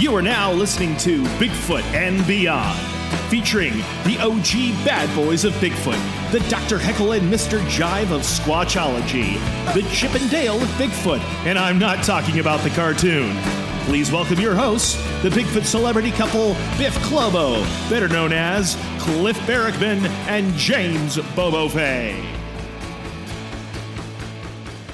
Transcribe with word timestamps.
You 0.00 0.16
are 0.16 0.22
now 0.22 0.50
listening 0.50 0.96
to 1.00 1.22
Bigfoot 1.36 1.82
and 1.92 2.26
Beyond, 2.26 2.80
featuring 3.28 3.74
the 4.04 4.16
OG 4.18 4.82
bad 4.82 5.14
boys 5.14 5.44
of 5.44 5.52
Bigfoot, 5.56 6.32
the 6.32 6.40
Dr. 6.48 6.78
Heckle 6.78 7.12
and 7.12 7.30
Mr. 7.30 7.58
Jive 7.66 8.10
of 8.10 8.22
Squatchology, 8.22 9.34
the 9.74 9.82
Chip 9.90 10.14
and 10.14 10.30
Dale 10.30 10.56
of 10.56 10.68
Bigfoot, 10.70 11.20
and 11.44 11.58
I'm 11.58 11.78
not 11.78 12.02
talking 12.02 12.38
about 12.38 12.60
the 12.60 12.70
cartoon. 12.70 13.36
Please 13.84 14.10
welcome 14.10 14.40
your 14.40 14.54
hosts, 14.54 14.94
the 15.22 15.28
Bigfoot 15.28 15.66
celebrity 15.66 16.12
couple 16.12 16.54
Biff 16.78 16.96
Clobo, 17.00 17.62
better 17.90 18.08
known 18.08 18.32
as 18.32 18.76
Cliff 19.00 19.36
Barackman 19.40 20.08
and 20.28 20.50
James 20.54 21.18
Bobo 21.36 21.68
Fay. 21.68 22.26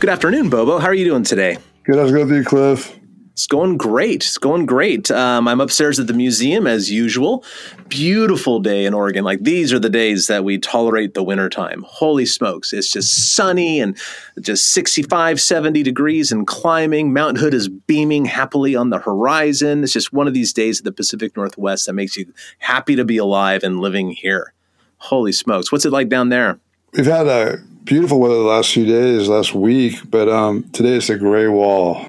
Good 0.00 0.11
afternoon, 0.11 0.50
Bobo. 0.50 0.80
How 0.80 0.88
are 0.88 0.95
you 0.95 1.04
doing 1.04 1.23
today? 1.23 1.59
Good. 1.84 1.95
How's 1.95 2.11
it 2.11 2.14
going 2.14 2.29
with 2.29 2.46
Cliff? 2.46 2.96
It's 3.36 3.46
going 3.46 3.76
great. 3.76 4.25
It's 4.25 4.39
going 4.39 4.64
great. 4.64 5.11
Um, 5.11 5.46
I'm 5.46 5.61
upstairs 5.61 6.00
at 6.00 6.07
the 6.07 6.14
museum 6.14 6.67
as 6.67 6.90
usual. 6.90 7.45
Beautiful 7.90 8.61
day 8.61 8.86
in 8.86 8.95
Oregon. 8.95 9.25
Like 9.25 9.43
these 9.43 9.75
are 9.75 9.79
the 9.79 9.90
days 9.90 10.26
that 10.29 10.43
we 10.43 10.57
tolerate 10.57 11.12
the 11.12 11.22
wintertime. 11.22 11.85
Holy 11.86 12.25
smokes. 12.25 12.72
It's 12.72 12.90
just 12.90 13.35
sunny 13.35 13.79
and 13.79 13.95
just 14.40 14.71
65, 14.71 15.39
70 15.39 15.82
degrees 15.82 16.32
and 16.32 16.46
climbing. 16.46 17.12
Mount 17.12 17.36
Hood 17.36 17.53
is 17.53 17.68
beaming 17.68 18.25
happily 18.25 18.75
on 18.75 18.89
the 18.89 19.00
horizon. 19.00 19.84
It's 19.84 19.93
just 19.93 20.14
one 20.14 20.26
of 20.26 20.32
these 20.32 20.54
days 20.54 20.81
of 20.81 20.84
the 20.84 20.93
Pacific 20.93 21.37
Northwest 21.37 21.84
that 21.84 21.93
makes 21.93 22.17
you 22.17 22.32
happy 22.61 22.96
to 22.96 23.04
be 23.04 23.18
alive 23.18 23.62
and 23.62 23.81
living 23.81 24.12
here. 24.12 24.54
Holy 24.96 25.32
smokes. 25.32 25.71
What's 25.71 25.84
it 25.84 25.93
like 25.93 26.09
down 26.09 26.31
there? 26.31 26.59
We've 26.95 27.04
had 27.04 27.26
a 27.26 27.59
beautiful 27.84 28.18
weather 28.18 28.37
the 28.37 28.40
last 28.45 28.73
few 28.73 28.87
days, 28.87 29.29
last 29.29 29.54
week, 29.54 30.11
but 30.11 30.26
um, 30.31 30.62
today 30.71 30.96
it's 30.96 31.11
a 31.11 31.18
gray 31.18 31.48
wall. 31.48 32.06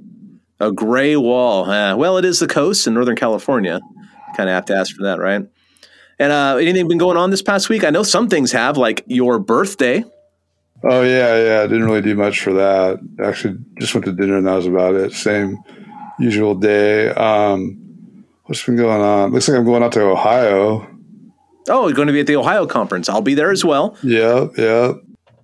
A 0.59 0.71
gray 0.71 1.15
wall. 1.15 1.65
Well, 1.97 2.17
it 2.17 2.25
is 2.25 2.39
the 2.39 2.47
coast 2.47 2.87
in 2.87 2.93
Northern 2.93 3.15
California. 3.15 3.79
Kind 4.35 4.49
of 4.49 4.53
have 4.53 4.65
to 4.65 4.75
ask 4.75 4.95
for 4.95 5.03
that, 5.03 5.19
right? 5.19 5.47
And 6.19 6.31
uh, 6.31 6.57
anything 6.59 6.87
been 6.87 6.97
going 6.97 7.17
on 7.17 7.29
this 7.29 7.43
past 7.43 7.69
week? 7.69 7.83
I 7.83 7.91
know 7.91 8.03
some 8.03 8.27
things 8.27 8.51
have, 8.51 8.75
like 8.75 9.03
your 9.05 9.37
birthday. 9.37 10.03
Oh 10.83 11.01
yeah, 11.03 11.43
yeah. 11.43 11.61
I 11.63 11.67
didn't 11.67 11.85
really 11.85 12.01
do 12.01 12.15
much 12.15 12.41
for 12.41 12.53
that. 12.53 12.99
Actually, 13.23 13.57
just 13.79 13.93
went 13.93 14.05
to 14.05 14.11
dinner 14.11 14.37
and 14.37 14.47
that 14.47 14.55
was 14.55 14.67
about 14.67 14.95
it. 14.95 15.13
Same 15.13 15.57
usual 16.19 16.55
day. 16.55 17.09
Um, 17.09 18.25
what's 18.45 18.65
been 18.65 18.77
going 18.77 19.01
on? 19.01 19.31
Looks 19.31 19.47
like 19.47 19.57
I'm 19.57 19.65
going 19.65 19.83
out 19.83 19.91
to 19.93 20.01
Ohio. 20.01 20.87
Oh, 21.69 21.87
you're 21.87 21.95
going 21.95 22.07
to 22.07 22.13
be 22.13 22.21
at 22.21 22.27
the 22.27 22.35
Ohio 22.37 22.65
conference. 22.65 23.09
I'll 23.09 23.21
be 23.21 23.33
there 23.33 23.51
as 23.51 23.65
well. 23.65 23.97
Yeah, 24.01 24.47
yeah. 24.57 24.93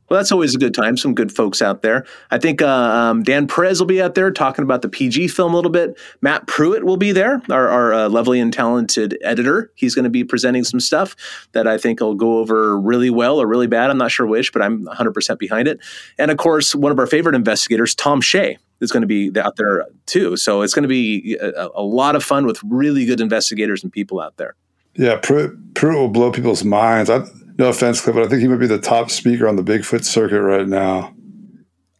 Well, 0.09 0.19
that's 0.19 0.31
always 0.31 0.53
a 0.53 0.57
good 0.57 0.73
time. 0.73 0.97
Some 0.97 1.15
good 1.15 1.31
folks 1.31 1.61
out 1.61 1.81
there. 1.81 2.05
I 2.29 2.37
think 2.37 2.61
uh, 2.61 2.67
um, 2.67 3.23
Dan 3.23 3.47
Perez 3.47 3.79
will 3.79 3.87
be 3.87 4.01
out 4.01 4.15
there 4.15 4.31
talking 4.31 4.63
about 4.63 4.81
the 4.81 4.89
PG 4.89 5.29
film 5.29 5.53
a 5.53 5.55
little 5.55 5.71
bit. 5.71 5.97
Matt 6.21 6.45
Pruitt 6.45 6.83
will 6.83 6.97
be 6.97 7.11
there, 7.11 7.41
our, 7.49 7.67
our 7.69 7.93
uh, 7.93 8.09
lovely 8.09 8.39
and 8.39 8.51
talented 8.51 9.17
editor. 9.23 9.71
He's 9.75 9.95
going 9.95 10.03
to 10.03 10.09
be 10.09 10.23
presenting 10.23 10.63
some 10.63 10.79
stuff 10.79 11.15
that 11.53 11.67
I 11.67 11.77
think 11.77 11.99
will 11.99 12.15
go 12.15 12.37
over 12.39 12.79
really 12.79 13.09
well 13.09 13.41
or 13.41 13.47
really 13.47 13.67
bad. 13.67 13.89
I'm 13.89 13.97
not 13.97 14.11
sure 14.11 14.27
which, 14.27 14.53
but 14.53 14.61
I'm 14.61 14.85
100% 14.85 15.39
behind 15.39 15.67
it. 15.67 15.79
And 16.17 16.29
of 16.31 16.37
course, 16.37 16.75
one 16.75 16.91
of 16.91 16.99
our 16.99 17.07
favorite 17.07 17.35
investigators, 17.35 17.95
Tom 17.95 18.21
Shea, 18.21 18.57
is 18.81 18.91
going 18.91 19.01
to 19.01 19.07
be 19.07 19.31
out 19.39 19.55
there 19.55 19.87
too. 20.05 20.35
So 20.35 20.61
it's 20.61 20.73
going 20.73 20.83
to 20.83 20.89
be 20.89 21.37
a, 21.41 21.69
a 21.75 21.81
lot 21.81 22.15
of 22.15 22.23
fun 22.23 22.45
with 22.45 22.59
really 22.63 23.05
good 23.05 23.21
investigators 23.21 23.83
and 23.83 23.91
people 23.91 24.19
out 24.19 24.37
there. 24.37 24.55
Yeah, 24.95 25.15
Pruitt, 25.15 25.73
Pruitt 25.73 25.97
will 25.97 26.09
blow 26.09 26.31
people's 26.31 26.63
minds. 26.63 27.09
I, 27.09 27.25
no 27.57 27.69
offense, 27.69 28.01
Cliff, 28.01 28.15
but 28.15 28.23
I 28.23 28.27
think 28.27 28.41
he 28.41 28.47
might 28.47 28.57
be 28.57 28.67
the 28.67 28.79
top 28.79 29.11
speaker 29.11 29.47
on 29.47 29.55
the 29.55 29.63
Bigfoot 29.63 30.03
circuit 30.03 30.41
right 30.41 30.67
now. 30.67 31.13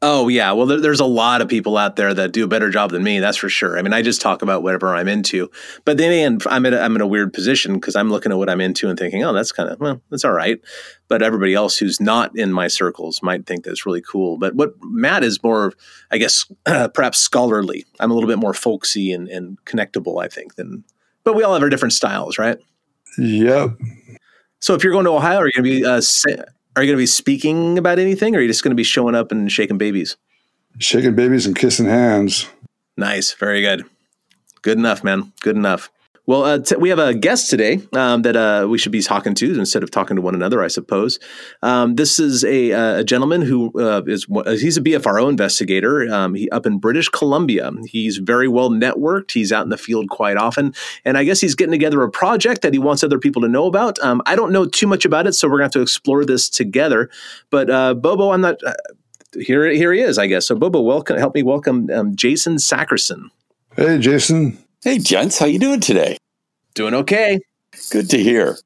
Oh 0.06 0.28
yeah, 0.28 0.52
well, 0.52 0.66
there, 0.66 0.82
there's 0.82 1.00
a 1.00 1.06
lot 1.06 1.42
of 1.42 1.48
people 1.48 1.78
out 1.78 1.96
there 1.96 2.14
that 2.14 2.34
do 2.34 2.44
a 2.44 2.48
better 2.48 2.70
job 2.70 2.92
than 2.92 3.04
me. 3.04 3.20
That's 3.20 3.38
for 3.38 3.48
sure. 3.48 3.80
I 3.80 3.82
mean, 3.82 3.94
I 3.94 4.02
just 4.02 4.20
talk 4.20 4.42
about 4.42 4.62
whatever 4.62 4.94
I'm 4.94 5.08
into, 5.08 5.50
but 5.86 5.98
then 5.98 6.12
again, 6.12 6.40
I'm 6.48 6.66
in 6.66 6.74
a, 6.74 6.78
I'm 6.78 6.96
in 6.96 7.02
a 7.02 7.08
weird 7.08 7.32
position 7.32 7.76
because 7.76 7.96
I'm 7.96 8.10
looking 8.10 8.30
at 8.30 8.38
what 8.38 8.50
I'm 8.50 8.60
into 8.60 8.90
and 8.90 9.00
thinking, 9.00 9.24
oh, 9.24 9.32
that's 9.32 9.54
kind 9.54 9.70
of 9.70 9.80
well, 9.80 10.02
that's 10.10 10.26
all 10.26 10.34
right. 10.34 10.60
But 11.08 11.22
everybody 11.22 11.54
else 11.54 11.78
who's 11.78 12.02
not 12.02 12.38
in 12.38 12.52
my 12.52 12.68
circles 12.68 13.24
might 13.24 13.46
think 13.46 13.64
that's 13.64 13.86
really 13.86 14.02
cool. 14.02 14.38
But 14.38 14.56
what 14.56 14.74
Matt 14.82 15.24
is 15.24 15.42
more, 15.42 15.72
I 16.12 16.18
guess, 16.18 16.52
uh, 16.66 16.88
perhaps 16.94 17.20
scholarly. 17.20 17.86
I'm 18.02 18.12
a 18.12 18.14
little 18.14 18.30
bit 18.30 18.40
more 18.40 18.54
folksy 18.54 19.14
and, 19.14 19.30
and 19.30 19.58
connectable, 19.64 20.22
I 20.22 20.28
think, 20.28 20.56
than. 20.56 20.84
But 21.24 21.36
we 21.36 21.44
all 21.44 21.54
have 21.54 21.64
our 21.64 21.70
different 21.70 21.94
styles, 21.94 22.38
right? 22.38 22.58
Yep. 23.18 23.78
So 24.64 24.74
if 24.76 24.82
you're 24.82 24.94
going 24.94 25.04
to 25.04 25.12
Ohio, 25.12 25.40
are 25.40 25.48
you 25.48 25.52
going 25.52 25.66
to 25.66 25.82
be 25.82 25.86
uh, 25.86 26.02
are 26.78 26.84
you 26.84 26.88
going 26.88 26.96
to 26.96 26.96
be 26.96 27.06
speaking 27.06 27.78
about 27.78 28.00
anything, 28.00 28.34
or 28.34 28.40
are 28.40 28.42
you 28.42 28.48
just 28.48 28.64
going 28.64 28.72
to 28.72 28.78
be 28.78 28.84
showing 28.86 29.14
up 29.14 29.30
and 29.30 29.52
shaking 29.52 29.78
babies? 29.78 30.16
Shaking 30.80 31.16
babies 31.16 31.46
and 31.46 31.54
kissing 31.54 31.86
hands. 31.86 32.48
Nice, 32.96 33.34
very 33.34 33.60
good, 33.60 33.84
good 34.62 34.78
enough, 34.78 35.04
man. 35.04 35.34
Good 35.42 35.58
enough. 35.58 35.92
Well, 36.26 36.44
uh, 36.44 36.60
t- 36.60 36.78
we 36.78 36.88
have 36.88 37.00
a 37.00 37.14
guest 37.14 37.50
today 37.50 37.82
um, 37.92 38.22
that 38.22 38.38
uh, 38.38 38.66
we 38.70 38.78
should 38.78 38.94
be 38.94 39.02
talking 39.02 39.36
to 39.36 39.60
instead 39.60 39.84
of 39.84 39.92
talking 39.92 40.16
to 40.16 40.22
one 40.22 40.36
another, 40.36 40.64
I 40.64 40.70
suppose. 40.70 41.20
Um, 41.62 41.96
this 41.96 42.18
is 42.18 42.46
a, 42.46 42.72
uh, 42.72 43.00
a 43.00 43.04
gentleman 43.04 43.42
who 43.42 43.78
uh, 43.78 44.04
is 44.08 44.26
he's 44.62 44.78
a 44.78 44.82
BFRO 44.82 45.28
investigator 45.28 46.10
um, 46.14 46.34
he, 46.34 46.50
up 46.52 46.66
in 46.66 46.78
British 46.78 47.10
Columbia. 47.10 47.72
He's 47.88 48.18
very 48.18 48.48
well 48.48 48.70
networked. 48.70 49.32
He's 49.32 49.52
out 49.52 49.64
in 49.66 49.70
the 49.70 49.78
field 49.78 50.10
quite 50.10 50.38
often, 50.38 50.74
and 51.04 51.18
I 51.18 51.26
guess 51.26 51.42
he's 51.42 51.56
getting 51.56 51.74
together 51.74 52.02
a 52.04 52.10
project 52.10 52.62
that 52.62 52.72
he 52.72 52.80
wants 52.80 53.04
other 53.04 53.20
people 53.20 53.42
to 53.42 53.50
know 53.50 53.66
about. 53.66 54.00
Um, 54.00 54.22
I 54.26 54.38
don't 54.38 54.54
know 54.54 54.66
too 54.66 54.88
much 54.88 55.04
about 55.04 55.28
it, 55.28 55.34
so 55.34 55.50
we're 55.50 55.58
going 55.58 55.70
to 55.70 55.78
have 55.78 55.82
to 55.82 55.82
explore 55.82 56.24
this 56.24 56.50
together. 56.50 57.10
But 57.50 57.70
uh, 57.70 57.96
Bobo, 57.96 58.32
I'm 58.32 58.42
not. 58.42 58.64
Uh, 58.64 58.74
here, 59.42 59.70
here 59.72 59.92
he 59.92 60.00
is, 60.00 60.18
I 60.18 60.28
guess. 60.28 60.48
So, 60.48 60.56
Bobo, 60.56 60.80
welcome. 60.80 61.18
Help 61.18 61.36
me 61.36 61.44
welcome 61.44 61.90
um, 61.92 62.16
Jason 62.16 62.58
Sackrison. 62.58 63.30
Hey, 63.76 63.98
Jason. 63.98 64.63
Hey, 64.84 64.98
gents, 64.98 65.40
how 65.40 65.46
you 65.46 65.60
doing 65.60 65.80
today? 65.80 66.18
Doing 66.76 66.94
okay. 66.94 67.40
Good 67.90 68.10
to 68.10 68.18
hear. 68.18 68.58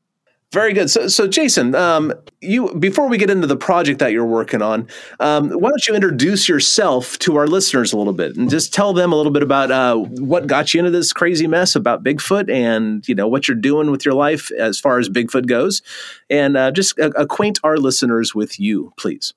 Very 0.51 0.73
good. 0.73 0.89
So, 0.89 1.07
so 1.09 1.27
Jason, 1.27 1.75
um, 1.75 2.11
you 2.41 2.73
before 2.73 3.07
we 3.07 3.19
get 3.19 3.29
into 3.29 3.45
the 3.45 3.55
project 3.55 3.99
that 3.99 4.13
you're 4.13 4.25
working 4.25 4.63
on, 4.63 4.87
um, 5.19 5.51
why 5.51 5.69
don't 5.69 5.87
you 5.87 5.93
introduce 5.93 6.49
yourself 6.49 7.19
to 7.19 7.35
our 7.35 7.45
listeners 7.45 7.93
a 7.93 7.97
little 7.99 8.13
bit 8.13 8.35
and 8.35 8.49
just 8.49 8.73
tell 8.73 8.93
them 8.93 9.13
a 9.13 9.15
little 9.15 9.31
bit 9.31 9.43
about 9.43 9.69
uh, 9.69 9.95
what 9.95 10.47
got 10.47 10.73
you 10.73 10.79
into 10.79 10.89
this 10.89 11.13
crazy 11.13 11.45
mess 11.45 11.75
about 11.75 12.03
Bigfoot 12.03 12.51
and 12.51 13.07
you 13.07 13.13
know 13.13 13.27
what 13.27 13.47
you're 13.47 13.55
doing 13.55 13.91
with 13.91 14.03
your 14.03 14.15
life 14.15 14.49
as 14.57 14.79
far 14.79 14.97
as 14.97 15.09
Bigfoot 15.09 15.45
goes, 15.45 15.83
and 16.31 16.57
uh, 16.57 16.71
just 16.71 16.97
acquaint 16.97 17.59
our 17.63 17.77
listeners 17.77 18.33
with 18.33 18.59
you, 18.59 18.91
please. 18.97 19.35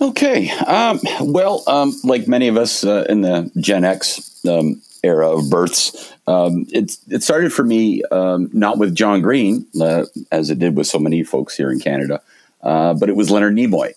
Okay. 0.00 0.50
Um, 0.50 0.98
well, 1.20 1.62
um, 1.68 1.94
like 2.02 2.26
many 2.26 2.48
of 2.48 2.56
us 2.56 2.82
uh, 2.82 3.04
in 3.08 3.20
the 3.20 3.48
Gen 3.60 3.84
X 3.84 4.44
um, 4.44 4.82
era 5.02 5.30
of 5.30 5.50
births. 5.50 6.12
Um, 6.26 6.66
it, 6.70 6.96
it 7.08 7.22
started 7.22 7.52
for 7.52 7.64
me 7.64 8.02
um, 8.10 8.50
not 8.52 8.78
with 8.78 8.94
John 8.94 9.22
Green, 9.22 9.66
uh, 9.80 10.04
as 10.30 10.50
it 10.50 10.58
did 10.58 10.76
with 10.76 10.86
so 10.86 10.98
many 10.98 11.22
folks 11.22 11.56
here 11.56 11.70
in 11.70 11.80
Canada, 11.80 12.20
uh, 12.62 12.94
but 12.94 13.08
it 13.08 13.16
was 13.16 13.30
Leonard 13.30 13.54
Nimoy 13.54 13.92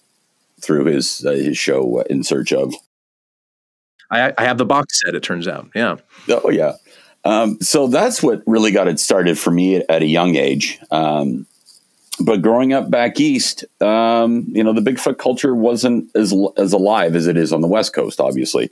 through 0.61 0.85
his 0.85 1.25
uh, 1.25 1.31
his 1.31 1.57
show 1.57 1.99
uh, 1.99 2.03
In 2.09 2.23
Search 2.23 2.53
of. 2.53 2.73
I, 4.09 4.33
I, 4.37 4.43
have 4.43 4.57
the 4.57 4.65
box 4.65 5.01
set. 5.01 5.15
It 5.15 5.23
turns 5.23 5.47
out, 5.47 5.69
yeah. 5.73 5.97
Oh 6.29 6.49
yeah. 6.49 6.73
Um, 7.23 7.59
so 7.61 7.87
that's 7.87 8.21
what 8.21 8.41
really 8.45 8.71
got 8.71 8.87
it 8.87 8.99
started 8.99 9.37
for 9.37 9.51
me 9.51 9.77
at, 9.77 9.85
at 9.89 10.01
a 10.01 10.07
young 10.07 10.35
age. 10.35 10.79
Um, 10.91 11.45
but 12.19 12.41
growing 12.41 12.73
up 12.73 12.89
back 12.89 13.19
east, 13.19 13.63
um, 13.81 14.45
you 14.49 14.63
know, 14.63 14.73
the 14.73 14.81
Bigfoot 14.81 15.17
culture 15.17 15.55
wasn't 15.55 16.09
as 16.15 16.33
as 16.57 16.73
alive 16.73 17.15
as 17.15 17.27
it 17.27 17.37
is 17.37 17.53
on 17.53 17.61
the 17.61 17.67
West 17.67 17.93
Coast, 17.93 18.19
obviously. 18.19 18.69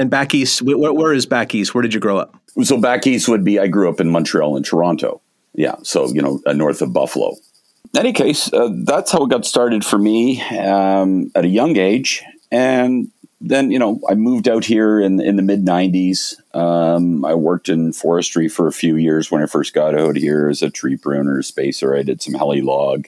And 0.00 0.08
back 0.08 0.34
east, 0.34 0.62
where, 0.62 0.94
where 0.94 1.12
is 1.12 1.26
back 1.26 1.54
east? 1.54 1.74
Where 1.74 1.82
did 1.82 1.92
you 1.92 2.00
grow 2.00 2.16
up? 2.16 2.34
So 2.62 2.80
back 2.80 3.06
east 3.06 3.28
would 3.28 3.44
be 3.44 3.58
I 3.58 3.66
grew 3.66 3.86
up 3.86 4.00
in 4.00 4.08
Montreal 4.08 4.56
and 4.56 4.64
Toronto. 4.64 5.20
Yeah, 5.52 5.74
so 5.82 6.08
you 6.08 6.22
know, 6.22 6.40
uh, 6.46 6.54
north 6.54 6.80
of 6.80 6.94
Buffalo. 6.94 7.36
In 7.92 8.00
any 8.00 8.14
case, 8.14 8.50
uh, 8.50 8.70
that's 8.84 9.12
how 9.12 9.24
it 9.24 9.30
got 9.30 9.44
started 9.44 9.84
for 9.84 9.98
me 9.98 10.40
um, 10.56 11.30
at 11.34 11.44
a 11.44 11.48
young 11.48 11.76
age, 11.76 12.22
and 12.50 13.10
then 13.42 13.70
you 13.70 13.78
know 13.78 14.00
I 14.08 14.14
moved 14.14 14.48
out 14.48 14.64
here 14.64 15.00
in 15.00 15.20
in 15.20 15.36
the 15.36 15.42
mid 15.42 15.66
'90s. 15.66 16.34
Um, 16.56 17.22
I 17.22 17.34
worked 17.34 17.68
in 17.68 17.92
forestry 17.92 18.48
for 18.48 18.68
a 18.68 18.72
few 18.72 18.96
years 18.96 19.30
when 19.30 19.42
I 19.42 19.46
first 19.46 19.74
got 19.74 19.94
out 19.94 20.16
here 20.16 20.48
as 20.48 20.62
a 20.62 20.70
tree 20.70 20.96
pruner, 20.96 21.42
spacer. 21.42 21.94
I 21.94 22.04
did 22.04 22.22
some 22.22 22.32
heli 22.32 22.62
log, 22.62 23.06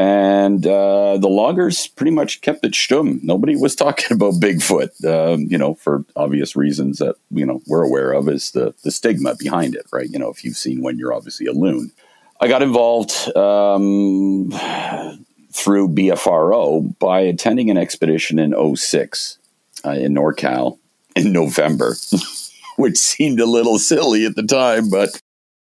and 0.00 0.66
uh, 0.66 1.18
the 1.18 1.28
loggers 1.28 1.86
pretty 1.86 2.10
much 2.10 2.40
kept 2.40 2.64
it 2.64 2.72
stum. 2.72 3.22
Nobody 3.22 3.54
was 3.54 3.76
talking 3.76 4.14
about 4.14 4.40
Bigfoot, 4.40 5.04
um, 5.04 5.42
you 5.50 5.58
know, 5.58 5.74
for 5.74 6.06
obvious 6.16 6.56
reasons 6.56 6.98
that 6.98 7.16
you 7.30 7.44
know 7.44 7.60
we're 7.66 7.84
aware 7.84 8.12
of 8.12 8.26
is 8.28 8.52
the 8.52 8.74
the 8.82 8.90
stigma 8.90 9.36
behind 9.36 9.74
it, 9.74 9.86
right? 9.92 10.08
You 10.08 10.18
know, 10.18 10.30
if 10.30 10.42
you've 10.42 10.56
seen 10.56 10.82
one, 10.82 10.98
you're 10.98 11.12
obviously 11.12 11.46
a 11.46 11.52
loon. 11.52 11.92
I 12.40 12.48
got 12.48 12.62
involved 12.62 13.12
um, 13.36 14.50
through 15.52 15.88
BFRO 15.88 16.98
by 16.98 17.20
attending 17.20 17.68
an 17.68 17.76
expedition 17.76 18.38
in 18.38 18.54
06 18.76 19.38
uh, 19.84 19.90
in 19.90 20.14
NorCal 20.14 20.78
in 21.14 21.30
November, 21.30 21.94
which 22.76 22.96
seemed 22.96 23.38
a 23.38 23.44
little 23.44 23.78
silly 23.78 24.24
at 24.24 24.34
the 24.34 24.44
time, 24.44 24.88
but. 24.88 25.20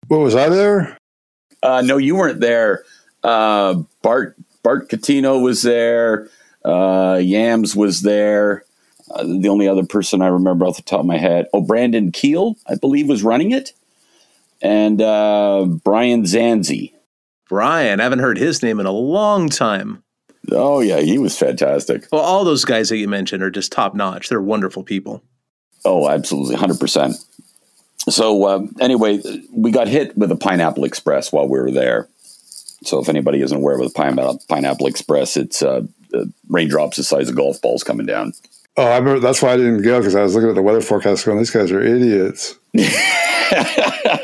What 0.09 0.21
was 0.21 0.35
I 0.35 0.49
there? 0.49 0.99
Uh, 1.63 1.83
no, 1.83 1.97
you 1.97 2.17
weren't 2.17 2.41
there. 2.41 2.85
Uh, 3.23 3.83
Bart 4.03 4.37
Bart 4.63 4.89
Cutino 4.89 5.43
was 5.43 5.63
there. 5.63 6.29
Uh, 6.65 7.19
Yams 7.23 7.75
was 7.75 8.03
there. 8.03 8.65
Uh, 9.11 9.25
the 9.25 9.49
only 9.49 9.67
other 9.67 9.85
person 9.85 10.21
I 10.21 10.27
remember 10.27 10.67
off 10.67 10.77
the 10.77 10.83
top 10.83 11.01
of 11.01 11.07
my 11.07 11.17
head, 11.17 11.47
oh, 11.55 11.63
Brandon 11.63 12.13
Keel, 12.13 12.57
I 12.69 12.75
believe, 12.75 13.09
was 13.09 13.23
running 13.23 13.53
it, 13.53 13.73
and 14.61 15.01
uh, 15.01 15.65
Brian 15.85 16.25
Zanzi. 16.25 16.93
Brian, 17.49 18.01
I 18.01 18.03
haven't 18.03 18.19
heard 18.19 18.37
his 18.37 18.63
name 18.63 18.79
in 18.79 18.85
a 18.85 18.93
long 18.93 19.49
time. 19.49 20.03
Oh 20.53 20.81
yeah, 20.81 21.01
he 21.01 21.19
was 21.19 21.39
fantastic. 21.39 22.07
Well, 22.13 22.21
all 22.21 22.45
those 22.45 22.65
guys 22.65 22.91
that 22.91 22.99
you 22.99 23.09
mentioned 23.09 23.43
are 23.43 23.51
just 23.51 23.73
top 23.73 23.95
notch. 23.95 24.29
They're 24.29 24.41
wonderful 24.41 24.83
people. 24.83 25.23
Oh, 25.85 26.09
absolutely, 26.09 26.57
hundred 26.57 26.81
percent. 26.81 27.17
So 28.11 28.45
uh, 28.45 28.67
anyway, 28.81 29.23
we 29.53 29.71
got 29.71 29.89
hit 29.89 30.17
with 30.17 30.31
a 30.31 30.37
Pineapple 30.37 30.85
Express 30.85 31.33
while 31.33 31.49
we 31.49 31.59
were 31.59 31.71
there. 31.71 32.09
So 32.85 33.01
if 33.01 33.09
anybody 33.09 33.43
isn't 33.43 33.57
aware 33.57 33.75
of 33.75 33.83
the 33.83 33.91
Pineapple, 33.91 34.41
Pineapple 34.49 34.87
Express, 34.87 35.37
it's 35.37 35.63
uh, 35.63 35.83
raindrops 36.49 36.97
the 36.97 37.05
size 37.05 37.29
of 37.29 37.37
golf 37.37 37.61
balls 37.61 37.83
coming 37.83 38.07
down. 38.07 38.33
Oh, 38.77 38.85
I 38.85 38.99
remember. 38.99 39.19
That's 39.19 39.43
why 39.43 39.53
I 39.53 39.57
didn't 39.57 39.83
go 39.83 39.99
because 39.99 40.15
I 40.15 40.23
was 40.23 40.35
looking 40.35 40.51
at 40.51 40.55
the 40.55 40.63
weather 40.63 40.81
forecast 40.81 41.27
going, 41.27 41.39
"These 41.39 41.51
guys 41.51 41.73
are 41.73 41.83
idiots." 41.83 42.55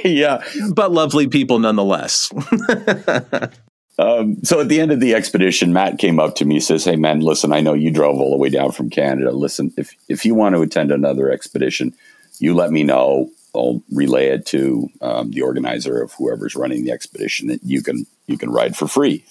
yeah, 0.04 0.44
but 0.72 0.92
lovely 0.92 1.26
people 1.26 1.58
nonetheless. 1.58 2.30
um, 3.98 4.36
so 4.44 4.60
at 4.60 4.68
the 4.68 4.80
end 4.80 4.92
of 4.92 5.00
the 5.00 5.12
expedition, 5.12 5.72
Matt 5.72 5.98
came 5.98 6.20
up 6.20 6.36
to 6.36 6.44
me, 6.44 6.60
says, 6.60 6.84
"Hey, 6.84 6.94
man, 6.94 7.18
listen, 7.18 7.52
I 7.52 7.60
know 7.60 7.74
you 7.74 7.90
drove 7.90 8.20
all 8.20 8.30
the 8.30 8.36
way 8.36 8.48
down 8.48 8.70
from 8.70 8.90
Canada. 8.90 9.32
Listen, 9.32 9.72
if 9.76 9.92
if 10.08 10.24
you 10.24 10.36
want 10.36 10.54
to 10.54 10.62
attend 10.62 10.92
another 10.92 11.32
expedition, 11.32 11.92
you 12.38 12.54
let 12.54 12.70
me 12.70 12.84
know. 12.84 13.30
I'll 13.56 13.82
relay 13.92 14.28
it 14.28 14.46
to 14.46 14.88
um, 15.00 15.30
the 15.30 15.42
organizer 15.42 16.00
of 16.00 16.12
whoever's 16.12 16.56
running 16.56 16.84
the 16.84 16.90
expedition 16.90 17.48
that 17.48 17.62
you 17.62 17.82
can 17.82 18.06
you 18.26 18.38
can 18.38 18.50
ride 18.50 18.76
for 18.76 18.88
free." 18.88 19.24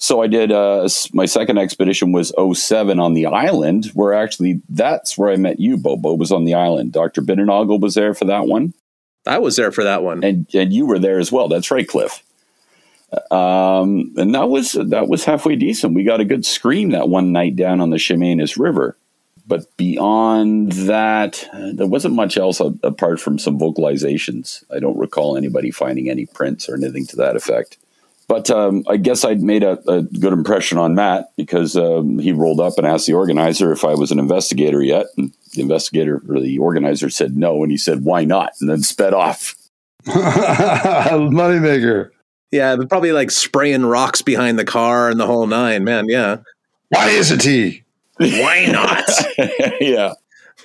So 0.00 0.22
I 0.22 0.28
did 0.28 0.52
uh, 0.52 0.88
my 1.12 1.26
second 1.26 1.58
expedition 1.58 2.12
was 2.12 2.32
07 2.54 3.00
on 3.00 3.14
the 3.14 3.26
island, 3.26 3.86
where 3.94 4.14
actually 4.14 4.62
that's 4.68 5.18
where 5.18 5.30
I 5.30 5.36
met 5.36 5.58
you, 5.58 5.76
Bobo, 5.76 6.14
was 6.14 6.30
on 6.30 6.44
the 6.44 6.54
island. 6.54 6.92
Dr. 6.92 7.20
Bindernagel 7.20 7.80
was 7.80 7.94
there 7.94 8.14
for 8.14 8.24
that 8.26 8.46
one. 8.46 8.74
I 9.26 9.38
was 9.38 9.56
there 9.56 9.72
for 9.72 9.84
that 9.84 10.04
one. 10.04 10.22
And 10.22 10.46
and 10.54 10.72
you 10.72 10.86
were 10.86 11.00
there 11.00 11.18
as 11.18 11.32
well. 11.32 11.48
That's 11.48 11.70
right, 11.70 11.86
Cliff. 11.86 12.22
Um, 13.30 14.12
and 14.16 14.34
that 14.34 14.48
was 14.48 14.72
that 14.72 15.08
was 15.08 15.24
halfway 15.24 15.56
decent. 15.56 15.94
We 15.94 16.04
got 16.04 16.20
a 16.20 16.24
good 16.24 16.46
scream 16.46 16.90
that 16.90 17.08
one 17.08 17.32
night 17.32 17.56
down 17.56 17.80
on 17.80 17.90
the 17.90 17.96
Chemainus 17.96 18.58
River. 18.58 18.96
But 19.48 19.76
beyond 19.78 20.72
that, 20.72 21.48
there 21.72 21.86
wasn't 21.86 22.14
much 22.14 22.36
else 22.36 22.60
apart 22.60 23.18
from 23.18 23.38
some 23.38 23.58
vocalizations. 23.58 24.62
I 24.70 24.78
don't 24.78 24.98
recall 24.98 25.38
anybody 25.38 25.70
finding 25.70 26.10
any 26.10 26.26
prints 26.26 26.68
or 26.68 26.76
anything 26.76 27.06
to 27.06 27.16
that 27.16 27.34
effect. 27.34 27.78
But 28.28 28.50
um, 28.50 28.84
I 28.86 28.98
guess 28.98 29.24
I'd 29.24 29.40
made 29.40 29.62
a, 29.62 29.78
a, 29.90 30.02
good 30.02 30.34
impression 30.34 30.76
on 30.76 30.94
Matt 30.94 31.30
because 31.36 31.76
um, 31.76 32.18
he 32.18 32.30
rolled 32.30 32.60
up 32.60 32.74
and 32.76 32.86
asked 32.86 33.06
the 33.06 33.14
organizer 33.14 33.72
if 33.72 33.86
I 33.86 33.94
was 33.94 34.12
an 34.12 34.18
investigator 34.18 34.82
yet. 34.82 35.06
And 35.16 35.32
the 35.54 35.62
investigator 35.62 36.22
or 36.28 36.38
the 36.38 36.58
organizer 36.58 37.08
said 37.08 37.38
no. 37.38 37.62
And 37.62 37.72
he 37.72 37.78
said, 37.78 38.04
why 38.04 38.24
not? 38.24 38.52
And 38.60 38.68
then 38.68 38.82
sped 38.82 39.14
off. 39.14 39.54
Moneymaker. 40.06 42.10
Yeah, 42.50 42.76
but 42.76 42.90
probably 42.90 43.12
like 43.12 43.30
spraying 43.30 43.86
rocks 43.86 44.20
behind 44.20 44.58
the 44.58 44.64
car 44.64 45.10
and 45.10 45.18
the 45.18 45.26
whole 45.26 45.46
nine, 45.46 45.84
man. 45.84 46.06
Yeah. 46.06 46.38
Why 46.90 47.08
isn't 47.08 47.42
he? 47.42 47.82
Why 48.18 48.66
not? 48.66 49.08
yeah. 49.80 50.12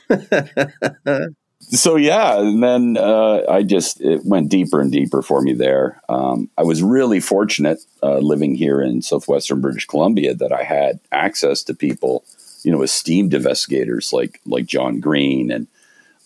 so 1.69 1.95
yeah, 1.95 2.39
and 2.39 2.63
then 2.63 2.97
uh, 2.97 3.41
I 3.49 3.63
just 3.63 4.01
it 4.01 4.25
went 4.25 4.49
deeper 4.49 4.79
and 4.81 4.91
deeper 4.91 5.21
for 5.21 5.41
me 5.41 5.53
there. 5.53 6.01
Um, 6.09 6.49
I 6.57 6.63
was 6.63 6.83
really 6.83 7.19
fortunate 7.19 7.79
uh, 8.01 8.19
living 8.19 8.55
here 8.55 8.81
in 8.81 9.01
southwestern 9.01 9.61
British 9.61 9.85
Columbia 9.85 10.33
that 10.35 10.51
I 10.51 10.63
had 10.63 10.99
access 11.11 11.63
to 11.63 11.73
people, 11.73 12.23
you 12.63 12.71
know, 12.71 12.81
esteemed 12.81 13.33
investigators 13.33 14.13
like 14.13 14.41
like 14.45 14.65
John 14.65 14.99
Green 14.99 15.51
and 15.51 15.67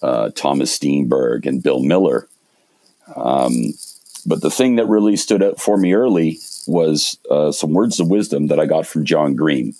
uh, 0.01 0.29
Thomas 0.35 0.77
Steenburg 0.77 1.45
and 1.45 1.63
Bill 1.63 1.81
Miller. 1.81 2.27
Um, 3.15 3.73
but 4.25 4.41
the 4.41 4.51
thing 4.51 4.75
that 4.75 4.87
really 4.87 5.15
stood 5.15 5.41
out 5.41 5.59
for 5.59 5.77
me 5.77 5.93
early 5.93 6.39
was 6.67 7.17
uh, 7.31 7.51
some 7.51 7.73
words 7.73 7.99
of 7.99 8.09
wisdom 8.09 8.47
that 8.47 8.59
I 8.59 8.65
got 8.65 8.85
from 8.85 9.05
John 9.05 9.35
Green. 9.35 9.73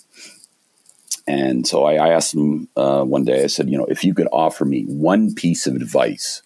And 1.28 1.66
so 1.66 1.84
I, 1.84 1.96
I 1.96 2.08
asked 2.08 2.34
him 2.34 2.68
uh, 2.74 3.04
one 3.04 3.26
day, 3.26 3.44
I 3.44 3.48
said, 3.48 3.68
you 3.68 3.76
know, 3.76 3.84
if 3.84 4.02
you 4.02 4.14
could 4.14 4.28
offer 4.32 4.64
me 4.64 4.84
one 4.84 5.34
piece 5.34 5.66
of 5.66 5.76
advice, 5.76 6.42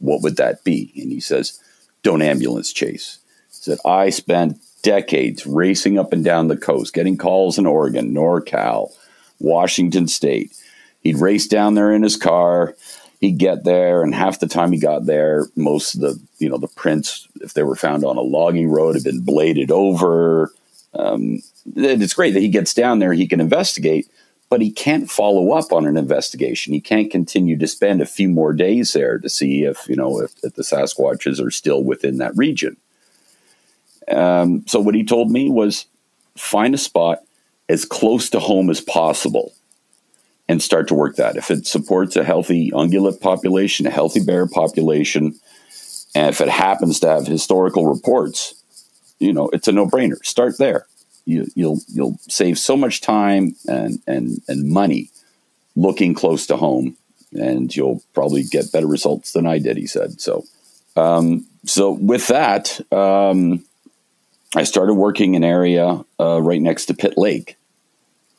what 0.00 0.22
would 0.22 0.36
that 0.36 0.62
be? 0.64 0.92
And 0.96 1.10
he 1.10 1.18
says, 1.18 1.58
don't 2.02 2.20
ambulance 2.20 2.70
chase. 2.70 3.20
He 3.48 3.54
said, 3.54 3.78
I 3.86 4.10
spent 4.10 4.58
decades 4.82 5.46
racing 5.46 5.98
up 5.98 6.12
and 6.12 6.22
down 6.22 6.48
the 6.48 6.58
coast, 6.58 6.92
getting 6.92 7.16
calls 7.16 7.56
in 7.56 7.64
Oregon, 7.64 8.12
NorCal, 8.12 8.92
Washington 9.40 10.06
State. 10.06 10.52
He'd 11.00 11.16
race 11.16 11.46
down 11.46 11.74
there 11.74 11.90
in 11.90 12.02
his 12.02 12.16
car. 12.16 12.76
He'd 13.20 13.38
get 13.38 13.64
there, 13.64 14.02
and 14.02 14.14
half 14.14 14.38
the 14.38 14.46
time 14.46 14.72
he 14.72 14.78
got 14.78 15.06
there, 15.06 15.46
most 15.56 15.94
of 15.94 16.02
the 16.02 16.20
you 16.38 16.48
know 16.48 16.58
the 16.58 16.68
prints, 16.68 17.26
if 17.40 17.52
they 17.52 17.64
were 17.64 17.74
found 17.74 18.04
on 18.04 18.16
a 18.16 18.20
logging 18.20 18.68
road, 18.68 18.94
had 18.94 19.02
been 19.02 19.24
bladed 19.24 19.72
over. 19.72 20.52
Um, 20.94 21.38
it's 21.76 22.14
great 22.14 22.34
that 22.34 22.40
he 22.40 22.48
gets 22.48 22.74
down 22.74 22.98
there, 22.98 23.12
he 23.12 23.26
can 23.26 23.40
investigate, 23.40 24.08
but 24.50 24.60
he 24.60 24.70
can't 24.70 25.10
follow 25.10 25.52
up 25.52 25.72
on 25.72 25.86
an 25.86 25.96
investigation. 25.96 26.72
He 26.72 26.80
can't 26.80 27.10
continue 27.10 27.58
to 27.58 27.66
spend 27.66 28.00
a 28.00 28.06
few 28.06 28.28
more 28.28 28.52
days 28.52 28.92
there 28.94 29.18
to 29.18 29.28
see 29.28 29.64
if 29.64 29.86
you 29.88 29.96
know 29.96 30.20
if, 30.20 30.32
if 30.42 30.54
the 30.54 30.62
Sasquatches 30.62 31.44
are 31.44 31.50
still 31.50 31.84
within 31.84 32.18
that 32.18 32.36
region. 32.36 32.76
Um, 34.10 34.64
so 34.66 34.80
what 34.80 34.94
he 34.94 35.04
told 35.04 35.30
me 35.30 35.50
was 35.50 35.84
find 36.36 36.74
a 36.74 36.78
spot 36.78 37.20
as 37.68 37.84
close 37.84 38.30
to 38.30 38.40
home 38.40 38.70
as 38.70 38.80
possible 38.80 39.52
and 40.48 40.62
start 40.62 40.88
to 40.88 40.94
work 40.94 41.16
that. 41.16 41.36
If 41.36 41.50
it 41.50 41.66
supports 41.66 42.16
a 42.16 42.24
healthy 42.24 42.70
ungulate 42.70 43.20
population, 43.20 43.86
a 43.86 43.90
healthy 43.90 44.24
bear 44.24 44.46
population, 44.46 45.38
and 46.14 46.30
if 46.30 46.40
it 46.40 46.48
happens 46.48 47.00
to 47.00 47.08
have 47.08 47.26
historical 47.26 47.86
reports, 47.86 48.57
you 49.18 49.32
know, 49.32 49.48
it's 49.52 49.68
a 49.68 49.72
no-brainer. 49.72 50.24
Start 50.24 50.58
there 50.58 50.86
you, 51.28 51.46
you'll 51.54 51.78
you'll 51.88 52.18
save 52.28 52.58
so 52.58 52.76
much 52.76 53.02
time 53.02 53.54
and 53.68 54.00
and 54.06 54.40
and 54.48 54.70
money 54.70 55.10
looking 55.76 56.14
close 56.14 56.46
to 56.46 56.56
home, 56.56 56.96
and 57.32 57.74
you'll 57.76 58.02
probably 58.14 58.42
get 58.42 58.72
better 58.72 58.86
results 58.86 59.32
than 59.32 59.46
I 59.46 59.58
did. 59.58 59.76
He 59.76 59.86
said 59.86 60.20
so. 60.20 60.44
Um, 60.96 61.46
so 61.66 61.90
with 61.90 62.28
that, 62.28 62.80
um, 62.90 63.62
I 64.56 64.64
started 64.64 64.94
working 64.94 65.36
an 65.36 65.44
area 65.44 66.02
uh, 66.18 66.40
right 66.40 66.62
next 66.62 66.86
to 66.86 66.94
Pitt 66.94 67.18
Lake, 67.18 67.56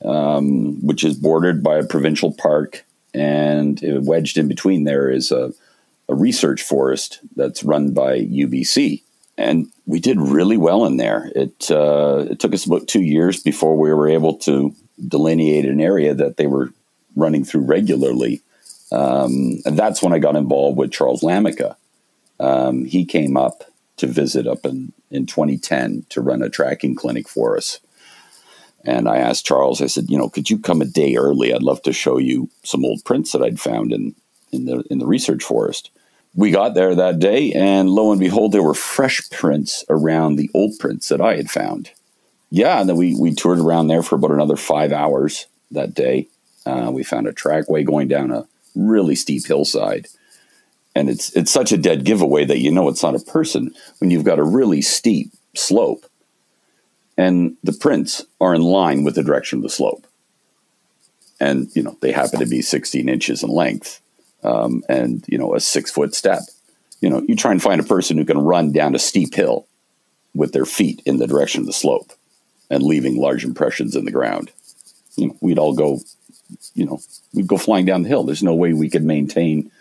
um, 0.04 0.84
which 0.86 1.04
is 1.04 1.16
bordered 1.16 1.62
by 1.62 1.78
a 1.78 1.86
provincial 1.86 2.34
park, 2.34 2.84
and 3.14 3.80
wedged 3.84 4.40
in 4.40 4.48
between 4.48 4.86
there 4.86 5.12
is 5.12 5.32
a, 5.32 5.54
a 6.10 6.16
research 6.16 6.64
forest 6.64 7.20
that's 7.36 7.64
run 7.64 7.94
by 7.94 8.20
UBC 8.20 9.04
and 9.40 9.72
we 9.86 10.00
did 10.00 10.20
really 10.20 10.58
well 10.58 10.86
in 10.86 10.98
there. 10.98 11.32
It 11.34 11.72
uh, 11.72 12.28
it 12.30 12.40
took 12.40 12.54
us 12.54 12.66
about 12.66 12.88
two 12.88 13.02
years 13.02 13.42
before 13.42 13.76
we 13.78 13.92
were 13.94 14.10
able 14.10 14.36
to 14.40 14.76
delineate 15.08 15.66
an 15.66 15.80
area 15.80 16.14
that 16.14 16.36
they 16.36 16.46
were 16.46 16.72
running 17.16 17.46
through 17.46 17.62
regularly, 17.62 18.42
um, 18.92 19.60
and 19.66 19.80
that's 19.80 20.04
when 20.04 20.14
I 20.14 20.20
got 20.20 20.36
involved 20.36 20.78
with 20.78 20.92
Charles 20.92 21.22
Lamica. 21.22 21.78
Um, 22.40 22.86
he 22.86 23.06
came 23.06 23.38
up 23.38 23.64
to 23.98 24.08
visit 24.08 24.46
up 24.46 24.66
in 24.66 24.92
in 25.10 25.26
2010 25.26 26.06
to 26.10 26.22
run 26.22 26.44
a 26.44 26.50
tracking 26.50 26.94
clinic 26.94 27.28
for 27.28 27.58
us. 27.58 27.80
And 28.86 29.10
I 29.10 29.18
asked 29.18 29.46
Charles, 29.46 29.82
I 29.82 29.88
said, 29.88 30.10
you 30.10 30.18
know, 30.18 30.30
could 30.30 30.50
you 30.50 30.58
come 30.58 30.82
a 30.82 30.86
day 30.86 31.18
early? 31.18 31.54
I'd 31.54 31.64
love 31.64 31.82
to 31.84 31.92
show 31.92 32.18
you 32.18 32.50
some 32.64 32.86
old 32.86 33.04
prints 33.04 33.32
that 33.32 33.42
I'd 33.42 33.60
found 33.60 33.94
in 33.94 34.16
in 34.52 34.66
the 34.66 34.84
in 34.92 35.00
the 35.00 35.08
research 35.08 35.44
forest 35.44 35.92
we 36.36 36.52
got 36.52 36.74
there 36.74 36.96
that 36.96 37.20
day, 37.20 37.52
and 37.54 37.90
lo 37.90 38.12
and 38.12 38.20
behold, 38.20 38.52
there 38.52 38.64
were 38.64 38.74
fresh 38.74 39.30
prints 39.30 39.84
around 39.90 40.36
the 40.36 40.50
old 40.54 40.78
prints 40.80 41.10
that 41.10 41.22
I 41.22 41.36
had 41.36 41.50
found. 41.50 41.92
Yeah, 42.52 42.80
and 42.80 42.90
then 42.90 42.96
we, 42.96 43.16
we 43.16 43.34
toured 43.34 43.60
around 43.60 43.88
there 43.88 44.04
for 44.04 44.16
about 44.16 44.32
another 44.32 44.56
five 44.56 44.92
hours 44.92 45.48
that 45.72 45.94
day. 45.94 46.28
Uh, 46.66 46.92
we 46.94 47.04
found 47.04 47.28
a 47.28 47.34
trackway 47.34 47.84
going 47.84 48.08
down 48.08 48.32
a 48.32 48.48
really 48.76 49.16
steep 49.16 49.46
hillside. 49.46 50.08
And 50.96 51.10
it's 51.10 51.36
it's 51.36 51.52
such 51.52 51.72
a 51.72 51.78
dead 51.78 52.04
giveaway 52.04 52.46
that 52.46 52.60
you 52.60 52.72
know 52.72 52.90
it's 52.90 53.04
not 53.04 53.16
a 53.16 53.20
person 53.20 53.74
when 54.00 54.10
you've 54.10 54.26
got 54.26 54.40
a 54.40 54.44
really 54.44 54.82
steep 54.82 55.32
slope 55.56 56.06
and 57.20 57.58
the 57.66 57.74
prints 57.74 58.26
are 58.40 58.56
in 58.56 58.62
line 58.62 59.04
with 59.04 59.16
the 59.16 59.24
direction 59.24 59.60
of 59.60 59.64
the 59.64 59.70
slope. 59.70 60.08
And, 61.38 61.68
you 61.76 61.84
know, 61.84 61.98
they 62.00 62.14
happen 62.14 62.40
to 62.40 62.46
be 62.46 62.62
16 62.62 63.10
inches 63.10 63.44
in 63.44 63.50
length 63.50 64.00
um, 64.44 64.84
and 64.90 65.24
you 65.28 65.38
know 65.38 65.56
a 65.56 65.60
six 65.60 65.92
foot 65.92 66.16
step. 66.16 66.42
You 67.02 67.10
know, 67.10 67.24
you 67.28 67.36
try 67.36 67.52
and 67.52 67.62
find 67.62 67.80
a 67.80 67.86
person 67.86 68.18
who 68.18 68.26
can 68.26 68.40
run 68.40 68.72
down 68.72 68.96
a 68.96 69.00
steep 69.00 69.34
hill 69.34 69.68
with 70.36 70.52
their 70.52 70.66
feet 70.66 71.02
in 71.06 71.18
the 71.18 71.28
direction 71.28 71.62
of 71.62 71.68
the 71.68 71.74
slope 71.74 72.12
and 72.70 72.84
leaving 72.84 73.18
large 73.18 73.44
impressions 73.44 73.96
in 73.96 74.06
the 74.06 74.12
ground. 74.12 74.52
You 75.16 75.28
know, 75.28 75.38
we'd 75.42 75.60
all 75.60 75.74
go, 75.74 76.00
you 76.74 76.86
know, 76.86 77.00
we'd 77.34 77.48
go 77.48 77.58
flying 77.58 77.86
down 77.86 78.04
the 78.04 78.10
hill. 78.10 78.24
There's 78.24 78.44
no 78.44 78.54
way 78.54 78.74
we 78.74 78.90
could 78.90 79.04
maintain 79.04 79.72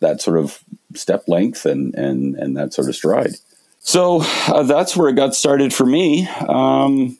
that 0.00 0.20
sort 0.20 0.38
of 0.38 0.58
step 0.94 1.24
length 1.28 1.66
and 1.66 1.94
and 1.94 2.36
and 2.36 2.56
that 2.56 2.72
sort 2.72 2.88
of 2.88 2.96
stride. 2.96 3.34
So 3.80 4.22
uh, 4.46 4.62
that's 4.62 4.96
where 4.96 5.08
it 5.08 5.16
got 5.16 5.34
started 5.34 5.74
for 5.74 5.84
me. 5.84 6.28
Um, 6.28 7.18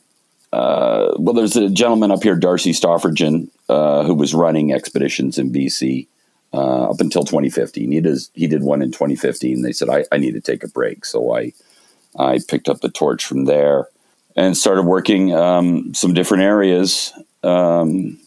uh, 0.53 1.13
well, 1.17 1.33
there's 1.33 1.55
a 1.55 1.69
gentleman 1.69 2.11
up 2.11 2.23
here, 2.23 2.35
Darcy 2.35 2.71
Stoffergen, 2.71 3.49
uh, 3.69 4.03
who 4.03 4.13
was 4.13 4.33
running 4.33 4.71
expeditions 4.71 5.37
in 5.37 5.51
BC 5.51 6.07
uh, 6.53 6.89
up 6.89 7.01
until 7.01 7.23
2015. 7.23 7.91
He 7.91 8.01
did 8.01 8.19
he 8.33 8.47
did 8.47 8.63
one 8.63 8.81
in 8.81 8.91
2015. 8.91 9.61
They 9.61 9.71
said 9.71 9.89
I, 9.89 10.05
I 10.11 10.17
need 10.17 10.33
to 10.33 10.41
take 10.41 10.63
a 10.63 10.69
break, 10.69 11.05
so 11.05 11.35
I 11.35 11.53
I 12.17 12.39
picked 12.47 12.69
up 12.69 12.81
the 12.81 12.89
torch 12.89 13.25
from 13.25 13.45
there 13.45 13.87
and 14.35 14.57
started 14.57 14.83
working 14.83 15.33
um, 15.33 15.93
some 15.93 16.13
different 16.13 16.43
areas. 16.43 17.13
Um, 17.43 18.19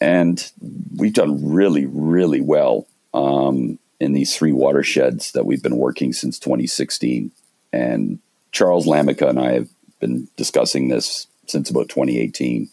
and 0.00 0.50
we've 0.96 1.14
done 1.14 1.52
really, 1.52 1.86
really 1.86 2.40
well 2.40 2.86
um, 3.14 3.78
in 4.00 4.12
these 4.12 4.36
three 4.36 4.52
watersheds 4.52 5.32
that 5.32 5.46
we've 5.46 5.62
been 5.62 5.76
working 5.76 6.12
since 6.12 6.38
2016. 6.40 7.30
And 7.72 8.18
Charles 8.50 8.86
Lamica 8.86 9.28
and 9.28 9.38
I 9.38 9.52
have 9.52 9.68
been 10.00 10.28
discussing 10.36 10.88
this 10.88 11.28
since 11.46 11.70
about 11.70 11.88
2018. 11.88 12.68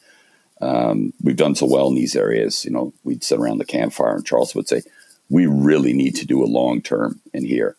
Um, 0.62 1.14
we've 1.24 1.38
done 1.38 1.56
so 1.56 1.68
well 1.68 1.88
in 1.88 1.96
these 1.96 2.16
areas. 2.16 2.66
You 2.66 2.72
know, 2.72 2.94
we'd 3.04 3.24
sit 3.24 3.40
around 3.40 3.60
the 3.60 3.66
campfire, 3.66 4.16
and 4.16 4.26
Charles 4.26 4.56
would 4.56 4.68
say, 4.68 4.82
"We 5.30 5.46
really 5.46 5.94
need 5.94 6.16
to 6.18 6.26
do 6.26 6.44
a 6.44 6.46
long 6.46 6.82
term 6.82 7.20
in 7.34 7.46
here 7.46 7.76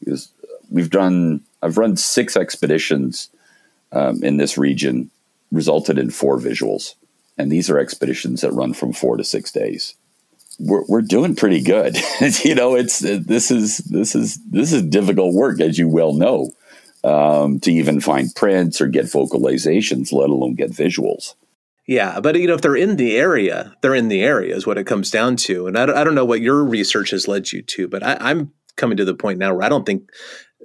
because 0.00 0.28
we've 0.70 0.90
done. 0.90 1.42
I've 1.62 1.78
run 1.78 1.96
six 1.96 2.36
expeditions 2.36 3.30
um, 3.92 4.22
in 4.24 4.36
this 4.36 4.58
region, 4.58 5.10
resulted 5.52 5.98
in 5.98 6.10
four 6.10 6.38
visuals, 6.38 6.94
and 7.38 7.50
these 7.50 7.70
are 7.70 7.78
expeditions 7.78 8.40
that 8.40 8.52
run 8.52 8.74
from 8.74 8.92
four 8.92 9.16
to 9.16 9.24
six 9.24 9.52
days. 9.52 9.94
We're, 10.58 10.84
we're 10.86 11.02
doing 11.02 11.34
pretty 11.34 11.62
good. 11.62 11.96
you 12.44 12.54
know, 12.54 12.74
it's 12.74 12.98
this 12.98 13.50
is 13.50 13.78
this 13.78 14.14
is 14.14 14.38
this 14.50 14.72
is 14.72 14.82
difficult 14.82 15.34
work, 15.34 15.60
as 15.60 15.78
you 15.78 15.88
well 15.88 16.12
know 16.12 16.50
um, 17.04 17.60
to 17.60 17.72
even 17.72 18.00
find 18.00 18.34
prints 18.34 18.80
or 18.80 18.86
get 18.86 19.06
vocalizations, 19.06 20.12
let 20.12 20.30
alone 20.30 20.54
get 20.54 20.70
visuals. 20.70 21.34
Yeah, 21.86 22.20
but 22.20 22.36
you 22.36 22.46
know, 22.46 22.54
if 22.54 22.60
they're 22.60 22.76
in 22.76 22.96
the 22.96 23.16
area, 23.16 23.74
they're 23.82 23.94
in 23.94 24.08
the 24.08 24.22
area 24.22 24.54
is 24.54 24.66
what 24.66 24.78
it 24.78 24.86
comes 24.86 25.10
down 25.10 25.36
to. 25.36 25.66
And 25.66 25.76
I 25.76 25.86
don't, 25.86 25.96
I 25.96 26.04
don't 26.04 26.14
know 26.14 26.24
what 26.24 26.40
your 26.40 26.64
research 26.64 27.10
has 27.10 27.26
led 27.26 27.50
you 27.50 27.60
to, 27.62 27.88
but 27.88 28.04
I, 28.04 28.30
am 28.30 28.52
coming 28.76 28.96
to 28.96 29.04
the 29.04 29.14
point 29.14 29.38
now 29.38 29.52
where 29.52 29.64
I 29.64 29.68
don't 29.68 29.84
think 29.84 30.08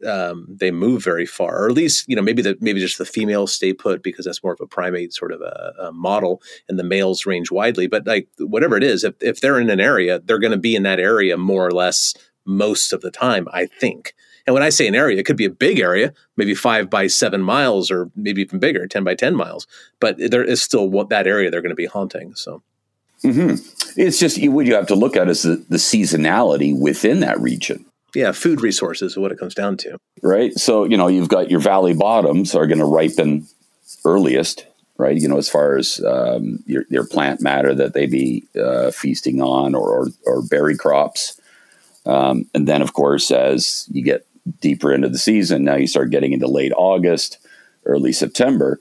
um, 0.05 0.45
they 0.47 0.69
move 0.69 1.03
very 1.03 1.25
far, 1.25 1.63
or 1.63 1.67
at 1.67 1.74
least 1.74 2.07
you 2.07 2.15
know 2.15 2.21
maybe 2.21 2.43
the 2.43 2.55
maybe 2.62 2.79
just 2.79 3.00
the 3.00 3.05
females 3.05 3.51
stay 3.51 3.74
put 3.74 4.03
because 4.03 4.25
that's 4.25 4.43
more 4.43 4.53
of 4.53 4.59
a 4.62 4.67
primate 4.67 5.12
sort 5.12 5.31
of 5.31 5.41
a, 5.41 5.74
a 5.79 5.91
model, 5.91 6.41
and 6.69 6.77
the 6.77 6.83
males 6.83 7.25
range 7.25 7.50
widely. 7.50 7.88
But 7.88 8.05
like 8.05 8.27
whatever 8.38 8.77
it 8.77 8.83
is, 8.83 9.03
if 9.03 9.15
if 9.19 9.41
they're 9.41 9.59
in 9.59 9.71
an 9.71 9.79
area, 9.79 10.19
they're 10.19 10.39
going 10.39 10.51
to 10.51 10.57
be 10.57 10.75
in 10.75 10.83
that 10.83 11.00
area 11.00 11.36
more 11.36 11.65
or 11.65 11.71
less 11.71 12.13
most 12.45 12.93
of 12.93 13.01
the 13.01 13.12
time, 13.12 13.47
I 13.51 13.65
think. 13.65 14.13
And 14.48 14.54
when 14.56 14.63
I 14.63 14.70
say 14.70 14.88
an 14.88 14.96
area, 14.96 15.20
it 15.20 15.25
could 15.25 15.38
be 15.38 15.46
a 15.46 15.51
big 15.51 15.80
area, 15.80 16.13
maybe 16.38 16.56
five 16.56 16.89
by 16.89 17.08
seven 17.08 17.44
miles, 17.44 17.92
or 17.92 18.10
maybe 18.16 18.42
even 18.42 18.58
bigger, 18.58 18.88
ten 18.88 19.04
by 19.04 19.13
ten 19.13 19.36
miles. 19.36 19.68
But 20.00 20.16
there 20.18 20.44
is 20.44 20.62
still 20.62 20.89
what 20.89 21.10
that 21.10 21.27
area 21.27 21.51
they're 21.51 21.62
going 21.62 21.70
to 21.70 21.75
be 21.75 21.86
haunting. 21.86 22.34
So. 22.34 22.63
Mm-hmm. 23.24 24.00
It's 24.00 24.20
just 24.20 24.39
what 24.48 24.68
you 24.68 24.75
have 24.75 24.86
to 24.88 24.96
look 24.96 25.18
at 25.18 25.27
is 25.27 25.42
the, 25.42 25.56
the 25.70 25.77
seasonality 25.77 26.80
within 26.80 27.20
that 27.22 27.39
region. 27.39 27.84
Yeah, 28.13 28.32
food 28.32 28.62
resources 28.62 29.13
is 29.13 29.18
what 29.18 29.32
it 29.32 29.39
comes 29.39 29.56
down 29.56 29.75
to. 29.77 29.98
Right. 30.22 30.54
So, 30.54 30.84
you 30.84 30.98
know, 30.98 31.08
you've 31.08 31.27
got 31.27 31.50
your 31.50 31.60
valley 31.60 31.96
bottoms 31.96 32.54
are 32.54 32.68
going 32.68 32.77
to 32.77 32.86
ripen 32.86 33.48
earliest, 34.06 34.68
right? 34.98 35.18
You 35.18 35.27
know, 35.27 35.38
as 35.38 35.50
far 35.50 35.77
as 35.77 36.00
um, 36.06 36.63
your, 36.68 36.84
your 36.89 37.08
plant 37.08 37.42
matter 37.42 37.74
that 37.74 37.96
they 37.96 38.06
be 38.06 38.44
uh, 38.56 38.92
feasting 38.92 39.42
on 39.42 39.74
or, 39.74 39.89
or, 39.89 40.08
or 40.27 40.44
berry 40.44 40.77
crops. 40.77 41.42
Um, 42.06 42.46
and 42.54 42.68
then, 42.68 42.84
of 42.84 42.94
course, 42.94 43.32
as 43.32 43.88
you 43.92 44.04
get 44.04 44.26
deeper 44.60 44.94
into 44.94 45.10
the 45.10 45.18
season. 45.18 45.63
Now 45.63 45.75
you 45.75 45.88
start 45.88 46.12
getting 46.12 46.34
into 46.34 46.48
late 46.48 46.74
August, 46.75 47.38
early 47.86 48.12
September. 48.12 48.80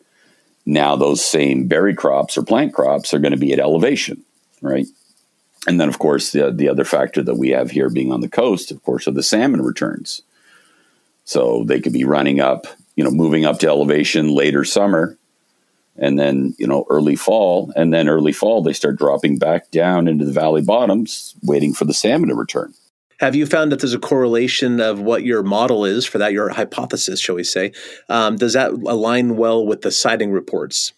Now 0.65 0.97
those 0.97 1.25
same 1.25 1.69
berry 1.69 1.95
crops 1.95 2.37
or 2.37 2.43
plant 2.43 2.75
crops 2.75 3.15
are 3.15 3.19
going 3.19 3.33
to 3.33 3.39
be 3.39 3.53
at 3.53 3.61
elevation, 3.61 4.23
right? 4.61 4.87
And 5.67 5.81
then, 5.81 5.89
of 5.89 5.99
course, 5.99 6.31
the, 6.33 6.53
the 6.53 6.69
other 6.69 6.85
factor 6.85 7.23
that 7.23 7.37
we 7.37 7.51
have 7.51 7.71
here 7.71 7.91
being 7.91 8.13
on 8.13 8.21
the 8.21 8.29
coast, 8.29 8.71
of 8.71 8.83
course, 8.85 9.09
are 9.09 9.13
the 9.13 9.23
salmon 9.23 9.63
returns. 9.63 10.23
So 11.25 11.65
they 11.65 11.81
could 11.81 11.93
be 11.93 12.05
running 12.05 12.41
up, 12.41 12.67
you 12.95 13.03
know, 13.03 13.11
moving 13.11 13.45
up 13.45 13.59
to 13.61 13.69
elevation 13.69 14.29
later 14.29 14.65
summer 14.65 15.19
and 15.99 16.19
then, 16.19 16.55
you 16.59 16.67
know, 16.67 16.87
early 16.89 17.17
fall. 17.17 17.73
And 17.75 17.93
then 17.93 18.09
early 18.09 18.33
fall, 18.33 18.63
they 18.63 18.73
start 18.73 18.97
dropping 18.97 19.39
back 19.39 19.71
down 19.71 20.07
into 20.07 20.25
the 20.25 20.33
valley 20.33 20.63
bottoms, 20.63 21.35
waiting 21.43 21.73
for 21.73 21.85
the 21.85 21.95
salmon 21.95 22.29
to 22.29 22.35
return. 22.35 22.75
Have 23.21 23.35
you 23.35 23.47
found 23.47 23.73
that 23.73 23.81
there's 23.81 23.95
a 23.95 23.99
correlation 23.99 24.81
of 24.81 25.01
what 25.01 25.25
your 25.25 25.43
model 25.43 25.85
is 25.85 26.05
for 26.05 26.19
that, 26.19 26.33
your 26.33 26.51
hypothesis, 26.51 27.19
shall 27.19 27.37
we 27.37 27.45
say? 27.45 27.73
Um, 28.09 28.37
does 28.37 28.53
that 28.53 28.73
align 28.73 29.37
well 29.37 29.67
with 29.67 29.83
the 29.83 29.91
sighting 29.91 30.33
reports? 30.33 30.93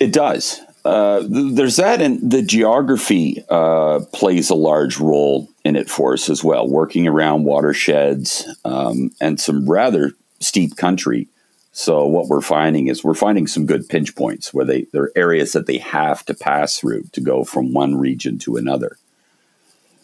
It 0.00 0.12
does. 0.12 0.60
Uh, 0.84 1.22
there's 1.28 1.76
that, 1.76 2.00
and 2.00 2.18
the 2.28 2.42
geography 2.42 3.44
uh, 3.48 4.00
plays 4.12 4.50
a 4.50 4.54
large 4.54 4.98
role 4.98 5.48
in 5.64 5.76
it 5.76 5.88
for 5.88 6.14
us 6.14 6.28
as 6.28 6.42
well. 6.42 6.68
Working 6.68 7.06
around 7.06 7.44
watersheds 7.44 8.48
um, 8.64 9.10
and 9.20 9.38
some 9.38 9.68
rather 9.70 10.12
steep 10.40 10.76
country. 10.76 11.28
So 11.72 12.04
what 12.04 12.26
we're 12.26 12.40
finding 12.40 12.88
is 12.88 13.04
we're 13.04 13.14
finding 13.14 13.46
some 13.46 13.64
good 13.64 13.88
pinch 13.88 14.16
points 14.16 14.52
where 14.52 14.64
they 14.64 14.86
there 14.92 15.04
are 15.04 15.12
areas 15.14 15.52
that 15.52 15.66
they 15.66 15.78
have 15.78 16.24
to 16.26 16.34
pass 16.34 16.78
through 16.78 17.04
to 17.12 17.20
go 17.20 17.44
from 17.44 17.72
one 17.72 17.94
region 17.94 18.38
to 18.40 18.56
another. 18.56 18.96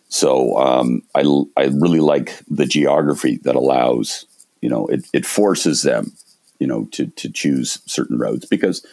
So 0.08 0.56
um, 0.58 1.02
I, 1.14 1.20
I 1.56 1.64
really 1.66 2.00
like 2.00 2.40
the 2.48 2.66
geography 2.66 3.36
that 3.42 3.56
allows, 3.56 4.26
you 4.60 4.68
know, 4.68 4.86
it, 4.86 5.06
it 5.12 5.26
forces 5.26 5.82
them, 5.82 6.12
you 6.58 6.66
know, 6.66 6.86
to, 6.92 7.06
to 7.06 7.30
choose 7.30 7.80
certain 7.86 8.18
roads 8.18 8.46
because 8.46 8.84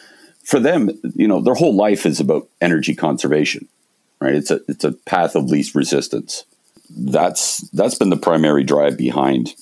for 0.44 0.60
them, 0.60 0.90
you 1.14 1.26
know, 1.26 1.40
their 1.40 1.54
whole 1.54 1.74
life 1.74 2.06
is 2.06 2.20
about 2.20 2.48
energy 2.60 2.94
conservation, 2.94 3.66
right? 4.20 4.34
It's 4.34 4.50
a, 4.50 4.60
it's 4.68 4.84
a 4.84 4.92
path 4.92 5.34
of 5.34 5.44
least 5.44 5.74
resistance. 5.74 6.44
That's, 6.90 7.68
that's 7.70 7.96
been 7.96 8.10
the 8.10 8.16
primary 8.16 8.62
drive 8.62 8.96
behind 8.96 9.54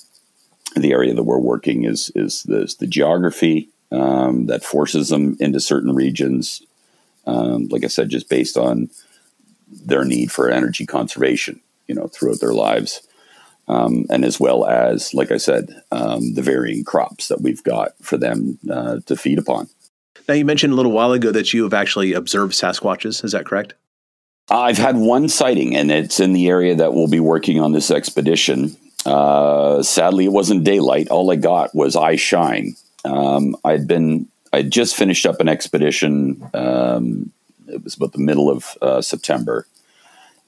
the 0.77 0.93
area 0.93 1.15
that 1.15 1.23
we're 1.23 1.39
working 1.39 1.85
is, 1.85 2.11
is 2.17 2.43
the 2.43 2.87
geography 2.87 3.69
um, 3.93 4.47
that 4.47 4.65
forces 4.65 5.09
them 5.09 5.37
into 5.39 5.61
certain 5.61 5.95
regions. 5.95 6.63
Um, 7.27 7.69
like 7.69 7.85
I 7.85 7.87
said, 7.87 8.11
just 8.11 8.29
based 8.29 8.57
on 8.57 8.91
their 9.85 10.05
need 10.05 10.31
for 10.31 10.51
energy 10.51 10.87
conservation, 10.87 11.61
you 11.87 11.95
know, 11.95 12.09
throughout 12.09 12.41
their 12.41 12.55
lives. 12.55 13.07
Um, 13.67 14.05
and 14.11 14.25
as 14.25 14.39
well 14.39 14.67
as, 14.67 15.15
like 15.15 15.31
I 15.31 15.39
said, 15.39 15.83
um, 15.91 16.35
the 16.35 16.43
varying 16.43 16.85
crops 16.85 17.29
that 17.29 17.41
we've 17.41 17.63
got 17.63 17.93
for 18.03 18.19
them 18.19 18.59
uh, 18.71 19.01
to 19.07 19.17
feed 19.17 19.39
upon. 19.39 19.69
Now, 20.29 20.35
you 20.35 20.45
mentioned 20.45 20.73
a 20.73 20.77
little 20.77 20.93
while 20.93 21.13
ago 21.13 21.33
that 21.33 21.53
you 21.53 21.63
have 21.65 21.75
actually 21.75 22.13
observed 22.13 22.53
Sasquatches. 22.53 23.25
Is 23.25 23.33
that 23.33 23.47
correct? 23.47 23.75
I've 24.51 24.79
had 24.79 24.97
one 24.97 25.29
sighting, 25.29 25.75
and 25.75 25.91
it's 25.91 26.21
in 26.21 26.35
the 26.35 26.49
area 26.49 26.75
that 26.75 26.93
we'll 26.93 27.09
be 27.09 27.21
working 27.21 27.61
on 27.61 27.73
this 27.73 27.91
expedition. 27.91 28.77
Uh, 29.07 29.83
sadly, 29.83 30.27
it 30.27 30.33
wasn't 30.33 30.65
daylight. 30.65 31.09
All 31.09 31.31
I 31.31 31.37
got 31.37 31.75
was 31.75 31.97
eye 31.97 32.17
shine. 32.17 32.75
Um, 33.05 33.57
I'd 33.65 33.87
been, 33.87 34.29
I'd 34.53 34.71
just 34.71 34.97
finished 34.97 35.25
up 35.25 35.41
an 35.41 35.49
expedition 35.49 36.43
um, 36.53 37.33
it 37.69 37.83
was 37.83 37.97
about 37.97 38.13
the 38.13 38.19
middle 38.19 38.51
of 38.51 38.77
uh, 38.83 39.01
September. 39.01 39.67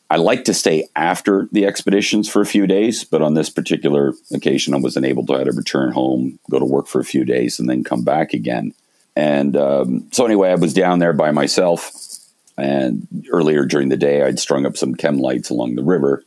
I 0.08 0.16
like 0.16 0.44
to 0.44 0.54
stay 0.54 0.88
after 0.94 1.48
the 1.50 1.66
expeditions 1.66 2.28
for 2.28 2.40
a 2.40 2.46
few 2.46 2.66
days, 2.66 3.02
but 3.02 3.22
on 3.22 3.34
this 3.34 3.50
particular 3.50 4.14
occasion, 4.32 4.72
I 4.72 4.78
wasn't 4.78 5.06
able 5.06 5.26
to. 5.26 5.34
I 5.34 5.38
had 5.38 5.46
to 5.46 5.52
return 5.52 5.90
home, 5.90 6.38
go 6.48 6.60
to 6.60 6.64
work 6.64 6.86
for 6.86 7.00
a 7.00 7.04
few 7.04 7.24
days, 7.24 7.58
and 7.58 7.68
then 7.68 7.82
come 7.82 8.04
back 8.04 8.32
again. 8.32 8.72
And 9.16 9.56
um, 9.56 10.08
so, 10.12 10.24
anyway, 10.24 10.50
I 10.50 10.54
was 10.54 10.74
down 10.74 11.00
there 11.00 11.12
by 11.12 11.32
myself. 11.32 11.90
And 12.58 13.06
earlier 13.30 13.64
during 13.64 13.88
the 13.88 13.96
day, 13.96 14.22
I'd 14.22 14.38
strung 14.38 14.64
up 14.64 14.76
some 14.76 14.94
chem 14.94 15.18
lights 15.18 15.50
along 15.50 15.74
the 15.74 15.82
river 15.82 16.24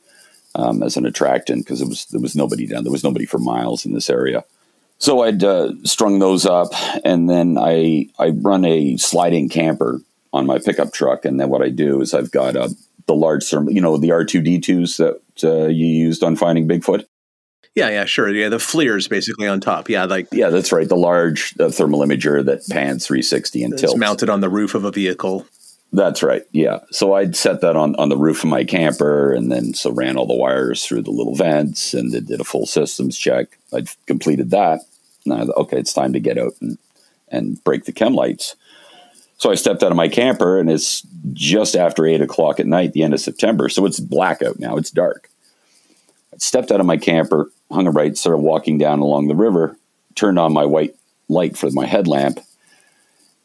um, 0.56 0.84
as 0.84 0.98
an 0.98 1.06
attractant 1.06 1.66
because 1.66 1.84
was 1.84 2.06
there 2.06 2.20
was 2.20 2.36
nobody 2.36 2.68
down. 2.68 2.84
There 2.84 2.92
was 2.92 3.04
nobody 3.04 3.26
for 3.26 3.40
miles 3.40 3.86
in 3.86 3.94
this 3.94 4.10
area. 4.10 4.44
So 4.98 5.22
I'd 5.22 5.44
uh, 5.44 5.74
strung 5.86 6.20
those 6.20 6.46
up, 6.46 6.74
and 7.06 7.30
then 7.30 7.58
I 7.58 8.10
I 8.20 8.30
run 8.30 8.66
a 8.66 8.98
sliding 8.98 9.50
camper 9.50 10.02
on 10.34 10.46
my 10.46 10.60
pickup 10.60 10.94
truck. 10.94 11.26
And 11.26 11.40
then 11.40 11.50
what 11.50 11.62
I 11.62 11.70
do 11.70 12.02
is 12.02 12.14
I've 12.14 12.32
got 12.32 12.56
uh, 12.56 12.70
the 13.08 13.16
large 13.16 13.44
thermal, 13.44 13.74
you 13.74 13.82
know, 13.82 13.98
the 13.98 14.10
R2D2s 14.10 14.98
that 14.98 15.44
uh, 15.44 15.68
you 15.68 15.88
used 15.88 16.24
on 16.24 16.36
finding 16.36 16.68
Bigfoot. 16.68 17.06
Yeah, 17.76 17.90
yeah, 17.90 18.06
sure. 18.06 18.30
Yeah, 18.30 18.50
the 18.50 18.58
FLIRs 18.58 19.08
basically 19.08 19.48
on 19.48 19.62
top. 19.62 19.90
Yeah, 19.90 20.06
like 20.06 20.28
yeah, 20.32 20.50
that's 20.50 20.72
right. 20.72 20.90
The 20.90 20.98
large 20.98 21.54
uh, 21.60 21.70
thermal 21.70 22.02
imager 22.02 22.44
that 22.46 22.68
pans 22.70 23.06
360 23.06 23.64
and 23.64 23.78
tilts, 23.78 23.96
mounted 23.96 24.30
on 24.30 24.42
the 24.42 24.50
roof 24.50 24.76
of 24.76 24.86
a 24.86 24.92
vehicle. 24.92 25.46
That's 25.92 26.22
right. 26.22 26.44
Yeah. 26.52 26.80
So 26.92 27.14
I'd 27.14 27.36
set 27.36 27.62
that 27.62 27.76
on, 27.76 27.96
on 27.96 28.10
the 28.10 28.18
roof 28.18 28.44
of 28.44 28.50
my 28.50 28.64
camper 28.64 29.34
and 29.34 29.52
then 29.52 29.74
so 29.74 29.92
ran 29.92 30.18
all 30.18 30.28
the 30.28 30.36
wires 30.36 30.86
through 30.86 31.02
the 31.02 31.12
little 31.12 31.36
vents 31.36 31.94
and 31.94 32.12
did 32.12 32.40
a 32.40 32.44
full 32.44 32.68
systems 32.68 33.18
check. 33.18 33.58
I'd 33.74 33.88
completed 34.06 34.52
that. 34.52 34.82
Now, 35.26 35.48
okay, 35.58 35.80
it's 35.80 35.94
time 35.94 36.14
to 36.14 36.20
get 36.20 36.38
out 36.38 36.54
and, 36.62 36.78
and 37.30 37.64
break 37.64 37.86
the 37.86 37.92
chem 37.92 38.14
lights. 38.14 38.56
So 39.40 39.50
I 39.50 39.56
stepped 39.56 39.84
out 39.84 39.92
of 39.92 39.98
my 39.98 40.08
camper, 40.08 40.60
and 40.60 40.70
it's 40.70 41.02
just 41.34 41.76
after 41.76 42.06
eight 42.06 42.22
o'clock 42.22 42.60
at 42.60 42.68
night, 42.68 42.94
the 42.94 43.04
end 43.04 43.14
of 43.14 43.20
September. 43.20 43.70
So 43.70 43.86
it's 43.86 44.00
blackout 44.00 44.60
now; 44.60 44.78
it's 44.78 44.92
dark. 44.92 45.30
I 46.34 46.38
stepped 46.38 46.72
out 46.72 46.80
of 46.80 46.86
my 46.86 46.98
camper, 46.98 47.52
hung 47.72 47.88
a 47.88 47.92
right, 47.92 48.16
started 48.16 48.40
walking 48.40 48.78
down 48.78 49.00
along 49.00 49.28
the 49.28 49.36
river, 49.36 49.78
turned 50.16 50.38
on 50.38 50.54
my 50.54 50.66
white 50.66 50.96
light 51.28 51.58
for 51.58 51.70
my 51.72 51.86
headlamp, 51.86 52.40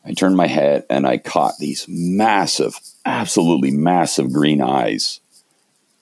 I 0.04 0.12
turned 0.12 0.36
my 0.36 0.46
head 0.46 0.84
and 0.90 1.06
I 1.06 1.18
caught 1.18 1.58
these 1.58 1.86
massive, 1.88 2.78
absolutely 3.06 3.70
massive 3.70 4.32
green 4.32 4.60
eyes. 4.60 5.20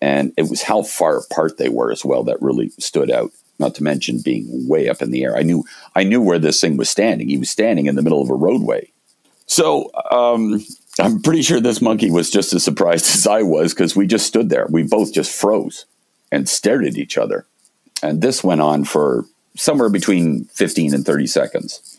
And 0.00 0.32
it 0.36 0.50
was 0.50 0.62
how 0.62 0.82
far 0.82 1.18
apart 1.18 1.58
they 1.58 1.68
were 1.68 1.92
as 1.92 2.04
well 2.04 2.24
that 2.24 2.42
really 2.42 2.70
stood 2.78 3.10
out. 3.10 3.30
Not 3.58 3.76
to 3.76 3.84
mention 3.84 4.18
being 4.18 4.66
way 4.66 4.88
up 4.88 5.02
in 5.02 5.12
the 5.12 5.22
air. 5.22 5.36
I 5.36 5.42
knew 5.42 5.62
I 5.94 6.02
knew 6.02 6.20
where 6.20 6.40
this 6.40 6.60
thing 6.60 6.76
was 6.76 6.90
standing. 6.90 7.28
He 7.28 7.38
was 7.38 7.50
standing 7.50 7.86
in 7.86 7.94
the 7.94 8.02
middle 8.02 8.20
of 8.20 8.30
a 8.30 8.34
roadway. 8.34 8.90
So 9.52 9.90
um, 10.10 10.64
I'm 10.98 11.20
pretty 11.20 11.42
sure 11.42 11.60
this 11.60 11.82
monkey 11.82 12.10
was 12.10 12.30
just 12.30 12.54
as 12.54 12.64
surprised 12.64 13.04
as 13.14 13.26
I 13.26 13.42
was 13.42 13.74
because 13.74 13.94
we 13.94 14.06
just 14.06 14.26
stood 14.26 14.48
there. 14.48 14.66
We 14.70 14.82
both 14.82 15.12
just 15.12 15.30
froze 15.30 15.84
and 16.30 16.48
stared 16.48 16.86
at 16.86 16.96
each 16.96 17.18
other. 17.18 17.44
And 18.02 18.22
this 18.22 18.42
went 18.42 18.62
on 18.62 18.84
for 18.84 19.26
somewhere 19.54 19.90
between 19.90 20.46
15 20.46 20.94
and 20.94 21.04
30 21.04 21.26
seconds. 21.26 21.98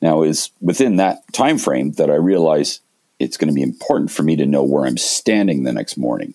Now, 0.00 0.22
is 0.22 0.52
within 0.62 0.96
that 0.96 1.30
time 1.34 1.58
frame 1.58 1.92
that 1.92 2.10
I 2.10 2.14
realized 2.14 2.80
it's 3.18 3.36
going 3.36 3.48
to 3.48 3.54
be 3.54 3.62
important 3.62 4.10
for 4.10 4.22
me 4.22 4.34
to 4.36 4.46
know 4.46 4.62
where 4.62 4.86
I'm 4.86 4.96
standing 4.96 5.64
the 5.64 5.72
next 5.72 5.98
morning. 5.98 6.32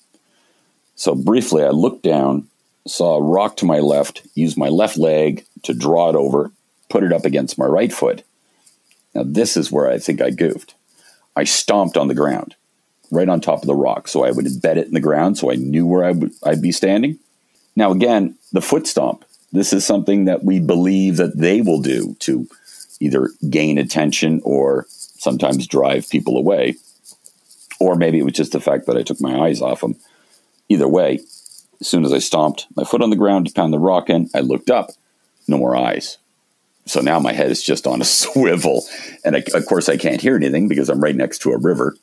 So 0.94 1.16
briefly, 1.16 1.64
I 1.64 1.70
looked 1.70 2.04
down, 2.04 2.48
saw 2.88 3.16
a 3.16 3.24
rock 3.24 3.58
to 3.58 3.66
my 3.66 3.80
left, 3.80 4.22
used 4.36 4.58
my 4.58 4.70
left 4.70 4.96
leg 4.96 5.44
to 5.64 5.74
draw 5.74 6.10
it 6.12 6.16
over, 6.16 6.52
put 6.88 7.04
it 7.04 7.14
up 7.14 7.26
against 7.26 7.58
my 7.58 7.66
right 7.66 7.92
foot. 7.92 8.24
Now, 9.14 9.24
this 9.26 9.58
is 9.58 9.72
where 9.72 9.90
I 9.90 9.98
think 9.98 10.22
I 10.22 10.30
goofed. 10.30 10.76
I 11.36 11.44
stomped 11.44 11.98
on 11.98 12.08
the 12.08 12.16
ground, 12.16 12.56
right 13.12 13.30
on 13.30 13.42
top 13.42 13.62
of 13.62 13.68
the 13.68 13.76
rock, 13.76 14.08
so 14.08 14.24
I 14.24 14.32
would 14.32 14.46
embed 14.46 14.78
it 14.78 14.88
in 14.88 14.94
the 14.94 15.00
ground 15.00 15.38
so 15.38 15.52
I 15.52 15.56
knew 15.56 15.86
where 15.86 16.04
I 16.04 16.12
would, 16.12 16.32
I'd 16.44 16.62
be 16.62 16.72
standing. 16.72 17.18
Now, 17.76 17.92
again, 17.92 18.38
the 18.52 18.62
foot 18.62 18.88
stomp. 18.88 19.26
This 19.52 19.74
is 19.74 19.86
something 19.86 20.26
that 20.26 20.44
we 20.44 20.60
believe 20.60 21.18
that 21.18 21.38
they 21.38 21.62
will 21.62 21.82
do 21.82 22.16
to 22.20 22.48
either 23.00 23.30
gain 23.50 23.78
attention 23.78 24.42
or 24.44 24.86
sometimes 24.90 25.68
drive 25.68 26.10
people 26.10 26.38
away. 26.38 26.76
Or 27.80 27.96
maybe 27.96 28.20
it 28.20 28.24
was 28.24 28.34
just 28.34 28.52
the 28.52 28.60
fact 28.60 28.86
that 28.86 28.98
I 28.98 29.04
took 29.04 29.22
my 29.22 29.40
eyes 29.40 29.62
off 29.62 29.82
them. 29.82 29.96
Either 30.68 30.88
way, 30.88 31.20
as 31.80 31.88
soon 31.88 32.06
as 32.06 32.14
I 32.14 32.20
stomped 32.20 32.68
my 32.76 32.84
foot 32.84 33.02
on 33.02 33.10
the 33.10 33.16
ground 33.16 33.48
to 33.48 33.54
pound 33.54 33.74
the 33.74 33.80
rock 33.80 34.10
in, 34.10 34.30
I 34.36 34.42
looked 34.42 34.70
up, 34.70 34.92
no 35.48 35.58
more 35.58 35.76
eyes. 35.76 36.18
So 36.86 37.02
now 37.02 37.20
my 37.20 37.34
head 37.34 37.52
is 37.52 37.64
just 37.64 37.88
on 37.88 38.02
a 38.02 38.06
swivel. 38.06 38.86
And 39.24 39.36
I, 39.36 39.44
of 39.54 39.66
course, 39.66 39.90
I 39.90 39.98
can't 39.98 40.22
hear 40.22 40.36
anything 40.36 40.68
because 40.68 40.90
I'm 40.90 41.02
right 41.02 41.16
next 41.16 41.40
to 41.40 41.52
a 41.52 41.58
river. 41.58 41.96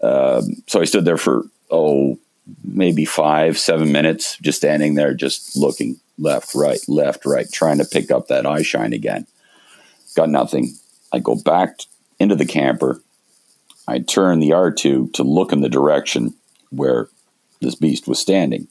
Um, 0.00 0.62
so 0.66 0.80
I 0.80 0.84
stood 0.84 1.04
there 1.04 1.16
for, 1.16 1.44
oh, 1.70 2.18
maybe 2.64 3.04
five, 3.04 3.58
seven 3.58 3.92
minutes, 3.92 4.36
just 4.38 4.58
standing 4.58 4.94
there, 4.94 5.14
just 5.14 5.56
looking 5.56 6.00
left, 6.18 6.54
right, 6.54 6.80
left, 6.88 7.26
right, 7.26 7.50
trying 7.52 7.78
to 7.78 7.84
pick 7.84 8.10
up 8.10 8.28
that 8.28 8.46
eye 8.46 8.62
shine 8.62 8.92
again. 8.92 9.26
Got 10.16 10.30
nothing. 10.30 10.74
I 11.12 11.18
go 11.18 11.34
back 11.34 11.80
into 12.18 12.34
the 12.34 12.46
camper. 12.46 13.00
I 13.86 14.00
turn 14.00 14.40
the 14.40 14.50
R2 14.50 15.12
to 15.14 15.22
look 15.22 15.52
in 15.52 15.60
the 15.60 15.68
direction 15.68 16.34
where 16.70 17.08
this 17.60 17.74
beast 17.74 18.06
was 18.06 18.18
standing. 18.18 18.68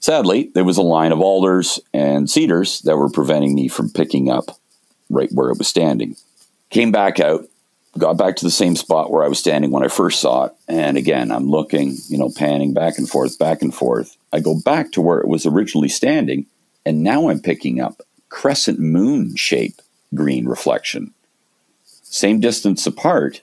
Sadly, 0.00 0.50
there 0.54 0.64
was 0.64 0.76
a 0.76 0.82
line 0.82 1.12
of 1.12 1.20
alders 1.20 1.80
and 1.92 2.30
cedars 2.30 2.80
that 2.82 2.96
were 2.96 3.10
preventing 3.10 3.54
me 3.54 3.68
from 3.68 3.90
picking 3.90 4.30
up 4.30 4.56
right 5.10 5.30
where 5.32 5.50
it 5.50 5.58
was 5.58 5.68
standing. 5.68 6.16
Came 6.70 6.92
back 6.92 7.18
out, 7.18 7.46
got 7.96 8.16
back 8.16 8.36
to 8.36 8.44
the 8.44 8.50
same 8.50 8.76
spot 8.76 9.10
where 9.10 9.24
I 9.24 9.28
was 9.28 9.38
standing 9.38 9.70
when 9.70 9.84
I 9.84 9.88
first 9.88 10.20
saw 10.20 10.44
it. 10.44 10.52
And 10.68 10.96
again, 10.96 11.32
I'm 11.32 11.50
looking, 11.50 11.96
you 12.08 12.18
know, 12.18 12.30
panning 12.30 12.72
back 12.72 12.98
and 12.98 13.08
forth, 13.08 13.38
back 13.38 13.62
and 13.62 13.74
forth. 13.74 14.16
I 14.32 14.40
go 14.40 14.54
back 14.64 14.92
to 14.92 15.00
where 15.00 15.18
it 15.18 15.28
was 15.28 15.46
originally 15.46 15.88
standing, 15.88 16.46
and 16.86 17.02
now 17.02 17.28
I'm 17.28 17.40
picking 17.40 17.80
up 17.80 18.02
crescent 18.28 18.78
moon 18.78 19.34
shape 19.36 19.80
green 20.14 20.46
reflection. 20.46 21.12
Same 22.02 22.40
distance 22.40 22.86
apart, 22.86 23.42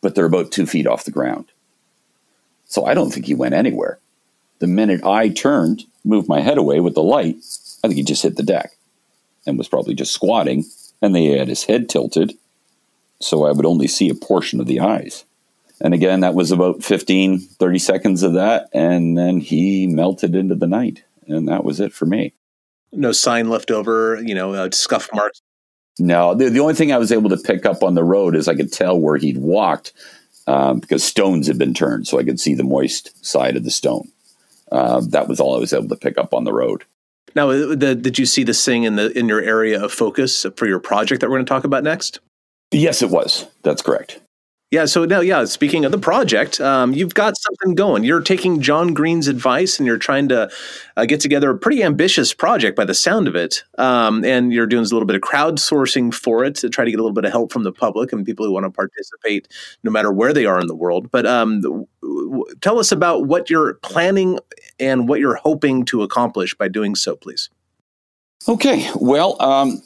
but 0.00 0.14
they're 0.14 0.24
about 0.24 0.50
two 0.50 0.66
feet 0.66 0.86
off 0.86 1.04
the 1.04 1.10
ground. 1.10 1.46
So 2.66 2.86
I 2.86 2.94
don't 2.94 3.10
think 3.10 3.26
he 3.26 3.34
went 3.34 3.54
anywhere. 3.54 3.98
The 4.58 4.66
minute 4.66 5.04
I 5.04 5.28
turned, 5.28 5.84
moved 6.04 6.28
my 6.28 6.40
head 6.40 6.58
away 6.58 6.80
with 6.80 6.94
the 6.94 7.02
light, 7.02 7.36
I 7.82 7.88
think 7.88 7.96
he 7.96 8.02
just 8.02 8.22
hit 8.22 8.36
the 8.36 8.42
deck 8.42 8.72
and 9.46 9.58
was 9.58 9.68
probably 9.68 9.94
just 9.94 10.14
squatting, 10.14 10.64
and 11.02 11.14
they 11.14 11.26
had 11.26 11.48
his 11.48 11.64
head 11.64 11.88
tilted, 11.88 12.34
so 13.20 13.44
I 13.44 13.52
would 13.52 13.66
only 13.66 13.88
see 13.88 14.08
a 14.08 14.14
portion 14.14 14.60
of 14.60 14.66
the 14.66 14.80
eyes. 14.80 15.24
And 15.80 15.92
again, 15.92 16.20
that 16.20 16.34
was 16.34 16.50
about 16.50 16.82
15, 16.82 17.40
30 17.40 17.78
seconds 17.78 18.22
of 18.22 18.34
that, 18.34 18.68
and 18.72 19.18
then 19.18 19.40
he 19.40 19.86
melted 19.86 20.34
into 20.34 20.54
the 20.54 20.66
night, 20.66 21.02
and 21.26 21.48
that 21.48 21.64
was 21.64 21.80
it 21.80 21.92
for 21.92 22.06
me. 22.06 22.32
No 22.92 23.12
sign 23.12 23.50
left 23.50 23.70
over, 23.70 24.22
you 24.24 24.34
know, 24.34 24.54
uh, 24.54 24.70
scuff 24.70 25.10
marks. 25.12 25.42
No, 25.98 26.34
the, 26.34 26.48
the 26.48 26.60
only 26.60 26.74
thing 26.74 26.92
I 26.92 26.98
was 26.98 27.12
able 27.12 27.30
to 27.30 27.36
pick 27.36 27.66
up 27.66 27.82
on 27.82 27.94
the 27.94 28.04
road 28.04 28.34
is 28.34 28.48
I 28.48 28.54
could 28.54 28.72
tell 28.72 28.98
where 28.98 29.16
he'd 29.16 29.38
walked 29.38 29.92
um, 30.46 30.80
because 30.80 31.04
stones 31.04 31.46
had 31.46 31.58
been 31.58 31.74
turned, 31.74 32.06
so 32.06 32.18
I 32.18 32.24
could 32.24 32.40
see 32.40 32.54
the 32.54 32.64
moist 32.64 33.24
side 33.24 33.56
of 33.56 33.64
the 33.64 33.70
stone. 33.70 34.08
Uh, 34.74 35.00
that 35.10 35.28
was 35.28 35.38
all 35.38 35.54
I 35.54 35.60
was 35.60 35.72
able 35.72 35.88
to 35.88 35.96
pick 35.96 36.18
up 36.18 36.34
on 36.34 36.42
the 36.42 36.52
road. 36.52 36.84
Now, 37.36 37.50
uh, 37.50 37.74
the, 37.76 37.94
did 37.94 38.18
you 38.18 38.26
see 38.26 38.42
this 38.42 38.64
thing 38.64 38.82
in 38.82 38.96
the 38.96 39.16
in 39.16 39.28
your 39.28 39.40
area 39.40 39.82
of 39.82 39.92
focus 39.92 40.44
for 40.56 40.66
your 40.66 40.80
project 40.80 41.20
that 41.20 41.30
we're 41.30 41.36
going 41.36 41.46
to 41.46 41.48
talk 41.48 41.64
about 41.64 41.84
next? 41.84 42.18
Yes, 42.72 43.00
it 43.00 43.10
was. 43.10 43.46
That's 43.62 43.82
correct. 43.82 44.20
Yeah. 44.70 44.86
So 44.86 45.04
now, 45.04 45.20
yeah. 45.20 45.44
Speaking 45.44 45.84
of 45.84 45.92
the 45.92 45.98
project, 45.98 46.60
um, 46.60 46.92
you've 46.92 47.14
got 47.14 47.34
something 47.38 47.76
going. 47.76 48.02
You're 48.02 48.20
taking 48.20 48.60
John 48.60 48.92
Green's 48.92 49.28
advice, 49.28 49.78
and 49.78 49.86
you're 49.86 49.98
trying 49.98 50.28
to 50.30 50.50
uh, 50.96 51.04
get 51.06 51.20
together 51.20 51.50
a 51.50 51.56
pretty 51.56 51.84
ambitious 51.84 52.34
project 52.34 52.76
by 52.76 52.84
the 52.84 52.94
sound 52.94 53.28
of 53.28 53.36
it. 53.36 53.62
Um, 53.78 54.24
and 54.24 54.52
you're 54.52 54.66
doing 54.66 54.84
a 54.84 54.88
little 54.88 55.06
bit 55.06 55.14
of 55.14 55.22
crowdsourcing 55.22 56.12
for 56.12 56.44
it 56.44 56.56
to 56.56 56.68
try 56.68 56.84
to 56.84 56.90
get 56.90 56.98
a 56.98 57.02
little 57.02 57.14
bit 57.14 57.24
of 57.24 57.30
help 57.30 57.52
from 57.52 57.62
the 57.62 57.70
public 57.70 58.12
and 58.12 58.26
people 58.26 58.44
who 58.44 58.50
want 58.50 58.64
to 58.64 58.70
participate, 58.70 59.46
no 59.84 59.92
matter 59.92 60.10
where 60.10 60.32
they 60.32 60.46
are 60.46 60.58
in 60.58 60.66
the 60.66 60.74
world. 60.74 61.08
But 61.08 61.24
um, 61.24 61.60
w- 61.60 61.86
tell 62.60 62.80
us 62.80 62.90
about 62.90 63.26
what 63.26 63.50
you're 63.50 63.74
planning 63.74 64.40
and 64.78 65.08
what 65.08 65.20
you're 65.20 65.36
hoping 65.36 65.84
to 65.86 66.02
accomplish 66.02 66.54
by 66.54 66.68
doing 66.68 66.94
so, 66.94 67.16
please. 67.16 67.50
Okay. 68.48 68.88
Well, 68.96 69.40
um, 69.40 69.82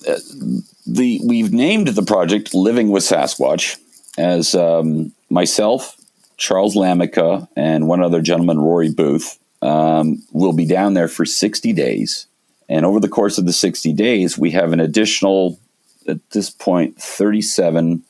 the 0.87 1.20
we've 1.24 1.53
named 1.53 1.88
the 1.88 2.03
project 2.03 2.55
"Living 2.55 2.90
with 2.90 3.05
Sasquatch." 3.05 3.79
as 4.18 4.55
um, 4.57 5.12
myself, 5.31 5.96
Charles 6.37 6.74
Lamica, 6.74 7.48
and 7.57 7.87
one 7.87 8.03
other 8.03 8.20
gentleman, 8.20 8.59
Rory 8.59 8.90
Booth, 8.90 9.38
um, 9.62 10.22
will 10.33 10.53
be 10.53 10.66
down 10.66 10.94
there 10.94 11.09
for 11.09 11.24
60 11.24 11.72
days. 11.72 12.27
And 12.68 12.85
over 12.85 13.01
the 13.01 13.09
course 13.09 13.38
of 13.38 13.46
the 13.46 13.53
60 13.53 13.92
days, 13.94 14.37
we 14.37 14.51
have 14.51 14.72
an 14.72 14.81
additional, 14.81 15.59
at 16.07 16.18
this 16.31 16.51
point, 16.51 17.01
37 17.01 18.03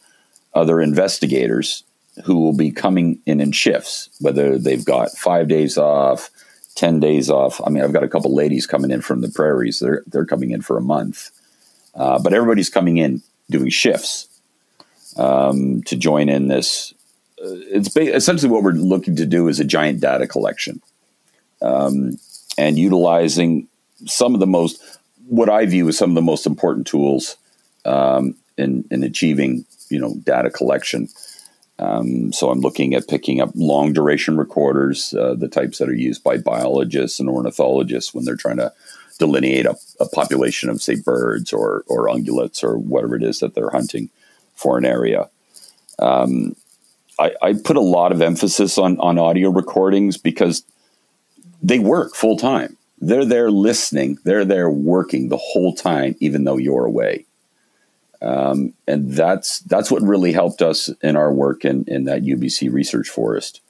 other 0.55 0.81
investigators 0.81 1.85
who 2.25 2.41
will 2.41 2.57
be 2.57 2.73
coming 2.73 3.21
in 3.27 3.41
in 3.41 3.53
shifts, 3.53 4.09
whether 4.21 4.59
they've 4.59 4.85
got 4.85 5.13
five 5.13 5.47
days 5.47 5.79
off, 5.79 6.31
10 6.79 7.01
days 7.01 7.29
off. 7.29 7.61
I 7.67 7.71
mean, 7.71 7.83
I've 7.83 7.93
got 7.93 8.05
a 8.05 8.09
couple 8.09 8.33
ladies 8.33 8.65
coming 8.65 8.93
in 8.93 9.01
from 9.01 9.21
the 9.21 9.29
prairies. 9.29 9.81
They're, 9.81 10.05
they're 10.07 10.25
coming 10.25 10.53
in 10.53 10.63
for 10.63 10.79
a 10.79 10.81
month. 10.81 11.31
Uh, 11.95 12.21
but 12.23 12.33
everybody's 12.33 12.71
coming 12.71 12.99
in 12.99 13.21
doing 13.51 13.69
shifts 13.69 14.29
um, 15.17 15.83
to 15.83 15.97
join 15.97 16.29
in 16.29 16.47
this. 16.47 16.95
Uh, 17.43 17.59
it's 17.73 17.89
ba- 17.89 18.15
essentially 18.15 18.49
what 18.49 18.63
we're 18.63 18.71
looking 18.71 19.17
to 19.17 19.27
do 19.27 19.49
is 19.49 19.59
a 19.59 19.65
giant 19.65 20.01
data 20.01 20.29
collection 20.29 20.81
um, 21.63 22.17
and 22.57 22.79
utilizing 22.79 23.67
some 24.07 24.35
of 24.35 24.39
the 24.39 24.47
most, 24.47 24.81
what 25.27 25.49
I 25.49 25.67
view 25.67 25.89
as 25.89 25.99
some 25.99 26.11
of 26.11 26.15
the 26.15 26.23
most 26.23 26.47
important 26.47 26.87
tools 26.87 27.37
um, 27.87 28.37
in, 28.57 28.85
in 28.93 29.03
achieving, 29.03 29.65
you 29.91 29.99
know, 29.99 30.15
data 30.23 30.51
collection. 30.51 31.09
Um, 31.79 32.33
so 32.33 32.51
I'm 32.51 32.61
looking 32.61 32.95
at 32.95 33.09
picking 33.09 33.41
up 33.41 33.51
long 33.55 33.93
duration 33.93 34.37
recorders, 34.37 35.15
uh, 35.15 35.35
the 35.35 35.49
types 35.49 35.79
that 35.79 35.89
are 35.89 35.95
used 35.95 36.25
by 36.25 36.39
biologists 36.39 37.21
and 37.21 37.29
ornithologists 37.29 38.13
when 38.13 38.25
they're 38.25 38.37
trying 38.37 38.57
to 38.57 38.73
delineate 39.19 39.67
a, 39.67 39.77
a 40.01 40.09
population 40.09 40.71
of, 40.71 40.83
say, 40.83 40.97
birds 40.97 41.53
or, 41.53 41.85
or 41.87 42.07
ungulates 42.09 42.65
or 42.65 42.79
whatever 42.79 43.17
it 43.17 43.23
is 43.23 43.41
that 43.41 43.55
they're 43.55 43.71
hunting 43.71 44.11
for 44.55 44.77
an 44.77 44.85
area. 44.85 45.29
Um, 45.99 46.57
I, 47.19 47.35
I, 47.43 47.53
put 47.53 47.77
a 47.77 47.81
lot 47.81 48.13
of 48.13 48.23
emphasis 48.23 48.79
on, 48.79 48.99
on 49.01 49.19
audio 49.19 49.51
recordings 49.51 50.17
because 50.17 50.65
they 51.63 51.81
work 51.81 52.15
full 52.15 52.37
time. 52.37 52.77
They're 53.01 53.25
there 53.25 53.51
listening, 53.51 54.19
they're 54.25 54.45
there 54.45 54.71
working 54.71 55.29
the 55.29 55.37
whole 55.37 55.75
time, 55.75 56.17
even 56.21 56.45
though 56.45 56.57
you're 56.57 56.85
away. 56.85 57.27
Um, 58.21 58.75
and 58.87 59.13
that's 59.13 59.61
that's 59.61 59.91
what 59.91 60.03
really 60.03 60.33
helped 60.33 60.61
us 60.61 60.89
in 61.03 61.15
our 61.17 61.33
work 61.33 61.65
in, 61.65 61.85
in 61.87 62.05
that 62.05 62.23
UBC 62.23 62.73
research 62.73 63.09
forest 63.09 63.61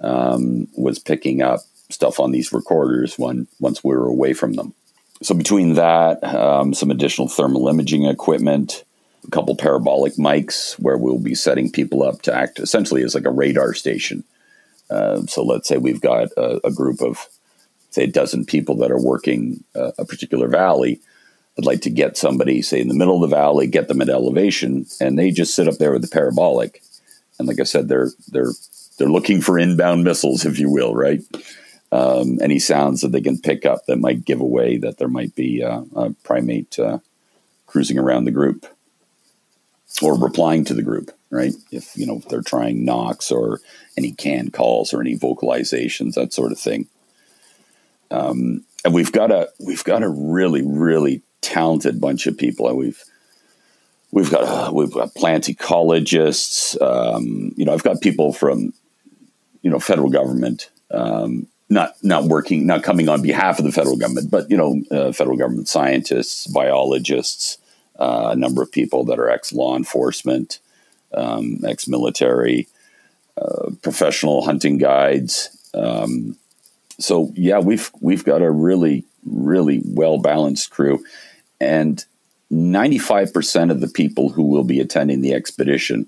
um, 0.00 0.68
was 0.76 0.98
picking 0.98 1.42
up 1.42 1.60
stuff 1.90 2.18
on 2.18 2.32
these 2.32 2.52
recorders 2.52 3.18
when 3.18 3.46
once 3.60 3.84
we 3.84 3.94
were 3.94 4.08
away 4.08 4.32
from 4.32 4.54
them. 4.54 4.74
So 5.22 5.34
between 5.34 5.74
that, 5.74 6.22
um, 6.24 6.74
some 6.74 6.90
additional 6.90 7.28
thermal 7.28 7.68
imaging 7.68 8.04
equipment, 8.04 8.84
a 9.26 9.30
couple 9.30 9.56
parabolic 9.56 10.14
mics 10.14 10.78
where 10.78 10.98
we'll 10.98 11.18
be 11.18 11.34
setting 11.34 11.70
people 11.70 12.02
up 12.02 12.22
to 12.22 12.34
act 12.34 12.58
essentially 12.58 13.02
as 13.02 13.14
like 13.14 13.24
a 13.24 13.30
radar 13.30 13.74
station. 13.74 14.24
Uh, 14.90 15.22
so 15.26 15.42
let's 15.42 15.68
say 15.68 15.78
we've 15.78 16.00
got 16.00 16.28
a, 16.36 16.66
a, 16.66 16.70
group 16.70 17.00
of 17.00 17.26
say 17.90 18.04
a 18.04 18.06
dozen 18.06 18.44
people 18.44 18.76
that 18.76 18.90
are 18.90 19.00
working 19.00 19.64
uh, 19.74 19.92
a 19.98 20.04
particular 20.04 20.46
valley. 20.46 21.00
I'd 21.58 21.64
like 21.64 21.82
to 21.82 21.90
get 21.90 22.16
somebody, 22.16 22.62
say, 22.62 22.80
in 22.80 22.88
the 22.88 22.94
middle 22.94 23.22
of 23.22 23.28
the 23.28 23.36
valley, 23.36 23.66
get 23.66 23.88
them 23.88 24.02
at 24.02 24.08
elevation, 24.08 24.86
and 25.00 25.18
they 25.18 25.30
just 25.30 25.54
sit 25.54 25.68
up 25.68 25.76
there 25.76 25.92
with 25.92 26.02
the 26.02 26.08
parabolic. 26.08 26.82
And 27.38 27.46
like 27.46 27.60
I 27.60 27.64
said, 27.64 27.88
they're 27.88 28.10
they're 28.28 28.52
they're 28.98 29.08
looking 29.08 29.40
for 29.40 29.58
inbound 29.58 30.04
missiles, 30.04 30.44
if 30.44 30.58
you 30.58 30.70
will, 30.70 30.94
right? 30.94 31.20
Um, 31.92 32.38
any 32.42 32.58
sounds 32.58 33.02
that 33.02 33.12
they 33.12 33.20
can 33.20 33.38
pick 33.38 33.64
up 33.64 33.86
that 33.86 34.00
might 34.00 34.24
give 34.24 34.40
away 34.40 34.78
that 34.78 34.98
there 34.98 35.08
might 35.08 35.34
be 35.36 35.62
uh, 35.62 35.82
a 35.94 36.10
primate 36.24 36.78
uh, 36.78 36.98
cruising 37.66 37.98
around 37.98 38.24
the 38.24 38.32
group 38.32 38.66
or 40.02 40.18
replying 40.18 40.64
to 40.64 40.74
the 40.74 40.82
group, 40.82 41.12
right? 41.30 41.54
If 41.70 41.96
you 41.96 42.06
know 42.06 42.16
if 42.16 42.28
they're 42.28 42.42
trying 42.42 42.84
knocks 42.84 43.30
or 43.30 43.60
any 43.96 44.10
can 44.10 44.50
calls 44.50 44.92
or 44.92 45.00
any 45.00 45.16
vocalizations, 45.16 46.14
that 46.14 46.32
sort 46.32 46.50
of 46.50 46.58
thing. 46.58 46.88
Um, 48.10 48.64
and 48.84 48.92
we've 48.92 49.12
got 49.12 49.30
a 49.30 49.50
we've 49.60 49.84
got 49.84 50.02
a 50.02 50.08
really 50.08 50.62
really 50.62 51.22
talented 51.44 52.00
bunch 52.00 52.26
of 52.26 52.36
people, 52.36 52.74
we've 52.74 53.02
we've 54.10 54.30
got 54.30 54.44
uh, 54.44 54.72
we've 54.72 54.92
got 54.92 55.14
plant 55.14 55.44
ecologists. 55.44 56.80
Um, 56.80 57.52
you 57.56 57.64
know, 57.64 57.74
I've 57.74 57.82
got 57.82 58.00
people 58.00 58.32
from 58.32 58.72
you 59.62 59.70
know 59.70 59.78
federal 59.78 60.10
government, 60.10 60.70
um, 60.90 61.46
not 61.68 61.94
not 62.02 62.24
working, 62.24 62.66
not 62.66 62.82
coming 62.82 63.08
on 63.08 63.22
behalf 63.22 63.58
of 63.58 63.64
the 63.64 63.72
federal 63.72 63.96
government, 63.96 64.30
but 64.30 64.50
you 64.50 64.56
know, 64.56 64.82
uh, 64.90 65.12
federal 65.12 65.36
government 65.36 65.68
scientists, 65.68 66.46
biologists, 66.46 67.58
uh, 67.98 68.30
a 68.32 68.36
number 68.36 68.62
of 68.62 68.72
people 68.72 69.04
that 69.04 69.18
are 69.18 69.28
ex 69.28 69.52
law 69.52 69.76
enforcement, 69.76 70.60
um, 71.12 71.58
ex 71.66 71.86
military, 71.88 72.68
uh, 73.36 73.70
professional 73.82 74.42
hunting 74.44 74.78
guides. 74.78 75.50
Um, 75.74 76.36
so 76.98 77.32
yeah, 77.34 77.58
we've 77.58 77.90
we've 78.00 78.24
got 78.24 78.42
a 78.42 78.50
really 78.50 79.04
really 79.26 79.82
well 79.84 80.18
balanced 80.18 80.70
crew, 80.70 81.04
and 81.60 82.04
ninety 82.50 82.98
five 82.98 83.32
percent 83.32 83.70
of 83.70 83.80
the 83.80 83.88
people 83.88 84.30
who 84.30 84.42
will 84.42 84.64
be 84.64 84.80
attending 84.80 85.20
the 85.20 85.34
expedition 85.34 86.06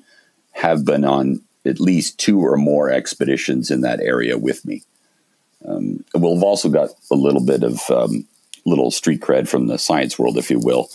have 0.53 0.85
been 0.85 1.05
on 1.05 1.41
at 1.67 1.81
least 1.81 2.19
two 2.19 2.41
or 2.41 2.57
more 2.57 2.91
expeditions 2.91 3.71
in 3.71 3.81
that 3.81 4.01
area 4.01 4.39
with 4.39 4.65
me. 4.65 4.83
Um, 5.67 6.05
we've 6.15 6.43
also 6.43 6.69
got 6.69 6.91
a 7.11 7.15
little 7.15 7.45
bit 7.45 7.63
of 7.63 7.81
um, 7.91 8.27
little 8.65 8.91
street 8.91 9.21
cred 9.21 9.49
from 9.49 9.67
the 9.67 9.79
science 9.79 10.19
world, 10.19 10.39
if 10.39 10.51
you 10.51 10.59
will. 10.59 10.89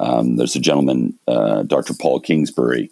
Um, 0.00 0.36
there's 0.36 0.56
a 0.56 0.60
gentleman, 0.60 1.18
uh, 1.26 1.62
Dr. 1.62 1.94
Paul 1.94 2.20
Kingsbury, 2.20 2.90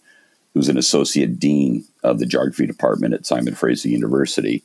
who's 0.54 0.68
an 0.68 0.78
associate 0.78 1.38
dean 1.38 1.84
of 2.02 2.18
the 2.18 2.26
geography 2.26 2.66
department 2.66 3.14
at 3.14 3.26
Simon 3.26 3.54
Fraser 3.54 3.88
University. 3.88 4.62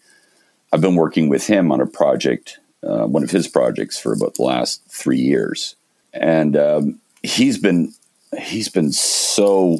I've 0.72 0.82
been 0.82 0.96
working 0.96 1.30
with 1.30 1.48
him 1.48 1.72
on 1.72 1.82
a 1.82 1.88
project, 1.88 2.60
uh, 2.84 3.06
one 3.06 3.24
of 3.24 3.32
his 3.32 3.48
projects, 3.48 4.00
for 4.00 4.14
about 4.14 4.36
the 4.36 4.44
last 4.44 4.84
three 4.88 5.20
years, 5.20 5.76
and 6.14 6.56
um, 6.58 7.00
he's 7.24 7.58
been 7.58 7.94
he's 8.38 8.70
been 8.70 8.92
so 8.92 9.80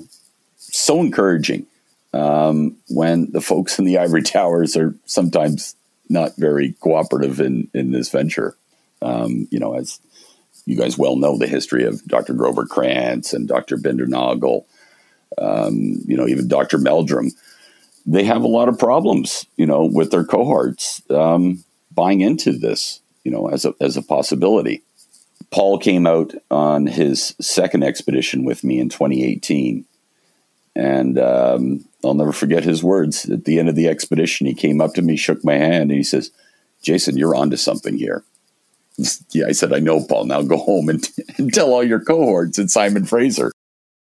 so 0.58 1.02
encouraging 1.02 1.66
um, 2.14 2.78
when 2.90 3.32
the 3.32 3.42
folks 3.42 3.80
in 3.80 3.86
the 3.86 3.98
ivory 3.98 4.24
towers 4.24 4.76
are 4.76 4.96
sometimes 5.06 5.76
not 6.10 6.36
very 6.38 6.74
cooperative 6.74 7.40
in 7.40 7.70
in 7.74 7.92
this 7.92 8.10
venture. 8.10 8.56
Um, 9.02 9.48
you 9.52 9.60
know, 9.60 9.76
as 9.76 10.00
you 10.66 10.76
guys 10.76 10.98
well 10.98 11.16
know 11.16 11.38
the 11.38 11.48
history 11.48 11.86
of 11.86 12.04
Dr. 12.06 12.34
Grover 12.34 12.66
Krantz 12.66 13.34
and 13.34 13.48
Dr. 13.48 13.78
Bindernagel, 13.78 14.66
um, 15.38 16.02
you 16.06 16.16
know, 16.18 16.28
even 16.28 16.48
Dr. 16.48 16.78
Meldrum. 16.78 17.32
They 18.06 18.24
have 18.24 18.44
a 18.44 18.48
lot 18.48 18.70
of 18.70 18.80
problems, 18.80 19.46
you 19.56 19.66
know, 19.66 19.86
with 19.86 20.12
their 20.12 20.24
cohorts 20.24 21.02
um, 21.10 21.64
buying 21.92 22.22
into 22.22 22.54
this, 22.54 23.02
you 23.24 23.32
know, 23.32 23.48
as 23.50 23.66
a, 23.66 23.74
as 23.80 23.98
a 23.98 24.02
possibility. 24.02 24.84
Paul 25.52 25.80
came 25.80 26.06
out 26.06 26.34
on 26.52 26.86
his 26.88 27.36
second 27.42 27.84
expedition 27.84 28.46
with 28.46 28.64
me 28.64 28.80
in 28.80 28.90
2018. 28.90 29.86
And 30.76 31.18
um, 31.20 31.86
I'll 32.04 32.14
never 32.14 32.32
forget 32.32 32.64
his 32.64 32.84
words. 32.84 33.28
At 33.30 33.46
the 33.46 33.60
end 33.60 33.68
of 33.70 33.76
the 33.76 33.88
expedition, 33.88 34.48
he 34.48 34.54
came 34.54 34.80
up 34.80 34.94
to 34.94 35.02
me, 35.02 35.18
shook 35.18 35.44
my 35.44 35.56
hand, 35.56 35.90
and 35.90 35.92
he 35.92 36.04
says, 36.04 36.32
Jason, 36.82 37.18
you're 37.18 37.36
onto 37.36 37.58
something 37.58 37.98
here. 37.98 38.24
Yeah, 39.32 39.46
I 39.48 39.54
said, 39.54 39.72
I 39.72 39.80
know, 39.80 40.04
Paul. 40.06 40.26
Now 40.26 40.42
go 40.42 40.58
home 40.58 40.90
and, 40.90 41.08
and 41.38 41.54
tell 41.54 41.72
all 41.72 41.84
your 41.86 42.02
cohorts 42.02 42.60
at 42.60 42.70
Simon 42.70 43.06
Fraser. 43.06 43.54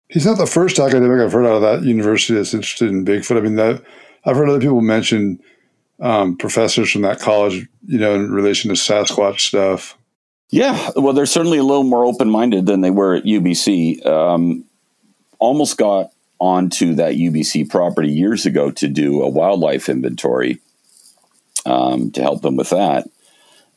He's 0.08 0.24
not 0.24 0.38
the 0.38 0.46
first 0.46 0.78
academic 0.78 1.20
I've 1.20 1.32
heard 1.32 1.44
out 1.44 1.56
of 1.56 1.62
that 1.62 1.82
university 1.82 2.34
that's 2.34 2.54
interested 2.54 2.88
in 2.88 3.04
Bigfoot. 3.04 3.36
I 3.36 3.40
mean, 3.40 3.56
that 3.56 3.82
I've 4.24 4.36
heard 4.36 4.48
other 4.48 4.60
people 4.60 4.80
mention 4.80 5.40
um, 6.00 6.38
professors 6.38 6.90
from 6.90 7.02
that 7.02 7.20
college, 7.20 7.68
you 7.86 7.98
know, 7.98 8.14
in 8.14 8.32
relation 8.32 8.68
to 8.68 8.80
Sasquatch 8.80 9.40
stuff. 9.40 9.98
Yeah, 10.50 10.90
well, 10.96 11.12
they're 11.12 11.26
certainly 11.26 11.58
a 11.58 11.62
little 11.62 11.84
more 11.84 12.04
open 12.04 12.30
minded 12.30 12.66
than 12.66 12.80
they 12.80 12.90
were 12.90 13.16
at 13.16 13.24
UBC. 13.24 14.04
Um, 14.06 14.64
almost 15.38 15.76
got 15.76 16.10
onto 16.38 16.94
that 16.94 17.14
UBC 17.14 17.68
property 17.68 18.10
years 18.10 18.46
ago 18.46 18.70
to 18.70 18.88
do 18.88 19.22
a 19.22 19.28
wildlife 19.28 19.88
inventory 19.88 20.60
um, 21.66 22.10
to 22.12 22.22
help 22.22 22.42
them 22.42 22.56
with 22.56 22.70
that. 22.70 23.08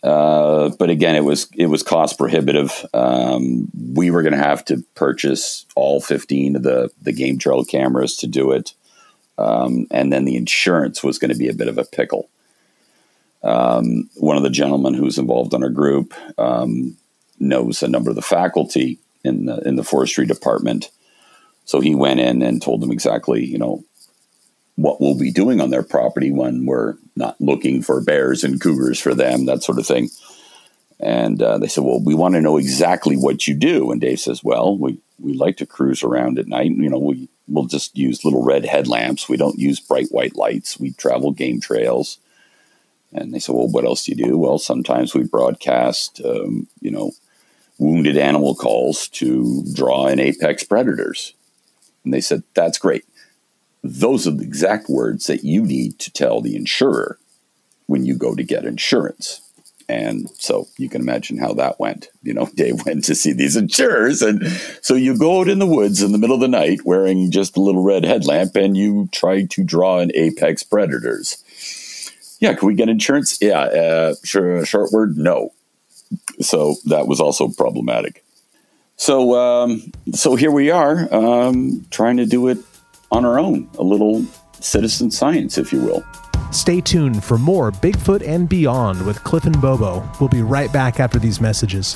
Uh, 0.03 0.69
but 0.79 0.89
again, 0.89 1.15
it 1.15 1.23
was 1.23 1.47
it 1.55 1.67
was 1.67 1.83
cost 1.83 2.17
prohibitive. 2.17 2.85
Um, 2.93 3.69
we 3.93 4.09
were 4.09 4.23
going 4.23 4.33
to 4.33 4.39
have 4.39 4.65
to 4.65 4.83
purchase 4.95 5.65
all 5.75 6.01
fifteen 6.01 6.55
of 6.55 6.63
the 6.63 6.89
the 7.01 7.11
game 7.13 7.37
trail 7.37 7.63
cameras 7.63 8.15
to 8.17 8.27
do 8.27 8.51
it, 8.51 8.73
um, 9.37 9.85
and 9.91 10.11
then 10.11 10.25
the 10.25 10.37
insurance 10.37 11.03
was 11.03 11.19
going 11.19 11.31
to 11.31 11.37
be 11.37 11.49
a 11.49 11.53
bit 11.53 11.67
of 11.67 11.77
a 11.77 11.85
pickle. 11.85 12.29
Um, 13.43 14.09
one 14.15 14.37
of 14.37 14.43
the 14.43 14.49
gentlemen 14.49 14.93
who's 14.93 15.17
involved 15.17 15.53
in 15.53 15.63
our 15.63 15.69
group 15.69 16.13
um, 16.37 16.97
knows 17.39 17.81
a 17.81 17.87
number 17.87 18.11
of 18.11 18.15
the 18.15 18.21
faculty 18.21 18.99
in 19.23 19.45
the 19.45 19.59
in 19.67 19.75
the 19.75 19.83
forestry 19.83 20.25
department, 20.25 20.89
so 21.65 21.79
he 21.79 21.95
went 21.95 22.19
in 22.19 22.41
and 22.41 22.61
told 22.61 22.81
them 22.81 22.91
exactly, 22.91 23.43
you 23.45 23.57
know, 23.57 23.83
what 24.75 24.99
we'll 24.99 25.17
be 25.17 25.31
doing 25.31 25.61
on 25.61 25.69
their 25.69 25.83
property 25.83 26.31
when 26.31 26.65
we're 26.65 26.95
not 27.15 27.39
looking 27.39 27.81
for 27.81 28.01
bears 28.01 28.43
and 28.43 28.61
cougars 28.61 28.99
for 28.99 29.13
them, 29.13 29.45
that 29.45 29.63
sort 29.63 29.79
of 29.79 29.85
thing. 29.85 30.09
And 30.99 31.41
uh, 31.41 31.57
they 31.57 31.67
said, 31.67 31.83
"Well, 31.83 31.99
we 32.03 32.13
want 32.13 32.35
to 32.35 32.41
know 32.41 32.57
exactly 32.57 33.15
what 33.15 33.47
you 33.47 33.55
do." 33.55 33.91
And 33.91 33.99
Dave 33.99 34.19
says, 34.19 34.43
"Well, 34.43 34.77
we 34.77 34.99
we 35.19 35.33
like 35.33 35.57
to 35.57 35.65
cruise 35.65 36.03
around 36.03 36.37
at 36.37 36.47
night. 36.47 36.71
You 36.71 36.89
know, 36.89 36.99
we 36.99 37.27
we'll 37.47 37.65
just 37.65 37.97
use 37.97 38.23
little 38.23 38.43
red 38.43 38.65
headlamps. 38.65 39.27
We 39.27 39.37
don't 39.37 39.57
use 39.57 39.79
bright 39.79 40.07
white 40.11 40.35
lights. 40.35 40.79
We 40.79 40.91
travel 40.91 41.31
game 41.31 41.59
trails." 41.59 42.19
And 43.13 43.33
they 43.33 43.39
said, 43.39 43.55
"Well, 43.55 43.67
what 43.67 43.85
else 43.85 44.05
do 44.05 44.13
you 44.13 44.25
do?" 44.25 44.37
Well, 44.37 44.57
sometimes 44.57 45.13
we 45.13 45.23
broadcast, 45.23 46.21
um, 46.23 46.67
you 46.79 46.91
know, 46.91 47.11
wounded 47.77 48.17
animal 48.17 48.55
calls 48.55 49.07
to 49.09 49.63
draw 49.73 50.07
in 50.07 50.19
apex 50.19 50.63
predators. 50.63 51.33
And 52.03 52.13
they 52.13 52.21
said, 52.21 52.43
"That's 52.53 52.77
great 52.77 53.05
those 53.83 54.27
are 54.27 54.31
the 54.31 54.43
exact 54.43 54.89
words 54.89 55.27
that 55.27 55.43
you 55.43 55.63
need 55.63 55.99
to 55.99 56.11
tell 56.11 56.41
the 56.41 56.55
insurer 56.55 57.17
when 57.87 58.05
you 58.05 58.15
go 58.15 58.35
to 58.35 58.43
get 58.43 58.65
insurance. 58.65 59.41
And 59.89 60.29
so 60.35 60.67
you 60.77 60.87
can 60.87 61.01
imagine 61.01 61.37
how 61.37 61.53
that 61.53 61.79
went. 61.79 62.09
You 62.23 62.33
know, 62.33 62.49
Dave 62.55 62.85
went 62.85 63.03
to 63.05 63.15
see 63.15 63.33
these 63.33 63.55
insurers. 63.55 64.21
And 64.21 64.47
so 64.81 64.93
you 64.93 65.17
go 65.17 65.41
out 65.41 65.49
in 65.49 65.59
the 65.59 65.65
woods 65.65 66.01
in 66.01 66.11
the 66.11 66.17
middle 66.17 66.35
of 66.35 66.41
the 66.41 66.47
night 66.47 66.81
wearing 66.85 67.31
just 67.31 67.57
a 67.57 67.61
little 67.61 67.83
red 67.83 68.05
headlamp 68.05 68.55
and 68.55 68.77
you 68.77 69.09
try 69.11 69.45
to 69.45 69.63
draw 69.63 69.99
in 69.99 70.11
apex 70.15 70.63
predators. 70.63 71.40
Yeah, 72.41 72.53
can 72.55 72.67
we 72.67 72.73
get 72.73 72.89
insurance? 72.89 73.37
Yeah, 73.39 73.61
uh, 73.61 74.15
sure, 74.23 74.65
short 74.65 74.91
word, 74.91 75.17
no. 75.17 75.53
So 76.41 76.75
that 76.85 77.07
was 77.07 77.21
also 77.21 77.47
problematic. 77.47 78.25
So, 78.97 79.35
um, 79.39 79.91
so 80.13 80.35
here 80.35 80.51
we 80.51 80.69
are, 80.69 81.07
um, 81.13 81.85
trying 81.91 82.17
to 82.17 82.25
do 82.25 82.47
it 82.49 82.57
on 83.11 83.25
our 83.25 83.39
own, 83.39 83.69
a 83.77 83.83
little 83.83 84.25
citizen 84.59 85.11
science, 85.11 85.57
if 85.57 85.71
you 85.71 85.81
will. 85.81 86.03
Stay 86.51 86.81
tuned 86.81 87.23
for 87.23 87.37
more 87.37 87.71
Bigfoot 87.71 88.27
and 88.27 88.49
Beyond 88.49 89.05
with 89.05 89.23
Cliff 89.23 89.45
and 89.45 89.59
Bobo. 89.61 90.07
We'll 90.19 90.29
be 90.29 90.41
right 90.41 90.71
back 90.73 90.99
after 90.99 91.19
these 91.19 91.39
messages. 91.39 91.95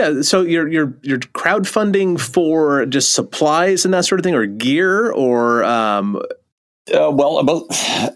Yeah, 0.00 0.22
so 0.22 0.42
you're 0.42 0.68
you're 0.68 0.94
you're 1.02 1.18
crowdfunding 1.18 2.20
for 2.20 2.86
just 2.86 3.14
supplies 3.14 3.84
and 3.84 3.92
that 3.94 4.04
sort 4.04 4.20
of 4.20 4.24
thing, 4.24 4.34
or 4.34 4.46
gear, 4.46 5.10
or 5.10 5.62
um... 5.64 6.16
uh, 6.94 7.10
well, 7.12 7.38
about 7.38 7.64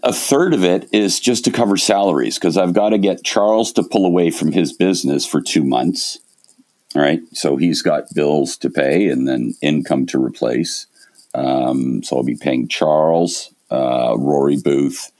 a 0.03 0.11
third 0.11 0.53
of 0.53 0.63
it 0.63 0.89
is 0.91 1.19
just 1.19 1.45
to 1.45 1.51
cover 1.51 1.77
salaries 1.77 2.39
because 2.39 2.57
I've 2.57 2.73
got 2.73 2.89
to 2.89 2.97
get 2.97 3.23
Charles 3.23 3.71
to 3.73 3.83
pull 3.83 4.05
away 4.05 4.31
from 4.31 4.51
his 4.51 4.73
business 4.73 5.25
for 5.25 5.41
two 5.41 5.63
months 5.63 6.19
all 6.95 7.01
right. 7.01 7.21
So 7.33 7.57
he's 7.57 7.81
got 7.81 8.13
bills 8.13 8.55
to 8.57 8.69
pay 8.69 9.09
and 9.09 9.27
then 9.27 9.53
income 9.61 10.05
to 10.07 10.23
replace. 10.23 10.87
Um, 11.33 12.01
so 12.03 12.15
I'll 12.15 12.23
be 12.23 12.37
paying 12.37 12.69
Charles, 12.69 13.53
uh, 13.69 14.15
Rory 14.17 14.57
Booth, 14.57 15.11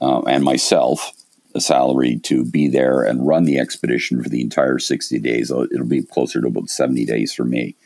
uh, 0.00 0.22
and 0.22 0.42
myself 0.42 1.12
a 1.58 1.60
salary 1.60 2.18
to 2.20 2.44
be 2.44 2.68
there 2.68 3.02
and 3.02 3.26
run 3.26 3.44
the 3.44 3.58
expedition 3.58 4.22
for 4.22 4.30
the 4.30 4.40
entire 4.40 4.78
60 4.78 5.18
days. 5.18 5.50
It'll 5.50 5.84
be 5.84 6.02
closer 6.02 6.40
to 6.40 6.46
about 6.46 6.70
70 6.70 7.04
days 7.04 7.34
for 7.34 7.44
me. 7.44 7.76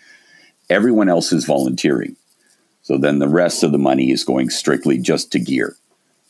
Everyone 0.71 1.09
else 1.09 1.33
is 1.33 1.45
volunteering. 1.45 2.17
So 2.83 2.97
then 2.99 3.19
the 3.19 3.29
rest 3.29 3.63
of 3.63 3.73
the 3.73 3.79
money 3.79 4.11
is 4.11 4.25
going 4.25 4.51
strictly 4.51 4.99
just 4.99 5.33
to 5.33 5.39
gear. 5.41 5.77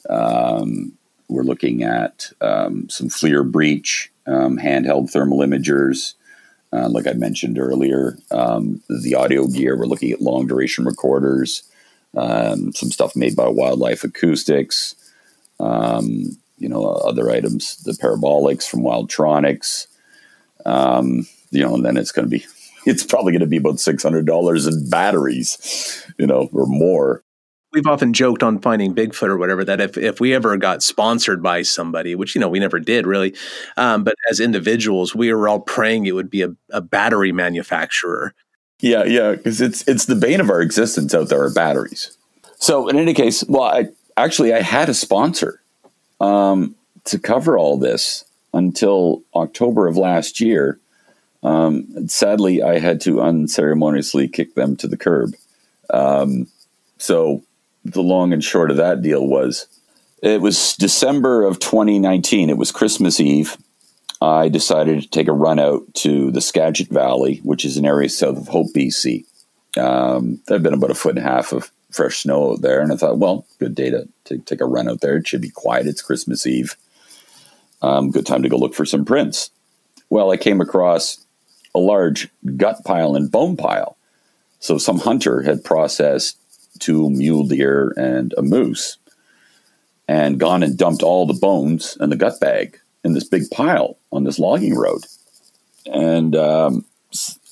Um, 0.09 0.93
We're 1.29 1.43
looking 1.43 1.83
at 1.83 2.31
um, 2.41 2.89
some 2.89 3.09
FLIR 3.09 3.51
breach, 3.51 4.11
um, 4.27 4.59
handheld 4.59 5.11
thermal 5.11 5.39
imagers, 5.39 6.15
uh, 6.73 6.89
like 6.89 7.07
I 7.07 7.13
mentioned 7.13 7.59
earlier. 7.59 8.19
Um, 8.31 8.83
the 8.89 9.15
audio 9.15 9.47
gear, 9.47 9.77
we're 9.77 9.87
looking 9.87 10.13
at 10.13 10.23
long 10.23 10.47
duration 10.47 10.85
recorders, 10.85 11.63
um, 12.17 12.73
some 12.73 12.91
stuff 12.91 13.17
made 13.17 13.37
by 13.37 13.49
Wildlife 13.49 14.05
Acoustics, 14.05 14.95
um, 15.61 16.37
you 16.63 16.69
know, 16.69 16.85
other 16.85 17.31
items, 17.31 17.77
the 17.85 17.93
parabolics 17.93 18.69
from 18.69 18.81
Wildtronics. 18.81 19.87
Um, 20.65 21.27
you 21.51 21.63
know, 21.63 21.75
and 21.75 21.85
then 21.85 21.97
it's 21.97 22.13
going 22.13 22.25
to 22.25 22.31
be, 22.31 22.47
it's 22.87 23.05
probably 23.05 23.33
going 23.33 23.41
to 23.41 23.47
be 23.47 23.59
about 23.59 23.77
$600 23.77 24.69
in 24.69 24.91
batteries, 24.91 26.07
you 26.19 26.27
know, 26.27 26.49
or 26.53 26.67
more 26.67 27.23
we've 27.73 27.87
often 27.87 28.13
joked 28.13 28.43
on 28.43 28.61
finding 28.61 28.95
Bigfoot 28.95 29.29
or 29.29 29.37
whatever 29.37 29.65
that 29.65 29.81
if, 29.81 29.97
if 29.97 30.21
we 30.21 30.35
ever 30.35 30.57
got 30.57 30.83
sponsored 30.83 31.43
by 31.43 31.63
somebody, 31.63 32.15
which 32.15 32.35
you 32.35 32.41
know 32.41 32.49
we 32.49 32.59
never 32.59 32.79
did 32.79 33.07
really, 33.07 33.35
um, 33.77 34.05
but 34.05 34.15
as 34.31 34.41
individuals, 34.41 35.15
we 35.15 35.33
were 35.33 35.49
all 35.49 35.61
praying 35.61 36.07
it 36.07 36.13
would 36.13 36.31
be 36.31 36.43
a, 36.43 36.55
a 36.71 36.81
battery 36.81 37.33
manufacturer. 37.33 38.35
Yeah, 38.81 39.05
yeah, 39.05 39.33
because 39.33 39.61
it's 39.61 39.87
it's 39.89 40.07
the 40.07 40.17
bane 40.17 40.41
of 40.41 40.51
our 40.51 40.61
existence 40.61 41.15
out 41.15 41.29
there 41.29 41.43
are 41.43 41.53
batteries. 41.53 42.17
So 42.57 42.89
in 42.89 42.97
any 42.97 43.15
case, 43.15 43.45
well, 43.49 43.63
I 43.63 43.89
actually 44.17 44.53
I 44.53 44.61
had 44.61 44.89
a 44.89 44.95
sponsor 44.95 45.62
um, 46.23 46.77
to 47.05 47.19
cover 47.19 47.59
all 47.59 47.77
this 47.77 48.25
until 48.55 49.23
October 49.35 49.89
of 49.89 49.97
last 49.97 50.41
year. 50.41 50.79
Um, 51.43 52.09
sadly, 52.09 52.63
I 52.63 52.79
had 52.79 53.01
to 53.03 53.21
unceremoniously 53.21 54.29
kick 54.29 54.55
them 54.55 54.77
to 54.77 54.87
the 54.87 54.97
curb. 54.97 55.35
Um, 55.91 56.47
so 56.99 57.43
the 57.85 58.03
long 58.03 58.33
and 58.33 58.43
short 58.43 58.71
of 58.71 58.77
that 58.77 59.03
deal 59.03 59.27
was 59.27 59.67
it 60.23 60.41
was 60.41 60.77
December 60.77 61.45
of 61.45 61.59
2019. 61.59 62.49
It 62.49 62.57
was 62.57 62.71
Christmas 62.71 63.19
Eve. 63.19 63.57
I 64.21 64.49
decided 64.49 65.03
to 65.03 65.09
take 65.09 65.27
a 65.27 65.33
run 65.33 65.59
out 65.59 65.83
to 65.95 66.31
the 66.31 66.41
Skagit 66.41 66.89
Valley, 66.89 67.41
which 67.43 67.65
is 67.65 67.77
an 67.77 67.85
area 67.85 68.09
south 68.09 68.37
of 68.37 68.47
Hope, 68.47 68.69
BC. 68.73 69.25
Um, 69.77 70.41
had 70.49 70.63
been 70.63 70.75
about 70.75 70.93
a 70.93 70.95
foot 70.95 71.17
and 71.17 71.27
a 71.27 71.29
half 71.29 71.53
of 71.53 71.73
fresh 71.93 72.23
snow 72.23 72.53
out 72.53 72.63
there, 72.63 72.81
and 72.81 72.93
I 72.93 72.97
thought, 72.97 73.19
well, 73.19 73.47
good 73.59 73.75
day 73.75 73.91
to, 73.91 74.09
to 74.25 74.39
take 74.39 74.61
a 74.61 74.67
run 74.67 74.89
out 74.89 75.01
there. 75.01 75.17
It 75.17 75.29
should 75.29 75.41
be 75.41 75.51
quiet. 75.51 75.87
It's 75.87 76.03
Christmas 76.03 76.47
Eve. 76.47 76.77
Um, 77.83 78.11
good 78.11 78.27
time 78.27 78.43
to 78.43 78.49
go 78.49 78.57
look 78.57 78.75
for 78.75 78.85
some 78.85 79.05
prints. 79.05 79.51
Well, 80.09 80.31
I 80.31 80.37
came 80.37 80.61
across 80.61 81.25
a 81.75 81.79
large 81.79 82.29
gut 82.57 82.85
pile 82.85 83.17
and 83.17 83.31
bone 83.31 83.57
pile. 83.57 83.97
So 84.61 84.79
some 84.79 84.99
hunter 84.99 85.43
had 85.43 85.65
processed 85.65 86.39
two 86.79 87.11
mule 87.11 87.47
deer 87.47 87.93
and 87.97 88.35
a 88.37 88.43
moose 88.43 88.99
and 90.09 90.39
gone 90.39 90.63
and 90.63 90.77
dumped 90.77 91.03
all 91.03 91.27
the 91.27 91.35
bones 91.35 91.97
and 92.01 92.13
the 92.13 92.17
gut 92.17 92.39
bag 92.41 92.79
in 93.05 93.13
this 93.15 93.25
big 93.25 93.51
pile 93.51 93.99
on 94.13 94.25
this 94.25 94.39
logging 94.39 94.77
road. 94.77 95.05
And 95.87 96.37
um, 96.37 96.85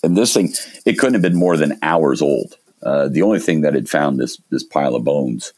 and 0.02 0.16
this 0.16 0.32
thing, 0.32 0.52
it 0.86 0.98
couldn't 0.98 1.14
have 1.14 1.22
been 1.22 1.36
more 1.36 1.56
than 1.56 1.78
hours 1.82 2.22
old. 2.22 2.56
Uh, 2.82 3.08
the 3.08 3.22
only 3.22 3.40
thing 3.40 3.60
that 3.60 3.74
had 3.74 3.88
found 3.88 4.18
this 4.18 4.40
this 4.50 4.64
pile 4.64 4.94
of 4.94 5.04
bones 5.04 5.52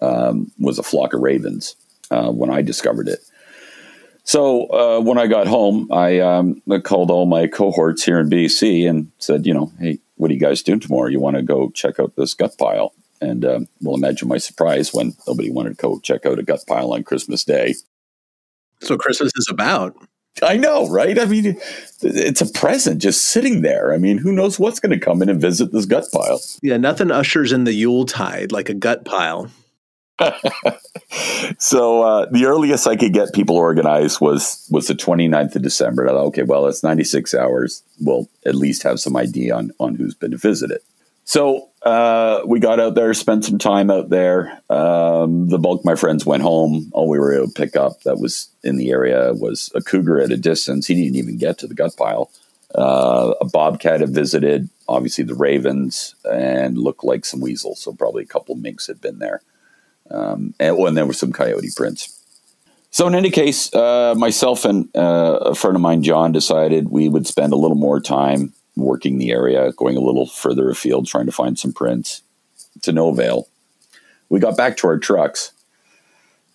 um, 0.00 0.50
was 0.58 0.78
a 0.78 0.82
flock 0.82 1.14
of 1.14 1.20
ravens 1.20 1.76
uh, 2.10 2.30
when 2.30 2.50
I 2.50 2.62
discovered 2.62 3.08
it. 3.08 3.20
So 4.24 4.66
uh, 4.68 5.00
when 5.00 5.18
I 5.18 5.26
got 5.26 5.46
home, 5.46 5.86
I, 5.92 6.18
um, 6.20 6.62
I, 6.70 6.78
called 6.78 7.10
all 7.10 7.26
my 7.26 7.46
cohorts 7.46 8.02
here 8.02 8.18
in 8.18 8.30
BC 8.30 8.88
and 8.88 9.12
said, 9.18 9.44
you 9.44 9.52
know, 9.52 9.70
hey, 9.78 9.98
what 10.16 10.30
are 10.30 10.34
you 10.34 10.40
guys 10.40 10.62
doing 10.62 10.80
tomorrow? 10.80 11.08
You 11.08 11.20
want 11.20 11.36
to 11.36 11.42
go 11.42 11.68
check 11.70 12.00
out 12.00 12.16
this 12.16 12.32
gut 12.32 12.56
pile? 12.56 12.94
And 13.20 13.44
um, 13.44 13.68
we'll 13.82 13.96
imagine 13.96 14.28
my 14.28 14.38
surprise 14.38 14.94
when 14.94 15.12
nobody 15.26 15.50
wanted 15.50 15.70
to 15.70 15.82
go 15.82 16.00
check 16.00 16.24
out 16.24 16.38
a 16.38 16.42
gut 16.42 16.60
pile 16.66 16.94
on 16.94 17.04
Christmas 17.04 17.44
Day. 17.44 17.74
So 18.80 18.96
Christmas 18.96 19.32
is 19.36 19.48
about. 19.50 19.94
I 20.42 20.56
know, 20.56 20.88
right? 20.88 21.18
I 21.18 21.26
mean, 21.26 21.56
it's 22.02 22.40
a 22.40 22.46
present 22.46 23.00
just 23.00 23.24
sitting 23.24 23.62
there. 23.62 23.92
I 23.92 23.98
mean, 23.98 24.18
who 24.18 24.32
knows 24.32 24.58
what's 24.58 24.80
going 24.80 24.98
to 24.98 25.04
come 25.04 25.22
in 25.22 25.28
and 25.28 25.40
visit 25.40 25.72
this 25.72 25.86
gut 25.86 26.06
pile? 26.12 26.40
Yeah, 26.62 26.76
nothing 26.76 27.10
ushers 27.10 27.52
in 27.52 27.64
the 27.64 27.72
Yule 27.72 28.04
tide 28.04 28.52
like 28.52 28.68
a 28.68 28.74
gut 28.74 29.04
pile. 29.04 29.50
so 31.58 32.02
uh, 32.02 32.26
the 32.30 32.44
earliest 32.46 32.86
I 32.86 32.94
could 32.94 33.12
get 33.12 33.34
people 33.34 33.56
organized 33.56 34.20
was 34.20 34.66
was 34.70 34.86
the 34.86 34.94
29th 34.94 35.56
of 35.56 35.62
December. 35.62 36.06
I 36.06 36.10
thought, 36.10 36.26
okay, 36.26 36.44
well, 36.44 36.66
it's 36.66 36.84
96 36.84 37.34
hours. 37.34 37.82
We'll 38.00 38.28
at 38.46 38.54
least 38.54 38.84
have 38.84 39.00
some 39.00 39.16
idea 39.16 39.56
on 39.56 39.72
on 39.80 39.96
who's 39.96 40.14
been 40.14 40.30
to 40.30 40.36
visit 40.36 40.70
it. 40.70 40.84
So 41.24 41.68
uh, 41.84 42.42
we 42.46 42.60
got 42.60 42.80
out 42.80 42.94
there, 42.94 43.12
spent 43.12 43.44
some 43.44 43.58
time 43.58 43.90
out 43.90 44.08
there. 44.08 44.60
Um, 44.70 45.48
the 45.48 45.58
bulk 45.58 45.80
of 45.80 45.84
my 45.84 45.94
friends 45.94 46.24
went 46.24 46.42
home. 46.42 46.90
All 46.92 47.08
we 47.08 47.18
were 47.18 47.34
able 47.34 47.48
to 47.48 47.52
pick 47.52 47.76
up 47.76 48.02
that 48.02 48.18
was 48.18 48.48
in 48.62 48.76
the 48.76 48.90
area 48.90 49.34
was 49.34 49.70
a 49.74 49.82
cougar 49.82 50.18
at 50.20 50.32
a 50.32 50.38
distance. 50.38 50.86
He 50.86 50.94
didn't 50.94 51.16
even 51.16 51.36
get 51.36 51.58
to 51.58 51.66
the 51.66 51.74
gut 51.74 51.94
pile. 51.96 52.30
Uh, 52.74 53.34
a 53.40 53.44
bobcat 53.44 54.00
had 54.00 54.10
visited, 54.10 54.68
obviously 54.88 55.24
the 55.24 55.34
ravens, 55.34 56.14
and 56.24 56.78
looked 56.78 57.04
like 57.04 57.26
some 57.26 57.40
weasels. 57.40 57.80
So 57.80 57.92
probably 57.92 58.22
a 58.22 58.26
couple 58.26 58.54
minks 58.54 58.86
had 58.86 59.00
been 59.00 59.18
there. 59.18 59.42
Um, 60.10 60.54
and, 60.58 60.76
oh, 60.76 60.86
and 60.86 60.96
there 60.96 61.06
were 61.06 61.12
some 61.12 61.32
coyote 61.32 61.70
prints. 61.76 62.18
So 62.90 63.06
in 63.06 63.14
any 63.14 63.30
case, 63.30 63.74
uh, 63.74 64.14
myself 64.16 64.64
and 64.64 64.88
uh, 64.96 65.38
a 65.42 65.54
friend 65.54 65.76
of 65.76 65.82
mine, 65.82 66.02
John, 66.02 66.32
decided 66.32 66.88
we 66.88 67.08
would 67.08 67.26
spend 67.26 67.52
a 67.52 67.56
little 67.56 67.76
more 67.76 68.00
time 68.00 68.54
working 68.76 69.18
the 69.18 69.30
area, 69.30 69.72
going 69.72 69.96
a 69.96 70.00
little 70.00 70.26
further 70.26 70.70
afield, 70.70 71.06
trying 71.06 71.26
to 71.26 71.32
find 71.32 71.58
some 71.58 71.72
prints 71.72 72.22
to 72.82 72.92
no 72.92 73.08
avail. 73.08 73.48
We 74.28 74.40
got 74.40 74.56
back 74.56 74.76
to 74.78 74.88
our 74.88 74.98
trucks 74.98 75.52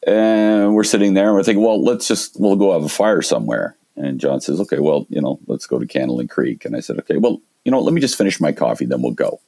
and 0.05 0.75
we're 0.75 0.83
sitting 0.83 1.13
there 1.13 1.27
and 1.27 1.35
we're 1.35 1.43
thinking, 1.43 1.63
well, 1.63 1.81
let's 1.81 2.07
just, 2.07 2.39
we'll 2.39 2.55
go 2.55 2.73
have 2.73 2.83
a 2.83 2.89
fire 2.89 3.21
somewhere. 3.21 3.75
And 3.95 4.19
John 4.19 4.41
says, 4.41 4.59
okay, 4.61 4.79
well, 4.79 5.05
you 5.09 5.21
know, 5.21 5.39
let's 5.47 5.67
go 5.67 5.79
to 5.79 5.85
Candling 5.85 6.27
Creek. 6.27 6.65
And 6.65 6.75
I 6.75 6.79
said, 6.79 6.99
okay, 6.99 7.17
well, 7.17 7.41
you 7.65 7.71
know, 7.71 7.81
let 7.81 7.93
me 7.93 8.01
just 8.01 8.17
finish 8.17 8.39
my 8.39 8.51
coffee, 8.51 8.85
then 8.85 9.01
we'll 9.01 9.11
go. 9.11 9.39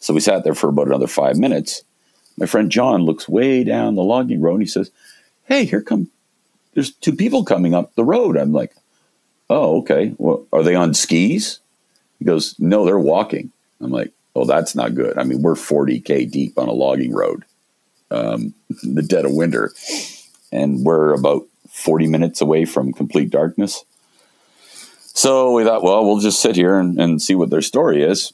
So 0.00 0.12
we 0.12 0.20
sat 0.20 0.44
there 0.44 0.54
for 0.54 0.68
about 0.68 0.88
another 0.88 1.06
five 1.06 1.36
minutes. 1.36 1.82
My 2.36 2.46
friend 2.46 2.70
John 2.70 3.02
looks 3.02 3.28
way 3.28 3.62
down 3.62 3.94
the 3.94 4.02
logging 4.02 4.40
road 4.40 4.54
and 4.54 4.62
he 4.62 4.68
says, 4.68 4.90
hey, 5.44 5.64
here 5.64 5.80
come, 5.80 6.10
there's 6.74 6.92
two 6.92 7.14
people 7.14 7.44
coming 7.44 7.74
up 7.74 7.94
the 7.94 8.04
road. 8.04 8.36
I'm 8.36 8.52
like, 8.52 8.74
oh, 9.48 9.78
okay. 9.80 10.14
Well, 10.18 10.46
are 10.52 10.62
they 10.62 10.74
on 10.74 10.94
skis? 10.94 11.60
Goes, 12.24 12.54
No, 12.58 12.84
they're 12.84 12.98
walking. 12.98 13.52
I'm 13.80 13.90
like, 13.90 14.12
Oh, 14.36 14.44
that's 14.44 14.74
not 14.74 14.94
good. 14.94 15.16
I 15.18 15.24
mean, 15.24 15.42
we're 15.42 15.54
40K 15.54 16.30
deep 16.30 16.58
on 16.58 16.68
a 16.68 16.72
logging 16.72 17.14
road 17.14 17.44
um, 18.14 18.54
the 18.82 19.02
dead 19.02 19.24
of 19.24 19.32
winter, 19.32 19.72
and 20.52 20.84
we're 20.84 21.12
about 21.12 21.46
40 21.70 22.06
minutes 22.06 22.40
away 22.40 22.64
from 22.64 22.92
complete 22.92 23.30
darkness. 23.30 23.84
So 24.98 25.52
we 25.52 25.64
thought, 25.64 25.82
well, 25.82 26.04
we'll 26.04 26.20
just 26.20 26.40
sit 26.40 26.56
here 26.56 26.78
and, 26.78 27.00
and 27.00 27.22
see 27.22 27.34
what 27.34 27.50
their 27.50 27.62
story 27.62 28.02
is. 28.02 28.32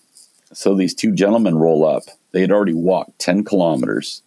So 0.53 0.74
these 0.74 0.94
two 0.94 1.12
gentlemen 1.12 1.57
roll 1.57 1.87
up. 1.87 2.05
They 2.33 2.40
had 2.40 2.50
already 2.50 2.74
walked 2.74 3.18
10 3.18 3.44
kilometers 3.44 4.22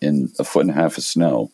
in 0.00 0.30
a 0.38 0.44
foot 0.44 0.62
and 0.62 0.70
a 0.70 0.74
half 0.74 0.98
of 0.98 1.04
snow. 1.04 1.50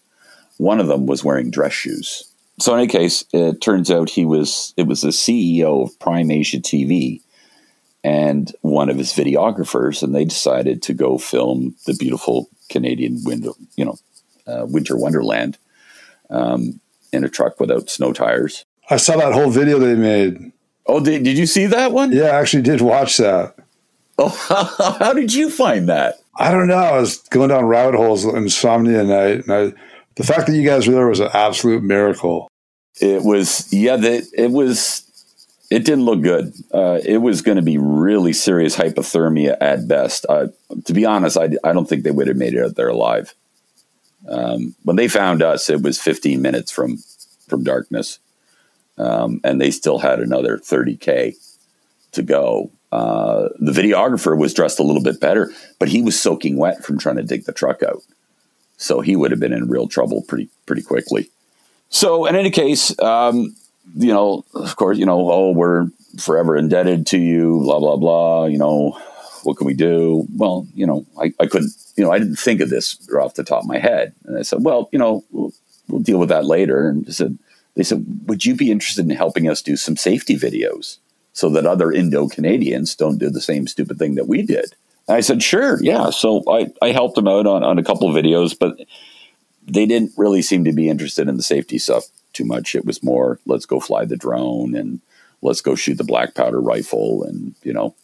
One 0.59 0.81
of 0.81 0.89
them 0.89 1.07
was 1.07 1.25
wearing 1.25 1.51
dress 1.51 1.73
shoes. 1.73 2.25
So 2.59 2.73
in 2.75 2.81
any 2.81 2.89
case, 2.89 3.25
it 3.33 3.61
turns 3.61 3.91
out 3.91 4.11
he 4.11 4.25
was 4.25 4.75
it 4.77 4.87
was 4.87 5.01
the 5.01 5.09
CEO 5.09 5.85
of 5.85 5.99
Prime 5.99 6.31
Asia 6.31 6.59
TV 6.59 7.21
and 8.05 8.53
one 8.63 8.89
of 8.89 8.99
his 8.99 9.13
videographers, 9.13 10.03
and 10.03 10.15
they 10.15 10.25
decided 10.25 10.83
to 10.83 10.95
go 10.95 11.19
film 11.19 11.75
the 11.87 11.95
beautiful 11.95 12.49
Canadian 12.69 13.23
window, 13.25 13.55
you 13.77 13.85
know, 13.85 13.99
uh, 14.47 14.67
winter 14.67 14.97
wonderland 14.97 15.59
um, 16.31 16.81
in 17.13 17.25
a 17.25 17.29
truck 17.29 17.61
without 17.61 17.91
snow 17.91 18.13
tires. 18.13 18.65
I 18.91 18.97
saw 18.97 19.17
that 19.17 19.33
whole 19.33 19.51
video 19.51 19.79
they 19.79 19.95
made. 19.95 20.53
Oh, 20.87 21.01
did, 21.01 21.23
did 21.23 21.39
you 21.39 21.47
see 21.47 21.67
that 21.67 21.93
one? 21.93 22.13
Yeah, 22.13 22.25
I 22.25 22.41
actually 22.41 22.63
did 22.63 22.81
watch 22.81 23.19
that. 23.19 23.55
Oh, 24.19 24.97
how 24.99 25.13
did 25.13 25.33
you 25.33 25.51
find 25.51 25.89
that? 25.89 26.17
I 26.37 26.51
don't 26.51 26.67
know. 26.67 26.75
I 26.75 26.99
was 26.99 27.19
going 27.29 27.51
down 27.51 27.67
rabbit 27.67 27.95
holes, 27.95 28.25
insomnia 28.25 29.05
night, 29.05 29.47
and 29.47 29.53
I 29.53 29.73
the 30.17 30.25
fact 30.25 30.47
that 30.47 30.57
you 30.57 30.65
guys 30.65 30.87
were 30.87 30.95
there 30.95 31.09
was 31.09 31.21
an 31.21 31.31
absolute 31.33 31.83
miracle. 31.83 32.49
It 33.01 33.23
was, 33.23 33.73
yeah, 33.73 33.97
that 33.97 34.25
it 34.37 34.51
was. 34.51 35.09
It 35.73 35.87
didn't 35.87 36.05
look 36.05 36.21
good. 36.21 36.53
Uh, 36.75 37.01
it 37.03 37.17
was 37.17 37.41
going 37.41 37.57
to 37.57 37.63
be 37.63 37.79
really 37.79 38.35
serious 38.35 38.77
hypothermia 38.77 39.57
at 39.59 39.89
best. 39.89 40.27
Uh, 40.29 40.49
to 40.85 40.93
be 40.93 41.07
honest, 41.07 41.39
I, 41.39 41.49
I 41.65 41.73
don't 41.73 41.89
think 41.89 42.03
they 42.03 42.11
would 42.11 42.29
have 42.29 42.37
made 42.37 42.53
it 42.53 42.63
out 42.63 42.77
there 42.77 42.89
alive. 42.89 43.35
Um, 44.29 44.75
when 44.83 44.97
they 44.97 45.09
found 45.09 45.43
us, 45.43 45.71
it 45.71 45.81
was 45.81 45.99
15 45.99 46.43
minutes 46.43 46.71
from 46.71 46.99
from 47.49 47.65
darkness, 47.65 48.19
um, 48.99 49.41
and 49.45 49.61
they 49.61 49.71
still 49.71 49.99
had 49.99 50.21
another 50.21 50.59
30k 50.59 51.37
to 52.13 52.23
go. 52.23 52.71
Uh, 52.93 53.49
the 53.59 53.73
videographer 53.73 54.37
was 54.37 54.53
dressed 54.53 54.79
a 54.79 54.83
little 54.83 55.03
bit 55.03 55.21
better, 55.21 55.51
but 55.79 55.89
he 55.89 56.03
was 56.03 56.21
soaking 56.21 56.59
wet 56.59 56.85
from 56.85 56.99
trying 56.99 57.17
to 57.17 57.23
dig 57.23 57.47
the 57.47 57.53
truck 57.53 57.83
out. 57.83 58.03
So 58.77 59.01
he 59.01 59.17
would 59.17 59.31
have 59.31 59.41
been 59.41 59.55
in 59.55 59.71
real 59.71 59.89
trouble 59.89 60.21
pretty 60.21 60.51
pretty 60.67 60.83
quickly. 60.83 61.31
So 61.89 62.27
in 62.27 62.37
any 62.37 62.51
case, 62.51 62.99
um, 63.01 63.57
you 63.95 64.13
know, 64.13 64.45
of 64.55 64.77
course, 64.77 64.99
you 64.99 65.07
know, 65.07 65.31
oh, 65.31 65.51
we're 65.53 65.87
forever 66.19 66.57
indebted 66.57 67.07
to 67.09 67.19
you, 67.19 67.61
blah 67.61 67.79
blah 67.79 67.97
blah. 67.97 68.47
You 68.47 68.59
know, 68.59 68.99
what 69.43 69.57
can 69.57 69.67
we 69.67 69.75
do? 69.75 70.27
Well, 70.37 70.67
you 70.75 70.87
know, 70.87 71.07
I, 71.21 71.33
I 71.41 71.47
couldn't, 71.47 71.73
you 71.97 72.05
know, 72.05 72.13
I 72.13 72.19
didn't 72.19 72.37
think 72.37 72.61
of 72.61 72.71
this 72.71 72.99
off 73.13 73.35
the 73.35 73.45
top 73.45 73.63
of 73.63 73.69
my 73.69 73.79
head, 73.79 74.15
and 74.25 74.39
I 74.39 74.43
said, 74.43 74.65
well, 74.65 74.89
you 74.93 74.99
know, 74.99 75.25
we'll 75.31 76.01
deal 76.01 76.19
with 76.19 76.29
that 76.29 76.45
later. 76.45 76.89
And 76.89 77.13
said, 77.15 77.39
they 77.75 77.83
said, 77.83 78.05
would 78.27 78.45
you 78.45 78.55
be 78.55 78.71
interested 78.71 79.05
in 79.05 79.17
helping 79.17 79.49
us 79.49 79.63
do 79.63 79.77
some 79.77 79.97
safety 79.97 80.37
videos 80.37 80.99
so 81.33 81.49
that 81.51 81.67
other 81.67 81.91
Indo 81.91 82.29
Canadians 82.29 82.95
don't 82.95 83.19
do 83.19 83.31
the 83.31 83.41
same 83.41 83.67
stupid 83.67 83.99
thing 83.99 84.15
that 84.17 84.29
we 84.29 84.43
did? 84.43 84.75
And 85.09 85.17
I 85.17 85.21
said, 85.21 85.43
sure, 85.43 85.83
yeah. 85.83 86.11
So 86.11 86.43
I, 86.49 86.69
I 86.81 86.93
helped 86.93 87.17
them 87.17 87.29
out 87.29 87.47
on, 87.47 87.65
on 87.65 87.79
a 87.79 87.85
couple 87.85 88.09
of 88.09 88.15
videos, 88.15 88.57
but 88.59 88.77
they 89.67 89.87
didn't 89.87 90.13
really 90.17 90.43
seem 90.43 90.65
to 90.65 90.73
be 90.73 90.89
interested 90.89 91.29
in 91.29 91.37
the 91.37 91.43
safety 91.43 91.79
stuff 91.79 92.05
too 92.33 92.45
much. 92.45 92.75
It 92.75 92.85
was 92.85 93.03
more, 93.03 93.39
let's 93.47 93.67
go 93.67 93.81
fly 93.81 94.05
the 94.05 94.17
drone 94.17 94.75
and 94.75 95.01
let's 95.43 95.61
go 95.61 95.75
shoot 95.75 95.99
the 95.99 96.05
black 96.05 96.35
powder 96.35 96.61
rifle 96.61 97.25
and, 97.25 97.55
you 97.63 97.73
know, 97.73 97.95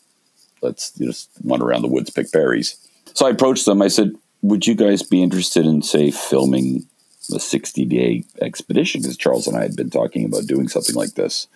let's 0.61 0.91
just 0.93 1.31
run 1.45 1.63
around 1.63 1.83
the 1.83 1.89
woods, 1.89 2.11
pick 2.11 2.31
berries. 2.33 2.77
So 3.15 3.27
I 3.27 3.31
approached 3.31 3.65
them. 3.65 3.83
I 3.83 3.89
said, 3.89 4.13
would 4.43 4.67
you 4.67 4.75
guys 4.75 5.03
be 5.03 5.23
interested 5.23 5.67
in, 5.67 5.83
say, 5.83 6.11
filming 6.11 6.87
a 7.35 7.41
60 7.41 7.85
day 7.85 8.25
expedition? 8.41 9.03
Because 9.03 9.17
Charles 9.17 9.47
and 9.47 9.57
I 9.57 9.63
had 9.63 9.77
been 9.77 9.91
talking 9.91 10.25
about 10.25 10.47
doing 10.47 10.69
something 10.69 10.95
like 10.95 11.15
this. 11.15 11.47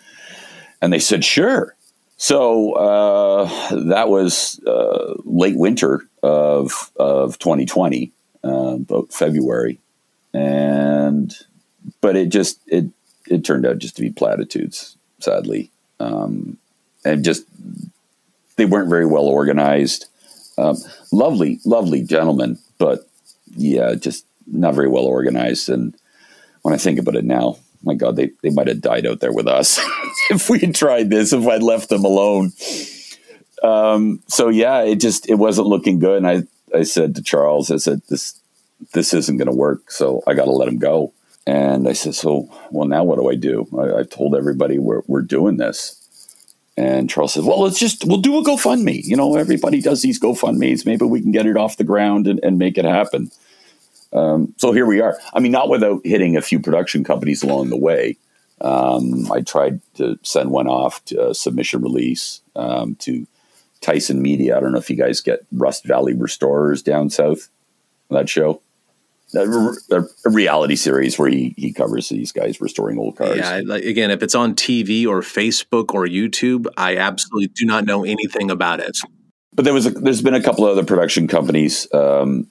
And 0.80 0.92
they 0.92 0.98
said, 0.98 1.24
sure. 1.24 1.76
So 2.16 2.72
uh, 2.74 3.85
that 3.87 4.08
was 4.08 4.61
uh, 4.64 5.14
late 5.24 5.56
winter 5.56 6.06
of, 6.22 6.92
of 6.96 7.38
2020, 7.38 8.12
uh, 8.44 8.48
about 8.48 9.12
February. 9.12 9.80
And, 10.32 11.37
but 12.01 12.16
it 12.16 12.29
just, 12.29 12.61
it, 12.66 12.87
it 13.29 13.45
turned 13.45 13.66
out 13.66 13.79
just 13.79 13.97
to 13.97 14.03
be 14.03 14.11
platitudes, 14.11 14.97
sadly. 15.21 15.71
Um, 16.01 16.59
and 17.05 17.25
just, 17.25 17.45
they 18.57 18.64
weren't 18.64 18.90
very 18.90 19.07
well 19.07 19.25
organized. 19.25 20.07
Um, 20.59 20.77
lovely, 21.11 21.61
lovely 21.64 22.03
gentlemen, 22.03 22.59
but 22.79 23.09
yeah, 23.57 23.95
just 23.95 24.27
not 24.47 24.75
very 24.75 24.88
well 24.88 25.05
organized. 25.05 25.68
And 25.68 25.95
when 26.62 26.75
I 26.75 26.79
think 26.79 26.99
about 26.99 27.16
it 27.16 27.25
now, 27.25 27.57
my 27.83 27.95
God, 27.95 28.16
they, 28.16 28.31
they 28.42 28.51
might 28.51 28.68
have 28.68 28.81
died 28.81 29.07
out 29.07 29.21
there 29.21 29.33
with 29.33 29.49
us 29.49 29.81
if 30.31 30.49
we 30.49 30.61
had 30.61 30.75
tried 30.75 31.11
this, 31.11 31.33
if 31.33 31.47
I'd 31.47 31.62
left 31.62 31.88
them 31.88 32.05
alone. 32.05 32.53
Um, 33.62 34.23
so 34.29 34.49
yeah, 34.49 34.83
it 34.83 34.97
just, 34.97 35.29
it 35.29 35.35
wasn't 35.35 35.68
looking 35.68 35.99
good. 35.99 36.18
And 36.18 36.27
I, 36.27 36.42
I 36.77 36.83
said 36.83 37.14
to 37.16 37.23
Charles, 37.23 37.71
I 37.71 37.77
said, 37.77 38.03
this, 38.09 38.40
this 38.92 39.14
isn't 39.14 39.37
going 39.37 39.51
to 39.51 39.57
work. 39.57 39.90
So 39.90 40.23
I 40.27 40.35
got 40.35 40.45
to 40.45 40.51
let 40.51 40.68
him 40.68 40.79
go. 40.79 41.12
And 41.46 41.88
I 41.88 41.92
said, 41.92 42.14
so, 42.14 42.48
well, 42.70 42.87
now 42.87 43.02
what 43.05 43.18
do 43.18 43.28
I 43.28 43.35
do? 43.35 43.66
I, 43.76 44.00
I 44.00 44.02
told 44.05 44.37
everybody 44.37 44.78
we're, 44.78 45.02
we're 45.07 45.22
doing 45.22 45.57
this. 45.57 45.98
And 46.76 47.11
Charles 47.11 47.35
said, 47.35 47.44
well, 47.44 47.61
let's 47.61 47.78
just, 47.78 48.05
we'll 48.07 48.18
do 48.18 48.38
a 48.38 48.44
GoFundMe. 48.44 49.02
You 49.05 49.16
know, 49.16 49.37
everybody 49.37 49.81
does 49.81 50.02
these 50.02 50.20
GoFundMes. 50.20 50.87
Maybe 50.87 51.05
we 51.05 51.20
can 51.20 51.33
get 51.33 51.46
it 51.46 51.57
off 51.57 51.76
the 51.76 51.85
ground 51.85 52.26
and, 52.26 52.40
and 52.42 52.59
make 52.59 52.78
it 52.78 52.85
happen. 52.85 53.31
Um, 54.12 54.55
so 54.57 54.72
here 54.72 54.87
we 54.87 55.00
are. 55.00 55.18
I 55.35 55.40
mean, 55.40 55.52
not 55.52 55.68
without 55.68 56.00
hitting 56.05 56.37
a 56.37 56.42
few 56.42 56.61
production 56.61 57.05
companies 57.05 57.42
along 57.42 57.70
the 57.70 57.76
way. 57.76 58.16
Um, 58.61 59.31
I 59.31 59.40
tried 59.40 59.81
to 59.94 60.18
send 60.22 60.50
one 60.50 60.68
off 60.68 61.05
to 61.07 61.31
a 61.31 61.35
submission 61.35 61.83
release 61.83 62.40
um, 62.55 62.94
to 62.96 63.26
Tyson 63.81 64.22
Media. 64.22 64.57
I 64.57 64.61
don't 64.61 64.72
know 64.72 64.78
if 64.78 64.88
you 64.88 64.96
guys 64.96 65.20
get 65.20 65.44
Rust 65.50 65.85
Valley 65.85 66.14
Restorers 66.14 66.83
down 66.83 67.11
south. 67.11 67.48
That 68.09 68.28
show, 68.28 68.62
a, 69.35 70.05
a 70.25 70.31
reality 70.31 70.77
series 70.77 71.18
where 71.18 71.29
he 71.29 71.55
he 71.57 71.73
covers 71.73 72.09
these 72.09 72.33
guys 72.33 72.61
restoring 72.61 72.99
old 72.99 73.16
cars. 73.16 73.38
Yeah, 73.38 73.62
like, 73.64 73.85
again, 73.85 74.11
if 74.11 74.23
it's 74.23 74.35
on 74.35 74.55
TV 74.55 75.07
or 75.07 75.21
Facebook 75.21 75.95
or 75.95 76.07
YouTube, 76.07 76.66
I 76.77 76.97
absolutely 76.97 77.49
do 77.49 77.64
not 77.64 77.85
know 77.85 78.05
anything 78.05 78.51
about 78.51 78.81
it. 78.81 78.99
But 79.55 79.64
there 79.64 79.75
was 79.75 79.87
a, 79.87 79.90
there's 79.90 80.23
been 80.23 80.35
a 80.35 80.42
couple 80.42 80.64
of 80.64 80.73
other 80.73 80.85
production 80.85 81.29
companies 81.29 81.87
um, 81.92 82.47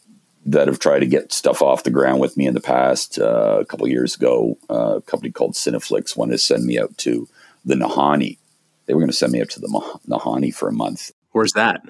that 0.46 0.68
have 0.68 0.80
tried 0.80 1.00
to 1.00 1.08
get 1.08 1.32
stuff 1.32 1.62
off 1.62 1.84
the 1.84 1.90
ground 1.92 2.20
with 2.20 2.38
me 2.38 2.46
in 2.46 2.54
the 2.54 2.62
past. 2.62 3.20
Uh, 3.20 3.60
a 3.60 3.66
couple 3.66 3.88
years 3.88 4.16
ago, 4.16 4.58
uh, 4.70 4.98
a 4.98 5.02
company 5.02 5.32
called 5.32 5.54
Cineflix 5.54 6.16
wanted 6.16 6.34
to 6.34 6.38
send 6.38 6.66
me 6.66 6.80
out 6.80 6.98
to 7.00 7.28
the 7.66 7.76
Nahanni. 7.76 8.38
They 8.86 8.94
were 8.94 9.00
going 9.00 9.10
to 9.10 9.16
send 9.16 9.32
me 9.32 9.42
up 9.42 9.50
to 9.50 9.60
the 9.60 9.68
Nahanni 10.08 10.54
for 10.54 10.68
a 10.68 10.74
month. 10.74 11.12
Where's 11.32 11.54
that? 11.54 11.82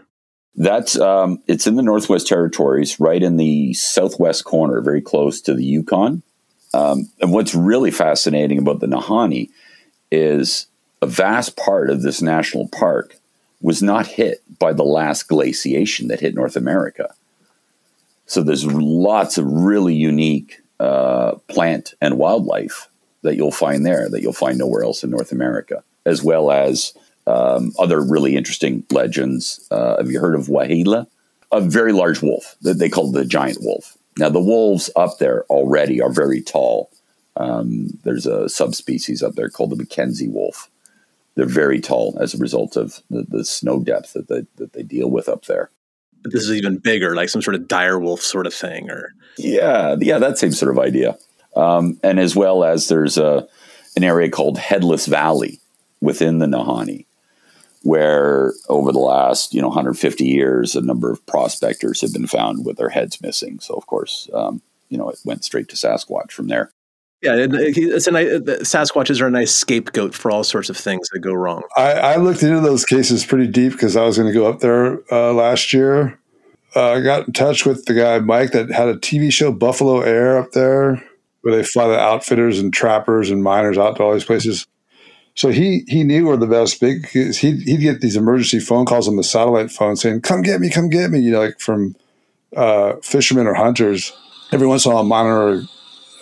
That's 0.55 0.99
um, 0.99 1.41
it's 1.47 1.65
in 1.65 1.75
the 1.75 1.83
Northwest 1.83 2.27
Territories, 2.27 2.99
right 2.99 3.21
in 3.23 3.37
the 3.37 3.73
southwest 3.73 4.43
corner, 4.43 4.81
very 4.81 5.01
close 5.01 5.41
to 5.41 5.53
the 5.53 5.63
Yukon. 5.63 6.23
Um, 6.73 7.09
and 7.21 7.31
what's 7.31 7.55
really 7.55 7.91
fascinating 7.91 8.57
about 8.57 8.79
the 8.79 8.87
Nahanni 8.87 9.49
is 10.11 10.67
a 11.01 11.07
vast 11.07 11.57
part 11.57 11.89
of 11.89 12.01
this 12.01 12.21
national 12.21 12.67
park 12.69 13.17
was 13.61 13.81
not 13.81 14.07
hit 14.07 14.43
by 14.59 14.73
the 14.73 14.83
last 14.83 15.27
glaciation 15.27 16.07
that 16.07 16.19
hit 16.19 16.35
North 16.35 16.55
America. 16.55 17.13
So 18.25 18.43
there's 18.43 18.65
lots 18.65 19.37
of 19.37 19.45
really 19.45 19.93
unique 19.93 20.61
uh, 20.79 21.33
plant 21.47 21.93
and 22.01 22.17
wildlife 22.17 22.87
that 23.23 23.35
you'll 23.35 23.51
find 23.51 23.85
there 23.85 24.09
that 24.09 24.21
you'll 24.21 24.33
find 24.33 24.57
nowhere 24.57 24.83
else 24.83 25.03
in 25.03 25.11
North 25.11 25.31
America, 25.31 25.83
as 26.05 26.23
well 26.23 26.51
as 26.51 26.93
um, 27.27 27.71
other 27.79 28.01
really 28.01 28.36
interesting 28.36 28.84
legends. 28.91 29.67
Uh, 29.71 29.97
have 29.97 30.12
you 30.12 30.19
heard 30.19 30.36
of 30.36 30.47
Waheela? 30.47 31.07
A 31.51 31.62
very 31.62 31.91
large 31.91 32.21
wolf 32.21 32.55
that 32.62 32.79
they 32.79 32.89
call 32.89 33.12
the 33.12 33.25
giant 33.25 33.60
wolf. 33.62 33.97
Now 34.17 34.29
the 34.29 34.39
wolves 34.39 34.89
up 34.95 35.17
there 35.19 35.43
already 35.45 36.01
are 36.01 36.12
very 36.12 36.41
tall. 36.41 36.89
Um, 37.36 37.99
there's 38.03 38.25
a 38.25 38.49
subspecies 38.49 39.23
up 39.23 39.36
there 39.36 39.49
called 39.49 39.71
the 39.71 39.75
Mackenzie 39.75 40.29
wolf. 40.29 40.69
They're 41.36 41.45
very 41.45 41.79
tall 41.79 42.17
as 42.19 42.34
a 42.34 42.38
result 42.38 42.75
of 42.75 43.01
the, 43.10 43.23
the 43.27 43.45
snow 43.45 43.81
depth 43.81 44.13
that 44.13 44.27
they, 44.27 44.45
that 44.57 44.73
they 44.73 44.84
deal 44.84 45.10
with 45.10 45.29
up 45.29 45.45
there 45.45 45.71
but 46.21 46.31
this 46.31 46.43
is 46.43 46.51
even 46.51 46.77
bigger, 46.77 47.15
like 47.15 47.29
some 47.29 47.41
sort 47.41 47.55
of 47.55 47.67
dire 47.67 47.99
wolf 47.99 48.21
sort 48.21 48.47
of 48.47 48.53
thing, 48.53 48.89
or 48.89 49.13
yeah, 49.38 49.95
yeah, 49.99 50.19
that 50.19 50.38
same 50.38 50.51
sort 50.51 50.71
of 50.71 50.79
idea. 50.79 51.17
Um, 51.55 51.99
and 52.03 52.19
as 52.19 52.36
well 52.36 52.63
as 52.63 52.88
there's 52.88 53.17
a 53.17 53.47
an 53.95 54.03
area 54.03 54.29
called 54.29 54.57
Headless 54.57 55.05
Valley 55.07 55.60
within 55.99 56.39
the 56.39 56.45
Nahanni, 56.45 57.05
where 57.83 58.53
over 58.69 58.91
the 58.91 58.99
last 58.99 59.53
you 59.53 59.61
know 59.61 59.67
150 59.67 60.25
years, 60.25 60.75
a 60.75 60.81
number 60.81 61.11
of 61.11 61.25
prospectors 61.25 62.01
have 62.01 62.13
been 62.13 62.27
found 62.27 62.65
with 62.65 62.77
their 62.77 62.89
heads 62.89 63.21
missing. 63.21 63.59
So 63.59 63.73
of 63.75 63.87
course, 63.87 64.29
um, 64.33 64.61
you 64.89 64.97
know, 64.97 65.09
it 65.09 65.19
went 65.25 65.43
straight 65.43 65.69
to 65.69 65.75
Sasquatch 65.75 66.31
from 66.31 66.47
there. 66.47 66.71
Yeah, 67.21 67.35
it's 67.37 68.07
a 68.07 68.11
nice, 68.11 68.27
Sasquatches 68.27 69.21
are 69.21 69.27
a 69.27 69.31
nice 69.31 69.53
scapegoat 69.53 70.15
for 70.15 70.31
all 70.31 70.43
sorts 70.43 70.71
of 70.71 70.77
things 70.77 71.07
that 71.09 71.19
go 71.19 71.33
wrong. 71.33 71.61
I, 71.77 71.91
I 71.91 72.15
looked 72.15 72.41
into 72.41 72.59
those 72.61 72.83
cases 72.83 73.23
pretty 73.23 73.45
deep 73.45 73.73
because 73.73 73.95
I 73.95 74.03
was 74.05 74.17
going 74.17 74.31
to 74.31 74.37
go 74.37 74.49
up 74.49 74.59
there 74.59 75.01
uh, 75.13 75.31
last 75.31 75.71
year. 75.71 76.19
Uh, 76.75 76.93
I 76.93 77.01
got 77.01 77.27
in 77.27 77.33
touch 77.33 77.63
with 77.63 77.85
the 77.85 77.93
guy 77.93 78.17
Mike 78.19 78.51
that 78.53 78.71
had 78.71 78.87
a 78.87 78.95
TV 78.95 79.31
show 79.31 79.51
Buffalo 79.51 79.99
Air 80.01 80.39
up 80.39 80.53
there, 80.53 81.03
where 81.41 81.55
they 81.55 81.63
fly 81.63 81.87
the 81.87 81.99
outfitters 81.99 82.59
and 82.59 82.73
trappers 82.73 83.29
and 83.29 83.43
miners 83.43 83.77
out 83.77 83.97
to 83.97 84.03
all 84.03 84.13
these 84.13 84.25
places. 84.25 84.65
So 85.33 85.49
he 85.49 85.83
he 85.87 86.03
knew 86.03 86.27
where 86.27 86.37
the 86.37 86.47
best 86.47 86.79
big 86.79 87.07
he'd 87.09 87.35
he'd 87.35 87.79
get 87.79 88.01
these 88.01 88.17
emergency 88.17 88.59
phone 88.59 88.85
calls 88.85 89.07
on 89.07 89.15
the 89.15 89.23
satellite 89.23 89.71
phone 89.71 89.95
saying, 89.95 90.21
"Come 90.21 90.41
get 90.41 90.59
me, 90.59 90.69
come 90.69 90.89
get 90.89 91.09
me," 91.09 91.19
you 91.19 91.31
know, 91.31 91.39
like 91.39 91.59
from 91.59 91.95
uh, 92.55 92.95
fishermen 93.01 93.47
or 93.47 93.53
hunters. 93.53 94.11
Every 94.51 94.67
once 94.67 94.85
in 94.85 94.91
a 94.91 94.95
while, 94.95 95.03
a 95.03 95.07
miner 95.07 95.63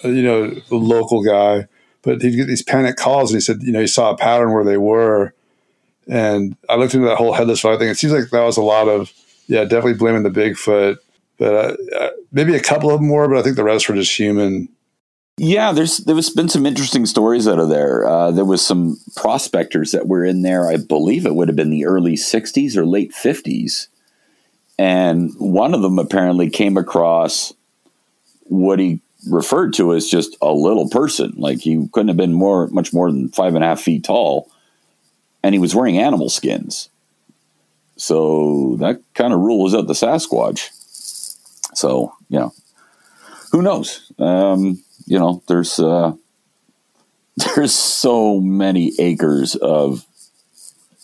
you 0.03 0.21
know, 0.21 0.55
local 0.69 1.23
guy, 1.23 1.67
but 2.01 2.21
he'd 2.21 2.35
get 2.35 2.47
these 2.47 2.63
panic 2.63 2.95
calls 2.95 3.31
and 3.31 3.37
he 3.37 3.41
said, 3.41 3.61
you 3.61 3.71
know, 3.71 3.81
he 3.81 3.87
saw 3.87 4.11
a 4.11 4.17
pattern 4.17 4.53
where 4.53 4.63
they 4.63 4.77
were. 4.77 5.33
And 6.07 6.55
I 6.67 6.75
looked 6.75 6.93
into 6.93 7.07
that 7.07 7.17
whole 7.17 7.33
headless 7.33 7.59
fire 7.59 7.77
thing. 7.77 7.89
It 7.89 7.97
seems 7.97 8.13
like 8.13 8.29
that 8.29 8.43
was 8.43 8.57
a 8.57 8.63
lot 8.63 8.87
of, 8.87 9.13
yeah, 9.47 9.63
definitely 9.63 9.95
blaming 9.95 10.23
the 10.23 10.29
Bigfoot, 10.29 10.97
but 11.37 11.53
uh, 11.53 11.77
uh, 11.97 12.09
maybe 12.31 12.55
a 12.55 12.61
couple 12.61 12.89
of 12.89 12.99
them 12.99 13.07
more, 13.07 13.27
but 13.27 13.37
I 13.37 13.41
think 13.41 13.55
the 13.55 13.63
rest 13.63 13.87
were 13.89 13.95
just 13.95 14.15
human. 14.15 14.69
Yeah, 15.41 15.71
there's 15.71 15.99
there's 15.99 16.29
been 16.29 16.49
some 16.49 16.65
interesting 16.65 17.05
stories 17.05 17.47
out 17.47 17.59
of 17.59 17.69
there. 17.69 18.05
Uh, 18.05 18.29
there 18.29 18.43
was 18.43 18.61
some 18.65 18.99
prospectors 19.15 19.91
that 19.91 20.05
were 20.05 20.25
in 20.25 20.41
there. 20.41 20.69
I 20.69 20.75
believe 20.75 21.25
it 21.25 21.33
would 21.33 21.47
have 21.47 21.55
been 21.55 21.69
the 21.69 21.85
early 21.85 22.15
'60s 22.15 22.75
or 22.75 22.85
late 22.85 23.13
'50s, 23.13 23.87
and 24.77 25.33
one 25.37 25.73
of 25.73 25.81
them 25.81 25.97
apparently 25.97 26.49
came 26.49 26.75
across 26.75 27.53
what 28.47 28.79
he 28.79 28.99
referred 29.29 29.73
to 29.75 29.93
as 29.93 30.09
just 30.09 30.35
a 30.41 30.51
little 30.51 30.89
person. 30.89 31.33
Like 31.37 31.59
he 31.59 31.87
couldn't 31.93 32.09
have 32.09 32.17
been 32.17 32.33
more, 32.33 32.67
much 32.67 32.91
more 32.91 33.09
than 33.09 33.29
five 33.29 33.55
and 33.55 33.63
a 33.63 33.67
half 33.67 33.79
feet 33.79 34.03
tall, 34.03 34.51
and 35.41 35.55
he 35.55 35.59
was 35.59 35.73
wearing 35.73 35.97
animal 35.97 36.29
skins. 36.29 36.89
So 37.95 38.75
that 38.81 39.01
kind 39.13 39.33
of 39.33 39.39
rules 39.39 39.73
out 39.73 39.87
the 39.87 39.93
Sasquatch. 39.93 40.67
So 41.75 42.13
you 42.27 42.39
know, 42.39 42.53
who 43.53 43.61
knows? 43.61 44.11
Um, 44.19 44.83
you 45.09 45.17
know, 45.17 45.43
there's 45.47 45.79
uh, 45.79 46.13
there's 47.55 47.73
so 47.73 48.39
many 48.39 48.93
acres 48.99 49.55
of 49.55 50.05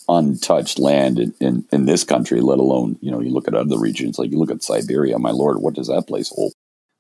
untouched 0.08 0.78
land 0.78 1.18
in, 1.20 1.34
in, 1.40 1.66
in 1.72 1.86
this 1.86 2.04
country, 2.04 2.40
let 2.40 2.60
alone, 2.60 2.98
you 3.02 3.10
know, 3.10 3.20
you 3.20 3.32
look 3.32 3.48
at 3.48 3.56
other 3.56 3.80
regions, 3.80 4.20
like 4.20 4.30
you 4.32 4.38
look 4.38 4.52
at 4.52 4.62
Siberia, 4.62 5.18
my 5.18 5.32
lord, 5.32 5.58
what 5.58 5.74
does 5.74 5.88
that 5.88 6.06
place 6.08 6.30
hold? 6.30 6.54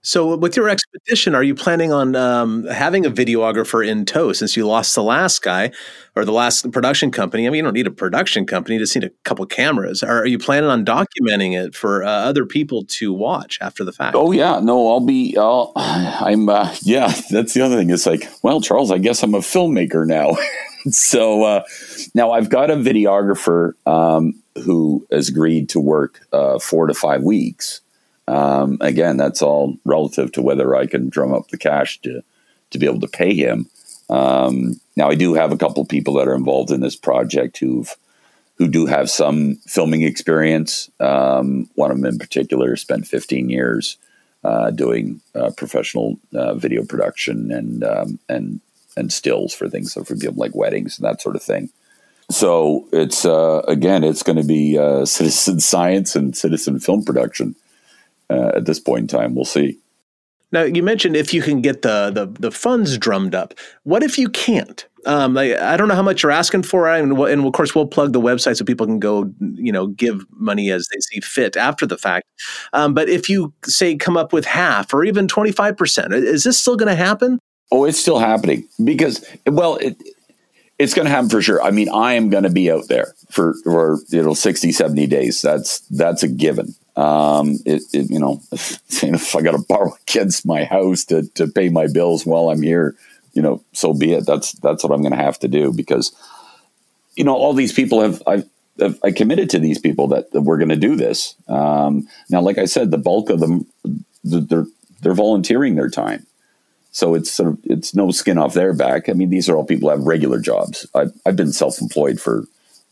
So, 0.05 0.35
with 0.37 0.55
your 0.55 0.69
expedition, 0.69 1.33
are 1.33 1.41
you 1.41 1.55
planning 1.55 1.91
on 1.91 2.15
um, 2.15 2.63
having 2.67 3.07
a 3.07 3.09
videographer 3.09 3.85
in 3.85 4.05
tow 4.05 4.33
since 4.33 4.55
you 4.55 4.67
lost 4.67 4.93
the 4.93 5.01
last 5.01 5.41
guy 5.41 5.71
or 6.15 6.23
the 6.23 6.31
last 6.31 6.71
production 6.71 7.09
company? 7.09 7.47
I 7.47 7.49
mean, 7.49 7.57
you 7.57 7.63
don't 7.63 7.73
need 7.73 7.87
a 7.87 7.91
production 7.91 8.45
company, 8.45 8.75
you 8.75 8.81
just 8.81 8.93
need 8.93 9.03
a 9.03 9.09
couple 9.23 9.43
cameras. 9.47 10.03
Are, 10.03 10.27
you 10.27 10.37
planning 10.37 10.69
on 10.69 10.85
documenting 10.85 11.59
it 11.59 11.73
for 11.73 12.03
uh, 12.03 12.07
other 12.07 12.45
people 12.45 12.85
to 12.85 13.11
watch 13.11 13.57
after 13.61 13.83
the 13.83 13.91
fact? 13.91 14.15
Oh, 14.15 14.31
yeah. 14.31 14.59
No, 14.59 14.91
I'll 14.91 14.99
be, 14.99 15.35
I'll, 15.39 15.71
I'm, 15.75 16.49
uh, 16.49 16.75
yeah, 16.83 17.11
that's 17.31 17.55
the 17.55 17.61
other 17.61 17.75
thing. 17.75 17.89
It's 17.89 18.05
like, 18.05 18.29
well, 18.43 18.61
Charles, 18.61 18.91
I 18.91 18.99
guess 18.99 19.23
I'm 19.23 19.33
a 19.33 19.39
filmmaker 19.39 20.05
now. 20.05 20.37
so 20.91 21.43
uh, 21.45 21.63
now 22.13 22.29
I've 22.29 22.51
got 22.51 22.69
a 22.69 22.75
videographer 22.75 23.73
um, 23.87 24.39
who 24.63 25.03
has 25.11 25.29
agreed 25.29 25.67
to 25.69 25.79
work 25.79 26.27
uh, 26.31 26.59
four 26.59 26.85
to 26.85 26.93
five 26.93 27.23
weeks. 27.23 27.81
Um, 28.27 28.77
again, 28.81 29.17
that's 29.17 29.41
all 29.41 29.77
relative 29.85 30.31
to 30.33 30.41
whether 30.41 30.75
I 30.75 30.87
can 30.87 31.09
drum 31.09 31.33
up 31.33 31.49
the 31.49 31.57
cash 31.57 31.99
to 32.01 32.23
to 32.71 32.79
be 32.79 32.87
able 32.87 32.99
to 33.01 33.07
pay 33.07 33.33
him. 33.33 33.69
Um, 34.09 34.79
now, 34.95 35.09
I 35.09 35.15
do 35.15 35.33
have 35.35 35.51
a 35.51 35.57
couple 35.57 35.85
people 35.85 36.15
that 36.15 36.27
are 36.27 36.35
involved 36.35 36.71
in 36.71 36.81
this 36.81 36.95
project 36.95 37.57
who've 37.59 37.95
who 38.57 38.67
do 38.67 38.85
have 38.85 39.09
some 39.09 39.55
filming 39.67 40.01
experience. 40.01 40.89
Um, 40.99 41.69
one 41.75 41.91
of 41.91 41.97
them 41.97 42.05
in 42.05 42.17
particular 42.17 42.75
spent 42.77 43.07
15 43.07 43.49
years 43.49 43.97
uh, 44.43 44.71
doing 44.71 45.21
uh, 45.33 45.51
professional 45.57 46.17
uh, 46.33 46.53
video 46.53 46.85
production 46.85 47.51
and 47.51 47.83
um, 47.83 48.19
and 48.29 48.61
and 48.97 49.11
stills 49.11 49.53
for 49.53 49.67
things 49.67 49.91
so 49.91 50.03
for 50.03 50.15
people 50.15 50.37
like 50.37 50.55
weddings 50.55 50.97
and 50.97 51.05
that 51.05 51.21
sort 51.21 51.35
of 51.35 51.43
thing. 51.43 51.69
So 52.31 52.87
it's 52.91 53.25
uh, 53.25 53.59
again, 53.67 54.03
it's 54.03 54.23
going 54.23 54.37
to 54.37 54.47
be 54.47 54.77
uh, 54.77 55.05
citizen 55.17 55.59
science 55.59 56.15
and 56.15 56.35
citizen 56.35 56.79
film 56.79 57.03
production 57.03 57.55
uh, 58.29 58.51
at 58.55 58.65
this 58.65 58.79
point 58.79 59.01
in 59.01 59.07
time. 59.07 59.35
We'll 59.35 59.45
see. 59.45 59.79
Now 60.51 60.63
you 60.63 60.83
mentioned 60.83 61.15
if 61.15 61.33
you 61.33 61.41
can 61.41 61.61
get 61.61 61.81
the 61.81 62.11
the, 62.11 62.27
the 62.39 62.51
funds 62.51 62.97
drummed 62.97 63.35
up. 63.35 63.53
What 63.83 64.03
if 64.03 64.17
you 64.17 64.29
can't? 64.29 64.85
Um, 65.05 65.35
like, 65.35 65.51
I 65.51 65.77
don't 65.77 65.87
know 65.87 65.95
how 65.95 66.01
much 66.01 66.23
you're 66.23 66.31
asking 66.31 66.63
for, 66.63 66.89
and, 66.89 67.11
and 67.15 67.45
of 67.45 67.53
course 67.53 67.75
we'll 67.75 67.85
plug 67.85 68.11
the 68.11 68.19
website 68.19 68.57
so 68.57 68.65
people 68.65 68.87
can 68.87 68.99
go, 68.99 69.31
you 69.39 69.71
know, 69.71 69.85
give 69.85 70.25
money 70.31 70.71
as 70.71 70.87
they 70.91 70.99
see 70.99 71.19
fit 71.19 71.55
after 71.55 71.85
the 71.85 71.97
fact. 71.97 72.25
Um, 72.73 72.95
but 72.95 73.07
if 73.07 73.29
you 73.29 73.53
say 73.65 73.95
come 73.95 74.17
up 74.17 74.33
with 74.33 74.45
half 74.45 74.93
or 74.93 75.03
even 75.03 75.27
twenty 75.27 75.51
five 75.51 75.77
percent, 75.77 76.13
is 76.13 76.43
this 76.43 76.57
still 76.57 76.75
going 76.75 76.89
to 76.89 76.95
happen? 76.95 77.39
Oh, 77.71 77.85
it's 77.85 77.99
still 77.99 78.19
happening 78.19 78.67
because, 78.83 79.25
well, 79.47 79.75
it, 79.77 79.97
it's 80.77 80.93
going 80.93 81.05
to 81.05 81.11
happen 81.11 81.29
for 81.29 81.41
sure. 81.41 81.61
I 81.61 81.71
mean, 81.71 81.89
I 81.89 82.13
am 82.13 82.29
going 82.29 82.43
to 82.43 82.49
be 82.49 82.71
out 82.71 82.87
there 82.87 83.13
for, 83.31 83.55
for, 83.63 83.99
you 84.09 84.21
know, 84.21 84.33
60, 84.33 84.71
70 84.71 85.07
days. 85.07 85.41
That's, 85.41 85.79
that's 85.89 86.21
a 86.21 86.27
given. 86.27 86.75
Um, 86.95 87.59
it, 87.65 87.83
it, 87.93 88.09
you 88.09 88.19
know, 88.19 88.41
saying 88.87 89.15
if 89.15 89.35
I 89.35 89.41
got 89.41 89.51
to 89.51 89.65
borrow 89.67 89.95
against 90.07 90.45
my 90.45 90.63
house 90.63 91.05
to, 91.05 91.23
to 91.35 91.47
pay 91.47 91.69
my 91.69 91.87
bills 91.87 92.25
while 92.25 92.49
I'm 92.49 92.61
here, 92.61 92.95
you 93.33 93.41
know, 93.41 93.63
so 93.73 93.93
be 93.93 94.13
it. 94.13 94.25
That's, 94.25 94.53
that's 94.53 94.83
what 94.83 94.93
I'm 94.93 95.01
going 95.01 95.11
to 95.11 95.17
have 95.17 95.39
to 95.39 95.47
do 95.47 95.73
because, 95.73 96.15
you 97.15 97.23
know, 97.23 97.35
all 97.35 97.53
these 97.53 97.73
people 97.73 98.01
have, 98.01 98.23
I've, 98.25 98.49
I 99.03 99.11
committed 99.11 99.49
to 99.51 99.59
these 99.59 99.79
people 99.79 100.07
that, 100.09 100.31
that 100.31 100.41
we're 100.41 100.57
going 100.57 100.69
to 100.69 100.75
do 100.75 100.95
this. 100.95 101.35
Um, 101.47 102.07
now, 102.29 102.41
like 102.41 102.57
I 102.57 102.65
said, 102.65 102.91
the 102.91 102.97
bulk 102.97 103.29
of 103.29 103.39
them, 103.39 103.65
they're, 104.23 104.65
they're 105.01 105.13
volunteering 105.13 105.75
their 105.75 105.89
time. 105.89 106.25
So 106.91 107.13
it's 107.13 107.29
sort 107.29 107.49
of 107.49 107.59
it's 107.65 107.93
no 107.93 108.11
skin 108.11 108.37
off 108.37 108.53
their 108.53 108.73
back. 108.73 109.09
I 109.09 109.13
mean, 109.13 109.29
these 109.29 109.49
are 109.49 109.57
all 109.57 109.65
people 109.65 109.89
who 109.89 109.97
have 109.97 110.07
regular 110.07 110.39
jobs. 110.39 110.87
I've, 110.95 111.11
I've 111.25 111.35
been 111.35 111.51
self 111.51 111.81
employed 111.81 112.21
for 112.21 112.45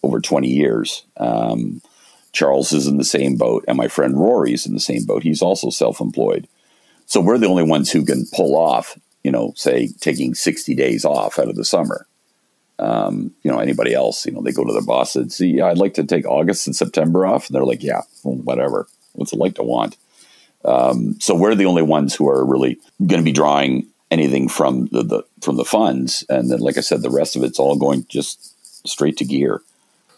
over 0.04 0.20
20 0.20 0.50
years. 0.50 1.04
Um, 1.16 1.82
Charles 2.34 2.74
is 2.74 2.88
in 2.88 2.98
the 2.98 3.04
same 3.04 3.36
boat, 3.36 3.64
and 3.68 3.78
my 3.78 3.88
friend 3.88 4.20
Rory's 4.20 4.66
in 4.66 4.74
the 4.74 4.80
same 4.80 5.06
boat. 5.06 5.24
He's 5.24 5.42
also 5.42 5.70
self 5.70 6.02
employed. 6.02 6.48
So 7.06 7.22
we're 7.22 7.38
the 7.38 7.48
only 7.48 7.64
ones 7.64 7.92
who 7.92 8.06
can 8.06 8.26
pull 8.34 8.56
off, 8.56 8.98
you 9.24 9.32
know, 9.32 9.54
say 9.56 9.90
taking 10.00 10.34
60 10.34 10.74
days 10.76 11.06
off 11.06 11.38
out 11.38 11.50
of 11.50 11.56
the 11.56 11.66
summer. 11.66 12.08
Um, 12.80 13.32
you 13.44 13.52
know, 13.52 13.60
anybody 13.60 13.94
else, 13.94 14.26
you 14.26 14.32
know, 14.32 14.42
they 14.42 14.52
go 14.52 14.66
to 14.66 14.74
their 14.74 14.82
boss 14.82 15.16
and 15.16 15.32
see, 15.32 15.48
yeah, 15.48 15.68
I'd 15.68 15.78
like 15.78 15.94
to 15.96 16.04
take 16.04 16.26
August 16.26 16.66
and 16.66 16.76
September 16.76 17.26
off. 17.26 17.48
And 17.48 17.56
they're 17.56 17.66
like, 17.66 17.84
yeah, 17.84 18.02
well, 18.24 18.36
whatever. 18.36 18.88
What's 19.14 19.32
it 19.32 19.40
like 19.40 19.56
to 19.56 19.64
want? 19.64 19.96
Um, 20.66 21.20
so 21.20 21.36
we're 21.36 21.56
the 21.56 21.66
only 21.66 21.84
ones 21.84 22.16
who 22.16 22.28
are 22.30 22.44
really 22.46 22.80
going 23.06 23.22
to 23.22 23.26
be 23.26 23.32
drawing 23.32 23.88
anything 24.14 24.48
from 24.48 24.88
the, 24.88 25.04
the 25.04 25.24
from 25.42 25.58
the 25.58 25.66
funds, 25.66 26.24
and 26.30 26.50
then 26.50 26.60
like 26.60 26.78
I 26.78 26.82
said, 26.82 27.02
the 27.02 27.10
rest 27.10 27.36
of 27.36 27.44
it's 27.44 27.60
all 27.60 27.76
going 27.76 28.06
just 28.08 28.88
straight 28.88 29.18
to 29.18 29.26
gear. 29.26 29.62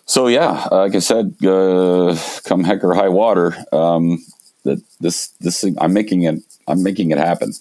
So 0.05 0.27
yeah, 0.27 0.67
like 0.71 0.95
I 0.95 0.99
said, 0.99 1.35
uh, 1.43 2.17
come 2.43 2.63
heck 2.63 2.83
or 2.83 2.93
high 2.93 3.09
water, 3.09 3.55
um, 3.71 4.23
that 4.63 4.81
this 4.99 5.29
this 5.39 5.61
thing, 5.61 5.75
I'm 5.79 5.93
making 5.93 6.23
it 6.23 6.39
I'm 6.67 6.83
making 6.83 7.11
it 7.11 7.17
happen. 7.17 7.53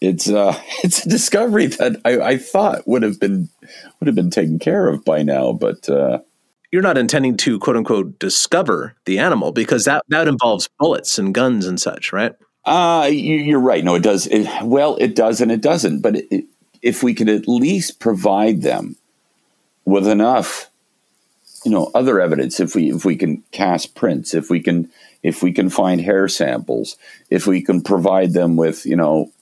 It's 0.00 0.28
uh, 0.28 0.58
it's 0.84 1.06
a 1.06 1.08
discovery 1.08 1.66
that 1.66 2.00
I, 2.04 2.20
I 2.20 2.36
thought 2.38 2.86
would 2.88 3.02
have 3.02 3.20
been 3.20 3.48
would 4.00 4.06
have 4.06 4.16
been 4.16 4.30
taken 4.30 4.58
care 4.58 4.88
of 4.88 5.04
by 5.04 5.22
now, 5.22 5.52
but 5.52 5.88
uh, 5.88 6.18
you're 6.72 6.82
not 6.82 6.98
intending 6.98 7.36
to 7.38 7.58
quote 7.58 7.76
unquote 7.76 8.18
discover 8.18 8.94
the 9.04 9.18
animal 9.18 9.52
because 9.52 9.84
that 9.84 10.04
that 10.08 10.28
involves 10.28 10.68
bullets 10.78 11.18
and 11.18 11.34
guns 11.34 11.66
and 11.66 11.80
such, 11.80 12.12
right? 12.12 12.34
Uh, 12.64 13.08
you, 13.10 13.56
are 13.56 13.60
right. 13.60 13.84
No, 13.84 13.94
it 13.94 14.02
does. 14.02 14.26
It, 14.26 14.48
well, 14.64 14.96
it 14.96 15.14
does 15.14 15.40
and 15.40 15.52
it 15.52 15.60
doesn't. 15.60 16.00
But 16.00 16.16
it, 16.16 16.46
if 16.82 17.02
we 17.02 17.14
could 17.14 17.28
at 17.28 17.46
least 17.46 18.00
provide 18.00 18.62
them 18.62 18.96
with 19.84 20.08
enough, 20.08 20.68
you 21.64 21.70
know, 21.70 21.90
other 21.94 22.20
evidence, 22.20 22.60
if 22.60 22.74
we 22.74 22.90
if 22.90 23.04
we 23.04 23.16
can 23.16 23.42
cast 23.52 23.94
prints, 23.94 24.34
if 24.34 24.50
we 24.50 24.60
can 24.60 24.90
if 25.22 25.42
we 25.42 25.52
can 25.52 25.70
find 25.70 26.00
hair 26.00 26.28
samples, 26.28 26.96
if 27.30 27.46
we 27.46 27.62
can 27.62 27.82
provide 27.82 28.32
them 28.32 28.56
with, 28.56 28.86
you 28.86 28.96
know, 28.96 29.32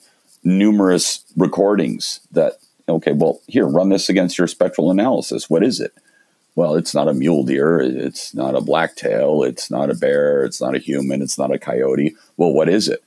numerous 0.43 1.25
recordings 1.37 2.21
that 2.33 2.55
okay, 2.89 3.13
well, 3.13 3.41
here, 3.47 3.67
run 3.67 3.89
this 3.89 4.09
against 4.09 4.39
your 4.39 4.47
spectral 4.47 4.91
analysis. 4.91 5.49
What 5.49 5.65
is 5.65 5.81
it? 5.81 5.93
Well, 6.57 6.77
it's 6.77 6.95
not 6.95 7.09
a 7.09 7.15
mule 7.15 7.45
deer. 7.45 7.81
It's 7.81 8.35
not 8.35 8.55
a 8.55 8.61
blacktail. 8.61 9.43
It's 9.43 9.71
not 9.71 9.91
a 9.91 9.95
bear. 9.95 10.45
It's 10.45 10.61
not 10.61 10.77
a 10.77 10.79
human. 10.79 11.21
It's 11.21 11.39
not 11.39 11.53
a 11.53 11.59
coyote. 11.59 12.15
Well, 12.37 12.53
what 12.53 12.69
is 12.69 12.89
it? 12.89 13.03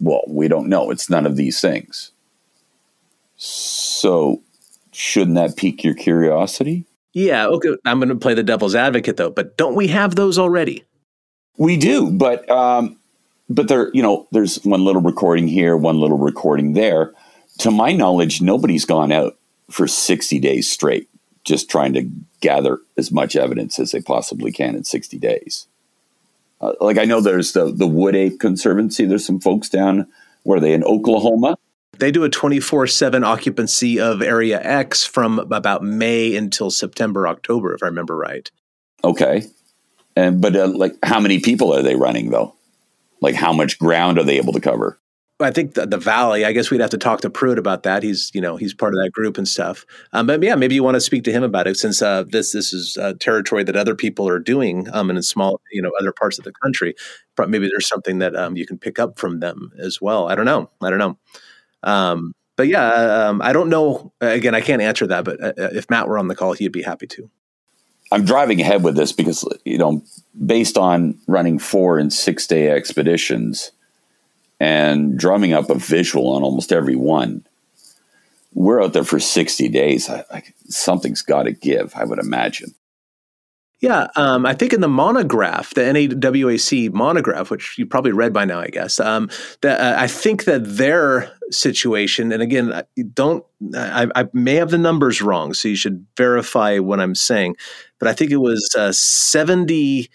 Well, 0.00 0.22
we 0.26 0.48
don't 0.48 0.68
know. 0.68 0.90
It's 0.90 1.10
none 1.10 1.26
of 1.26 1.36
these 1.36 1.60
things. 1.60 2.12
So, 3.36 4.42
shouldn't 4.92 5.36
that 5.36 5.56
pique 5.56 5.84
your 5.84 5.94
curiosity? 5.94 6.86
Yeah, 7.18 7.46
okay. 7.48 7.74
I'm 7.84 7.98
going 7.98 8.10
to 8.10 8.14
play 8.14 8.34
the 8.34 8.44
devil's 8.44 8.76
advocate 8.76 9.16
though, 9.16 9.30
but 9.30 9.56
don't 9.56 9.74
we 9.74 9.88
have 9.88 10.14
those 10.14 10.38
already? 10.38 10.84
We 11.56 11.76
do, 11.76 12.12
but 12.12 12.48
um, 12.48 12.96
but 13.50 13.66
there, 13.66 13.90
you 13.92 14.02
know, 14.02 14.28
there's 14.30 14.62
one 14.64 14.84
little 14.84 15.02
recording 15.02 15.48
here, 15.48 15.76
one 15.76 15.98
little 15.98 16.16
recording 16.16 16.74
there. 16.74 17.12
To 17.58 17.72
my 17.72 17.92
knowledge, 17.92 18.40
nobody's 18.40 18.84
gone 18.84 19.10
out 19.10 19.36
for 19.68 19.88
60 19.88 20.38
days 20.38 20.70
straight, 20.70 21.10
just 21.42 21.68
trying 21.68 21.92
to 21.94 22.08
gather 22.40 22.78
as 22.96 23.10
much 23.10 23.34
evidence 23.34 23.80
as 23.80 23.90
they 23.90 24.00
possibly 24.00 24.52
can 24.52 24.76
in 24.76 24.84
60 24.84 25.18
days. 25.18 25.66
Uh, 26.60 26.74
like 26.80 26.98
I 26.98 27.04
know 27.04 27.20
there's 27.20 27.50
the 27.50 27.72
the 27.72 27.88
Wood 27.88 28.14
Ape 28.14 28.38
Conservancy. 28.38 29.06
There's 29.06 29.26
some 29.26 29.40
folks 29.40 29.68
down 29.68 30.06
where 30.44 30.58
are 30.58 30.60
they 30.60 30.72
in 30.72 30.84
Oklahoma. 30.84 31.58
They 31.98 32.10
do 32.10 32.24
a 32.24 32.28
24 32.28 32.86
7 32.86 33.24
occupancy 33.24 33.98
of 34.00 34.22
Area 34.22 34.60
X 34.62 35.04
from 35.04 35.38
about 35.38 35.82
May 35.82 36.36
until 36.36 36.70
September, 36.70 37.26
October, 37.26 37.74
if 37.74 37.82
I 37.82 37.86
remember 37.86 38.16
right. 38.16 38.50
Okay. 39.04 39.42
And, 40.16 40.40
but 40.40 40.56
uh, 40.56 40.68
like, 40.68 40.96
how 41.02 41.20
many 41.20 41.40
people 41.40 41.74
are 41.74 41.82
they 41.82 41.94
running 41.94 42.30
though? 42.30 42.54
Like, 43.20 43.34
how 43.34 43.52
much 43.52 43.78
ground 43.78 44.18
are 44.18 44.24
they 44.24 44.36
able 44.36 44.52
to 44.52 44.60
cover? 44.60 44.98
I 45.40 45.52
think 45.52 45.74
the, 45.74 45.86
the, 45.86 45.98
Valley. 45.98 46.44
I 46.44 46.52
guess 46.52 46.68
we'd 46.68 46.80
have 46.80 46.90
to 46.90 46.98
talk 46.98 47.20
to 47.20 47.30
Pruitt 47.30 47.58
about 47.58 47.84
that. 47.84 48.02
He's 48.02 48.32
you 48.34 48.40
know 48.40 48.56
he's 48.56 48.74
part 48.74 48.92
of 48.92 49.00
that 49.00 49.12
group 49.12 49.38
and 49.38 49.46
stuff. 49.46 49.86
Um, 50.12 50.26
but 50.26 50.42
yeah, 50.42 50.56
maybe 50.56 50.74
you 50.74 50.82
want 50.82 50.96
to 50.96 51.00
speak 51.00 51.22
to 51.24 51.32
him 51.32 51.44
about 51.44 51.68
it 51.68 51.76
since 51.76 52.02
uh, 52.02 52.24
this 52.24 52.52
this 52.52 52.72
is 52.72 52.96
a 52.96 53.14
territory 53.14 53.62
that 53.62 53.76
other 53.76 53.94
people 53.94 54.28
are 54.28 54.40
doing 54.40 54.88
um, 54.92 55.10
in 55.10 55.22
small 55.22 55.60
you 55.70 55.80
know 55.80 55.92
other 56.00 56.12
parts 56.12 56.38
of 56.38 56.44
the 56.44 56.52
country. 56.52 56.94
But 57.36 57.50
maybe 57.50 57.68
there's 57.68 57.86
something 57.86 58.18
that 58.18 58.34
um, 58.34 58.56
you 58.56 58.66
can 58.66 58.78
pick 58.78 58.98
up 58.98 59.16
from 59.16 59.38
them 59.38 59.70
as 59.78 60.00
well. 60.00 60.28
I 60.28 60.34
don't 60.34 60.44
know. 60.44 60.70
I 60.82 60.90
don't 60.90 60.98
know. 60.98 61.16
Um, 61.82 62.32
but 62.56 62.68
yeah, 62.68 63.28
um, 63.28 63.40
I 63.42 63.52
don't 63.52 63.68
know. 63.68 64.12
Again, 64.20 64.54
I 64.54 64.60
can't 64.60 64.82
answer 64.82 65.06
that. 65.06 65.24
But 65.24 65.42
uh, 65.42 65.52
uh, 65.58 65.68
if 65.72 65.88
Matt 65.88 66.08
were 66.08 66.18
on 66.18 66.28
the 66.28 66.34
call, 66.34 66.52
he'd 66.52 66.72
be 66.72 66.82
happy 66.82 67.06
to. 67.08 67.30
I'm 68.10 68.24
driving 68.24 68.60
ahead 68.60 68.82
with 68.82 68.96
this 68.96 69.12
because 69.12 69.46
you 69.64 69.78
know, 69.78 70.02
based 70.46 70.78
on 70.78 71.18
running 71.26 71.58
four 71.58 71.98
and 71.98 72.12
six 72.12 72.46
day 72.46 72.70
expeditions 72.70 73.70
and 74.60 75.18
drumming 75.18 75.52
up 75.52 75.70
a 75.70 75.76
visual 75.76 76.28
on 76.34 76.42
almost 76.42 76.72
every 76.72 76.96
one. 76.96 77.46
We're 78.54 78.82
out 78.82 78.92
there 78.92 79.04
for 79.04 79.20
60 79.20 79.68
days. 79.68 80.08
I, 80.08 80.24
I, 80.32 80.42
something's 80.68 81.22
got 81.22 81.44
to 81.44 81.52
give, 81.52 81.94
I 81.94 82.04
would 82.04 82.18
imagine. 82.18 82.74
Yeah, 83.80 84.08
um, 84.16 84.44
I 84.44 84.54
think 84.54 84.72
in 84.72 84.80
the 84.80 84.88
monograph, 84.88 85.72
the 85.74 85.82
NAWAC 85.82 86.92
monograph, 86.92 87.48
which 87.48 87.78
you 87.78 87.86
probably 87.86 88.10
read 88.10 88.32
by 88.32 88.44
now, 88.44 88.58
I 88.58 88.68
guess, 88.68 88.98
um, 88.98 89.30
that 89.62 89.80
uh, 89.80 90.00
I 90.00 90.08
think 90.08 90.44
that 90.44 90.64
their 90.64 91.30
situation, 91.50 92.32
and 92.32 92.42
again, 92.42 92.82
don't 93.14 93.44
I, 93.76 94.08
I, 94.16 94.26
may 94.32 94.54
have 94.56 94.70
the 94.70 94.78
numbers 94.78 95.22
wrong, 95.22 95.54
so 95.54 95.68
you 95.68 95.76
should 95.76 96.04
verify 96.16 96.78
what 96.80 96.98
I'm 96.98 97.14
saying, 97.14 97.54
but 98.00 98.08
I 98.08 98.14
think 98.14 98.32
it 98.32 98.38
was 98.38 98.68
uh, 98.76 98.90
70 98.90 100.10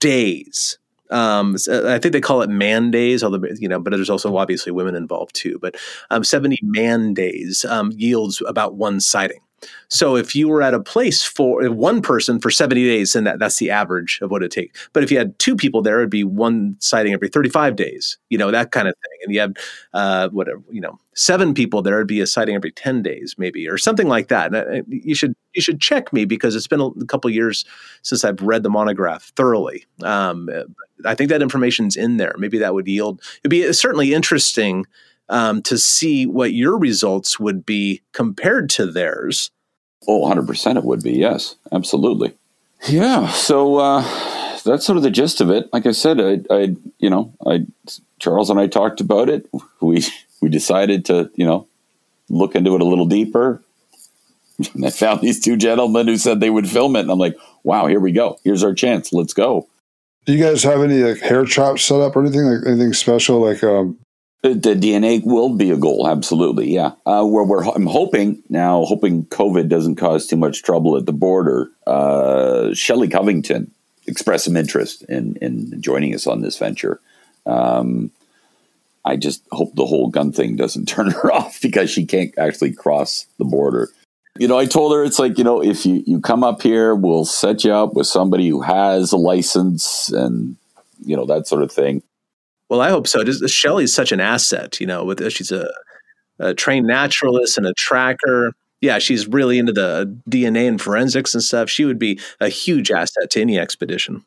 days 0.00 0.78
Um, 1.10 1.56
I 1.70 1.98
think 1.98 2.12
they 2.12 2.20
call 2.22 2.40
it 2.42 2.48
man 2.50 2.90
days, 2.90 3.22
although 3.22 3.46
you 3.58 3.68
know, 3.68 3.78
but 3.80 3.90
there's 3.92 4.10
also 4.10 4.34
obviously 4.36 4.72
women 4.72 4.94
involved 4.96 5.34
too. 5.34 5.58
But 5.60 5.76
um, 6.10 6.24
70 6.24 6.58
man 6.62 7.12
days 7.14 7.64
um, 7.66 7.92
yields 7.94 8.42
about 8.46 8.76
one 8.76 9.00
sighting. 9.00 9.40
So 9.88 10.16
if 10.16 10.34
you 10.34 10.48
were 10.48 10.62
at 10.62 10.74
a 10.74 10.80
place 10.80 11.22
for 11.22 11.64
one 11.70 12.02
person 12.02 12.40
for 12.40 12.50
70 12.50 12.84
days, 12.84 13.12
then 13.12 13.24
that, 13.24 13.38
that's 13.38 13.58
the 13.58 13.70
average 13.70 14.18
of 14.22 14.30
what 14.30 14.42
it 14.42 14.50
take. 14.50 14.76
But 14.92 15.02
if 15.02 15.10
you 15.10 15.18
had 15.18 15.38
two 15.38 15.56
people 15.56 15.82
there, 15.82 15.98
it'd 15.98 16.10
be 16.10 16.24
one 16.24 16.76
sighting 16.78 17.12
every 17.12 17.28
35 17.28 17.76
days, 17.76 18.18
you 18.30 18.38
know, 18.38 18.50
that 18.50 18.72
kind 18.72 18.88
of 18.88 18.94
thing. 18.94 19.18
And 19.24 19.34
you 19.34 19.40
have 19.40 19.54
uh, 19.92 20.28
whatever, 20.30 20.62
you 20.70 20.80
know, 20.80 20.98
seven 21.14 21.54
people 21.54 21.82
there, 21.82 21.96
it'd 21.96 22.08
be 22.08 22.20
a 22.20 22.26
sighting 22.26 22.54
every 22.54 22.72
10 22.72 23.02
days, 23.02 23.34
maybe, 23.38 23.68
or 23.68 23.78
something 23.78 24.08
like 24.08 24.28
that. 24.28 24.54
And 24.54 24.80
uh, 24.80 24.82
you 24.88 25.14
should 25.14 25.34
you 25.54 25.62
should 25.62 25.80
check 25.80 26.12
me 26.12 26.24
because 26.24 26.56
it's 26.56 26.66
been 26.66 26.80
a 26.80 27.06
couple 27.06 27.30
years 27.30 27.64
since 28.02 28.24
I've 28.24 28.40
read 28.40 28.64
the 28.64 28.70
monograph 28.70 29.32
thoroughly. 29.36 29.86
Um, 30.02 30.48
I 31.04 31.14
think 31.14 31.30
that 31.30 31.42
information's 31.42 31.96
in 31.96 32.16
there. 32.16 32.34
Maybe 32.38 32.58
that 32.58 32.74
would 32.74 32.88
yield. 32.88 33.22
It'd 33.42 33.50
be 33.50 33.72
certainly 33.72 34.14
interesting 34.14 34.86
um, 35.28 35.62
to 35.62 35.78
see 35.78 36.26
what 36.26 36.52
your 36.52 36.78
results 36.78 37.38
would 37.40 37.64
be 37.64 38.02
compared 38.12 38.68
to 38.70 38.86
theirs. 38.86 39.50
Oh, 40.06 40.22
100% 40.22 40.76
it 40.76 40.84
would 40.84 41.02
be. 41.02 41.12
Yes, 41.12 41.56
absolutely. 41.72 42.34
Yeah. 42.88 43.28
So 43.28 43.76
uh, 43.76 44.02
that's 44.64 44.84
sort 44.84 44.96
of 44.96 45.02
the 45.02 45.10
gist 45.10 45.40
of 45.40 45.50
it. 45.50 45.72
Like 45.72 45.86
I 45.86 45.92
said, 45.92 46.20
I, 46.20 46.40
I, 46.54 46.76
you 46.98 47.10
know, 47.10 47.32
I, 47.46 47.66
Charles 48.18 48.50
and 48.50 48.60
I 48.60 48.66
talked 48.66 49.00
about 49.00 49.28
it. 49.28 49.48
We, 49.80 50.04
we 50.40 50.48
decided 50.48 51.04
to, 51.06 51.30
you 51.34 51.46
know, 51.46 51.66
look 52.28 52.54
into 52.54 52.74
it 52.74 52.80
a 52.80 52.86
little 52.86 53.06
deeper. 53.06 53.62
And 54.74 54.86
I 54.86 54.90
found 54.90 55.20
these 55.20 55.40
two 55.40 55.56
gentlemen 55.56 56.06
who 56.06 56.16
said 56.16 56.38
they 56.38 56.48
would 56.48 56.68
film 56.68 56.94
it. 56.94 57.00
And 57.00 57.10
I'm 57.10 57.18
like, 57.18 57.36
wow, 57.64 57.88
here 57.88 57.98
we 57.98 58.12
go. 58.12 58.38
Here's 58.44 58.62
our 58.62 58.72
chance. 58.72 59.12
Let's 59.12 59.34
go. 59.34 59.66
Do 60.26 60.32
you 60.32 60.42
guys 60.42 60.62
have 60.62 60.80
any 60.80 61.02
like 61.02 61.18
hair 61.18 61.44
chops 61.44 61.82
set 61.82 62.00
up 62.00 62.14
or 62.14 62.22
anything 62.22 62.44
like 62.44 62.64
anything 62.66 62.92
special 62.92 63.40
like 63.40 63.64
um 63.64 63.98
the 64.52 64.74
DNA 64.74 65.24
will 65.24 65.56
be 65.56 65.70
a 65.70 65.76
goal, 65.76 66.06
absolutely. 66.06 66.70
Yeah, 66.70 66.92
uh, 67.06 67.24
where 67.24 67.44
we're 67.44 67.64
I'm 67.64 67.86
hoping 67.86 68.42
now, 68.50 68.84
hoping 68.84 69.24
COVID 69.26 69.68
doesn't 69.68 69.96
cause 69.96 70.26
too 70.26 70.36
much 70.36 70.62
trouble 70.62 70.98
at 70.98 71.06
the 71.06 71.12
border. 71.14 71.70
Uh, 71.86 72.74
Shelley 72.74 73.08
Covington 73.08 73.70
expressed 74.06 74.44
some 74.44 74.56
interest 74.56 75.02
in 75.04 75.36
in 75.36 75.80
joining 75.80 76.14
us 76.14 76.26
on 76.26 76.42
this 76.42 76.58
venture. 76.58 77.00
Um, 77.46 78.10
I 79.06 79.16
just 79.16 79.42
hope 79.50 79.74
the 79.74 79.86
whole 79.86 80.08
gun 80.08 80.30
thing 80.30 80.56
doesn't 80.56 80.86
turn 80.88 81.10
her 81.10 81.32
off 81.32 81.60
because 81.62 81.88
she 81.90 82.04
can't 82.04 82.36
actually 82.36 82.72
cross 82.72 83.26
the 83.38 83.44
border. 83.46 83.88
You 84.38 84.48
know, 84.48 84.58
I 84.58 84.66
told 84.66 84.92
her 84.92 85.04
it's 85.04 85.18
like 85.18 85.38
you 85.38 85.44
know, 85.44 85.62
if 85.62 85.86
you 85.86 86.04
you 86.06 86.20
come 86.20 86.44
up 86.44 86.60
here, 86.60 86.94
we'll 86.94 87.24
set 87.24 87.64
you 87.64 87.72
up 87.72 87.94
with 87.94 88.06
somebody 88.06 88.50
who 88.50 88.60
has 88.60 89.10
a 89.10 89.16
license 89.16 90.10
and 90.10 90.56
you 91.02 91.16
know 91.16 91.24
that 91.24 91.46
sort 91.46 91.62
of 91.62 91.72
thing. 91.72 92.02
Well, 92.74 92.82
I 92.82 92.90
hope 92.90 93.06
so. 93.06 93.24
Shelley's 93.46 93.94
such 93.94 94.10
an 94.10 94.18
asset, 94.18 94.80
you 94.80 94.86
know, 94.88 95.04
with 95.04 95.20
uh, 95.20 95.30
she's 95.30 95.52
a, 95.52 95.72
a, 96.40 96.54
trained 96.54 96.88
naturalist 96.88 97.56
and 97.56 97.68
a 97.68 97.72
tracker. 97.74 98.52
Yeah, 98.80 98.98
she's 98.98 99.28
really 99.28 99.60
into 99.60 99.72
the 99.72 100.12
DNA 100.28 100.66
and 100.66 100.82
forensics 100.82 101.34
and 101.34 101.42
stuff. 101.42 101.70
She 101.70 101.84
would 101.84 102.00
be 102.00 102.18
a 102.40 102.48
huge 102.48 102.90
asset 102.90 103.30
to 103.30 103.40
any 103.40 103.60
expedition. 103.60 104.24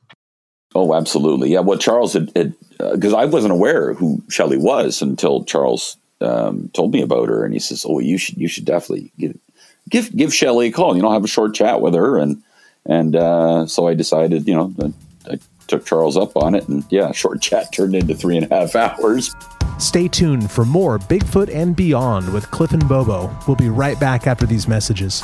Oh, 0.74 0.95
absolutely. 0.95 1.50
Yeah. 1.50 1.60
What 1.60 1.82
Charles 1.82 2.14
had, 2.14 2.34
because 2.34 3.14
uh, 3.14 3.18
I 3.18 3.26
wasn't 3.26 3.52
aware 3.52 3.93
who 3.93 4.24
Shelley 4.30 4.58
was 4.58 5.02
until 5.02 5.43
Charles 5.43 5.98
um, 6.22 6.70
told 6.74 6.93
me 6.93 7.02
about 7.02 7.28
her, 7.28 7.43
and 7.43 7.54
he 7.54 7.60
says, 7.60 7.86
"Oh, 7.86 8.00
you 8.00 8.18
should, 8.18 8.38
you 8.38 8.48
should 8.48 8.64
definitely 8.64 9.12
give 9.20 9.38
give 9.89 10.16
give 10.16 10.34
Shelley 10.34 10.68
a 10.68 10.72
call. 10.72 10.95
You 10.95 11.02
know, 11.02 11.12
have 11.12 11.26
a 11.26 11.28
short 11.28 11.54
chat 11.54 11.82
with 11.82 11.95
her." 11.95 12.18
And 12.18 12.41
and 12.86 13.14
uh, 13.14 13.68
so 13.68 13.89
I 13.89 13.93
decided, 13.93 14.48
you 14.48 14.56
know, 14.56 14.74
took 15.68 15.86
Charles 15.86 16.18
up 16.18 16.36
on 16.38 16.55
it, 16.55 16.68
and 16.68 16.86
yeah, 16.89 17.11
short 17.13 17.41
chat 17.41 17.72
turned 17.72 17.95
into 17.95 18.15
three 18.15 18.38
and 18.38 18.51
a 18.51 18.55
half 18.55 18.76
hours. 18.76 19.36
Stay 19.80 20.07
tuned 20.07 20.49
for 20.49 20.65
more 20.65 20.97
Bigfoot 20.97 21.53
and 21.53 21.76
Beyond 21.76 22.34
with 22.34 22.49
Cliff 22.49 22.72
and 22.72 22.88
Bobo. 22.89 23.36
We'll 23.47 23.57
be 23.57 23.70
right 23.70 23.99
back 23.99 24.26
after 24.26 24.45
these 24.45 24.68
messages. 24.68 25.24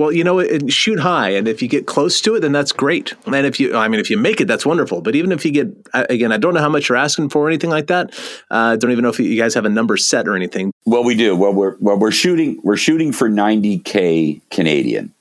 Well, 0.00 0.12
you 0.12 0.24
know, 0.24 0.42
shoot 0.68 0.98
high, 0.98 1.28
and 1.28 1.46
if 1.46 1.60
you 1.60 1.68
get 1.68 1.86
close 1.86 2.22
to 2.22 2.34
it, 2.34 2.40
then 2.40 2.52
that's 2.52 2.72
great. 2.72 3.12
And 3.26 3.34
if 3.44 3.60
you, 3.60 3.76
I 3.76 3.86
mean, 3.86 4.00
if 4.00 4.08
you 4.08 4.16
make 4.16 4.40
it, 4.40 4.46
that's 4.46 4.64
wonderful. 4.64 5.02
But 5.02 5.14
even 5.14 5.30
if 5.30 5.44
you 5.44 5.50
get, 5.50 5.76
again, 5.92 6.32
I 6.32 6.38
don't 6.38 6.54
know 6.54 6.60
how 6.60 6.70
much 6.70 6.88
you're 6.88 6.96
asking 6.96 7.28
for 7.28 7.44
or 7.44 7.48
anything 7.48 7.68
like 7.68 7.88
that. 7.88 8.18
I 8.50 8.72
uh, 8.72 8.76
don't 8.76 8.92
even 8.92 9.02
know 9.02 9.10
if 9.10 9.20
you 9.20 9.36
guys 9.36 9.52
have 9.52 9.66
a 9.66 9.68
number 9.68 9.98
set 9.98 10.26
or 10.26 10.34
anything. 10.34 10.72
Well, 10.86 11.04
we 11.04 11.14
do. 11.14 11.36
Well, 11.36 11.52
we're 11.52 11.76
well, 11.80 11.98
we're 11.98 12.12
shooting 12.12 12.58
we're 12.62 12.78
shooting 12.78 13.12
for 13.12 13.28
90k 13.28 14.40
Canadian, 14.50 15.12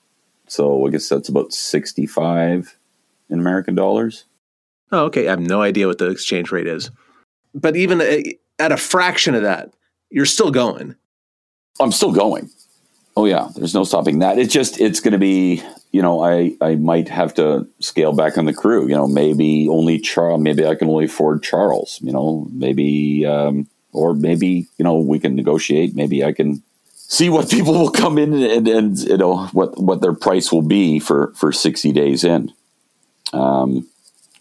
so 0.47 0.87
I 0.87 0.91
guess 0.91 1.09
that's 1.09 1.27
about 1.27 1.51
65 1.51 2.77
in 3.29 3.37
American 3.37 3.75
dollars. 3.75 4.23
Oh, 4.93 5.07
okay. 5.07 5.27
I 5.27 5.31
have 5.31 5.41
no 5.41 5.61
idea 5.61 5.87
what 5.87 5.97
the 5.97 6.09
exchange 6.09 6.53
rate 6.53 6.67
is, 6.67 6.89
but 7.53 7.75
even 7.75 7.99
uh, 7.99 8.21
at 8.59 8.71
a 8.71 8.77
fraction 8.77 9.35
of 9.35 9.41
that, 9.41 9.73
you're 10.09 10.25
still 10.25 10.51
going. 10.51 10.95
I'm 11.81 11.91
still 11.91 12.13
going. 12.13 12.49
Oh 13.19 13.25
yeah, 13.25 13.49
there's 13.53 13.73
no 13.73 13.83
stopping 13.83 14.19
that. 14.19 14.39
It's 14.39 14.53
just 14.53 14.79
it's 14.79 15.01
going 15.01 15.11
to 15.11 15.17
be 15.17 15.61
you 15.91 16.01
know 16.01 16.23
I 16.23 16.53
I 16.61 16.75
might 16.75 17.09
have 17.09 17.33
to 17.33 17.67
scale 17.81 18.13
back 18.13 18.37
on 18.37 18.45
the 18.45 18.53
crew. 18.53 18.87
You 18.87 18.95
know 18.95 19.09
maybe 19.09 19.67
only 19.67 19.99
Charles. 19.99 20.39
Maybe 20.39 20.65
I 20.65 20.73
can 20.73 20.87
only 20.87 21.03
afford 21.03 21.43
Charles. 21.43 21.99
You 22.01 22.13
know 22.13 22.47
maybe 22.53 23.25
um, 23.25 23.67
or 23.91 24.13
maybe 24.13 24.67
you 24.77 24.85
know 24.85 24.97
we 24.97 25.19
can 25.19 25.35
negotiate. 25.35 25.97
Maybe 25.97 26.23
I 26.23 26.31
can 26.31 26.63
see 26.93 27.29
what 27.29 27.49
people 27.55 27.73
will 27.73 27.91
come 27.91 28.17
in 28.17 28.33
and, 28.33 28.65
and 28.69 28.97
you 28.97 29.17
know 29.17 29.47
what 29.47 29.77
what 29.77 29.99
their 29.99 30.13
price 30.13 30.49
will 30.49 30.61
be 30.61 30.97
for 31.01 31.33
for 31.35 31.51
60 31.51 31.91
days 31.91 32.23
in. 32.23 32.53
Um, 33.33 33.85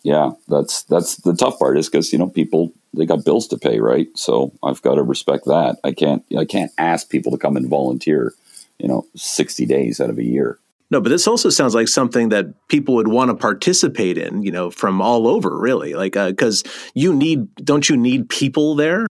yeah, 0.05 0.31
that's 0.47 0.85
that's 0.85 1.16
the 1.16 1.35
tough 1.35 1.59
part 1.59 1.79
is 1.79 1.89
because 1.89 2.12
you 2.12 2.18
know 2.20 2.29
people 2.29 2.72
they 2.95 3.07
got 3.07 3.24
bills 3.24 3.49
to 3.49 3.59
pay, 3.59 3.81
right? 3.81 4.07
So 4.14 4.53
I've 4.62 4.83
got 4.83 4.95
to 4.95 5.03
respect 5.03 5.47
that. 5.47 5.79
I 5.83 5.91
can't 5.91 6.22
I 6.39 6.45
can't 6.45 6.70
ask 6.79 7.11
people 7.11 7.33
to 7.33 7.39
come 7.39 7.57
and 7.57 7.68
volunteer 7.68 8.35
you 8.79 8.89
know, 8.89 9.07
60 9.14 9.66
days 9.66 10.01
out 10.01 10.11
of 10.11 10.18
a 10.18 10.24
year. 10.24 10.59
No, 10.91 11.01
but 11.01 11.11
this 11.11 11.26
also 11.26 11.51
sounds 11.51 11.74
like 11.74 11.89
something 11.89 12.31
that 12.31 12.47
people 12.68 12.95
would 12.95 13.09
want 13.09 13.31
to 13.31 13.35
participate 13.35 14.16
in, 14.16 14.43
you 14.43 14.51
know, 14.51 14.70
from 14.70 15.03
all 15.03 15.26
over, 15.26 15.59
really. 15.59 15.95
Like, 15.95 16.14
because 16.14 16.64
uh, 16.64 16.70
you 16.95 17.14
need, 17.14 17.55
don't 17.57 17.89
you 17.89 17.97
need 17.97 18.31
people 18.31 18.74
there? 18.74 19.07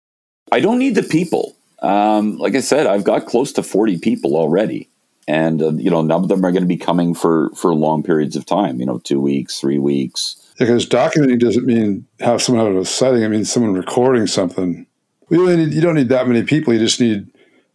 I 0.50 0.60
don't 0.60 0.78
need 0.78 0.96
the 0.96 1.04
people. 1.04 1.56
Um, 1.80 2.36
like 2.38 2.56
I 2.56 2.60
said, 2.60 2.86
I've 2.86 3.04
got 3.04 3.26
close 3.26 3.52
to 3.52 3.62
40 3.62 3.98
people 3.98 4.36
already. 4.36 4.88
And, 5.28 5.62
uh, 5.62 5.72
you 5.74 5.90
know, 5.90 6.02
none 6.02 6.22
of 6.22 6.28
them 6.28 6.44
are 6.44 6.50
going 6.50 6.62
to 6.62 6.68
be 6.68 6.78
coming 6.78 7.14
for, 7.14 7.50
for 7.50 7.74
long 7.74 8.02
periods 8.02 8.34
of 8.34 8.46
time, 8.46 8.80
you 8.80 8.86
know, 8.86 8.98
two 8.98 9.20
weeks, 9.20 9.60
three 9.60 9.78
weeks. 9.78 10.36
Because 10.58 10.88
documenting 10.88 11.38
doesn't 11.38 11.66
mean 11.66 12.06
have 12.18 12.42
someone 12.42 12.66
have 12.66 12.74
a 12.74 12.84
setting. 12.84 13.24
I 13.24 13.28
mean, 13.28 13.44
someone 13.44 13.74
recording 13.74 14.26
something. 14.26 14.86
We 15.28 15.36
don't 15.36 15.56
need, 15.56 15.74
you 15.74 15.80
don't 15.80 15.94
need 15.94 16.08
that 16.08 16.26
many 16.26 16.42
people. 16.42 16.72
You 16.72 16.80
just 16.80 17.00
need 17.00 17.30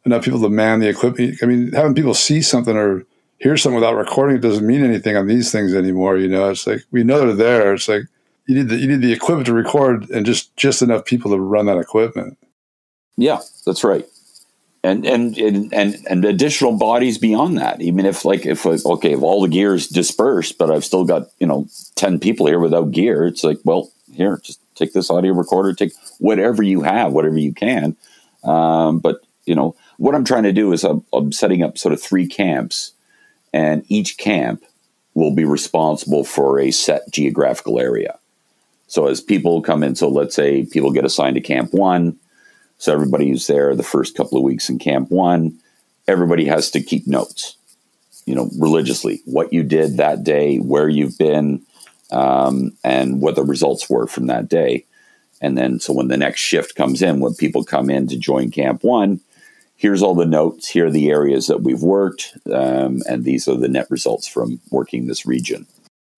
enough 0.05 0.23
people 0.23 0.41
to 0.41 0.49
man 0.49 0.79
the 0.79 0.89
equipment. 0.89 1.37
I 1.41 1.45
mean, 1.45 1.71
having 1.71 1.95
people 1.95 2.13
see 2.13 2.41
something 2.41 2.75
or 2.75 3.05
hear 3.39 3.57
something 3.57 3.75
without 3.75 3.95
recording 3.95 4.37
it 4.37 4.41
doesn't 4.41 4.65
mean 4.65 4.83
anything 4.83 5.17
on 5.17 5.27
these 5.27 5.51
things 5.51 5.73
anymore. 5.73 6.17
You 6.17 6.29
know, 6.29 6.49
it's 6.49 6.65
like 6.65 6.83
we 6.91 7.03
know 7.03 7.19
they're 7.19 7.35
there. 7.35 7.73
It's 7.73 7.87
like 7.87 8.03
you 8.47 8.55
need 8.55 8.69
the 8.69 8.77
you 8.77 8.87
need 8.87 9.01
the 9.01 9.13
equipment 9.13 9.47
to 9.47 9.53
record 9.53 10.09
and 10.09 10.25
just 10.25 10.55
just 10.57 10.81
enough 10.81 11.05
people 11.05 11.31
to 11.31 11.39
run 11.39 11.65
that 11.67 11.77
equipment. 11.77 12.37
Yeah, 13.17 13.39
that's 13.65 13.83
right. 13.83 14.05
And 14.85 15.05
and 15.05 15.37
and 15.37 15.73
and, 15.73 16.25
additional 16.25 16.77
bodies 16.77 17.17
beyond 17.17 17.57
that. 17.57 17.81
Even 17.81 18.05
if 18.05 18.25
like 18.25 18.45
if 18.45 18.65
okay, 18.65 19.13
if 19.13 19.21
all 19.21 19.41
the 19.41 19.47
gear 19.47 19.75
is 19.75 19.87
dispersed, 19.87 20.57
but 20.57 20.69
I've 20.69 20.83
still 20.83 21.05
got 21.05 21.27
you 21.39 21.47
know 21.47 21.67
ten 21.95 22.19
people 22.19 22.47
here 22.47 22.59
without 22.59 22.91
gear, 22.91 23.25
it's 23.25 23.45
like 23.45 23.59
well, 23.63 23.91
here, 24.13 24.41
just 24.43 24.59
take 24.75 24.91
this 24.91 25.09
audio 25.09 25.31
recorder, 25.33 25.73
take 25.73 25.93
whatever 26.19 26.63
you 26.63 26.81
have, 26.81 27.13
whatever 27.13 27.37
you 27.37 27.53
can. 27.53 27.95
Um, 28.43 28.99
but 28.99 29.21
you 29.45 29.55
know, 29.55 29.75
what 30.03 30.15
I'm 30.15 30.25
trying 30.25 30.43
to 30.43 30.51
do 30.51 30.73
is 30.73 30.83
I'm, 30.83 31.01
I'm 31.13 31.31
setting 31.31 31.63
up 31.63 31.77
sort 31.77 31.93
of 31.93 32.01
three 32.01 32.27
camps, 32.27 32.91
and 33.53 33.85
each 33.87 34.17
camp 34.17 34.65
will 35.13 35.33
be 35.33 35.45
responsible 35.45 36.25
for 36.25 36.59
a 36.59 36.71
set 36.71 37.09
geographical 37.09 37.79
area. 37.79 38.19
So 38.87 39.07
as 39.07 39.21
people 39.21 39.61
come 39.61 39.81
in, 39.81 39.95
so 39.95 40.09
let's 40.09 40.35
say 40.35 40.65
people 40.65 40.91
get 40.91 41.05
assigned 41.05 41.35
to 41.35 41.41
camp 41.41 41.73
one. 41.73 42.17
So 42.79 42.91
everybody 42.91 43.29
who's 43.29 43.47
there 43.47 43.73
the 43.77 43.81
first 43.81 44.17
couple 44.17 44.37
of 44.37 44.43
weeks 44.43 44.67
in 44.67 44.77
camp 44.77 45.09
one, 45.09 45.57
everybody 46.05 46.43
has 46.47 46.69
to 46.71 46.83
keep 46.83 47.07
notes, 47.07 47.55
you 48.25 48.35
know, 48.35 48.49
religiously, 48.59 49.21
what 49.23 49.53
you 49.53 49.63
did 49.63 49.95
that 49.95 50.25
day, 50.25 50.57
where 50.57 50.89
you've 50.89 51.17
been, 51.17 51.61
um, 52.11 52.73
and 52.83 53.21
what 53.21 53.35
the 53.35 53.43
results 53.45 53.89
were 53.89 54.07
from 54.07 54.27
that 54.27 54.49
day. 54.49 54.83
And 55.39 55.57
then, 55.57 55.79
so 55.79 55.93
when 55.93 56.09
the 56.09 56.17
next 56.17 56.41
shift 56.41 56.75
comes 56.75 57.01
in, 57.01 57.21
when 57.21 57.35
people 57.35 57.63
come 57.63 57.89
in 57.89 58.09
to 58.09 58.17
join 58.17 58.51
camp 58.51 58.83
one, 58.83 59.21
here's 59.83 60.01
all 60.01 60.15
the 60.15 60.25
notes. 60.25 60.69
Here 60.69 60.85
are 60.85 60.89
the 60.89 61.09
areas 61.09 61.47
that 61.47 61.61
we've 61.61 61.81
worked, 61.81 62.37
um, 62.51 63.01
and 63.05 63.25
these 63.25 63.49
are 63.49 63.57
the 63.57 63.67
net 63.67 63.85
results 63.89 64.27
from 64.29 64.61
working 64.71 65.07
this 65.07 65.25
region. 65.25 65.67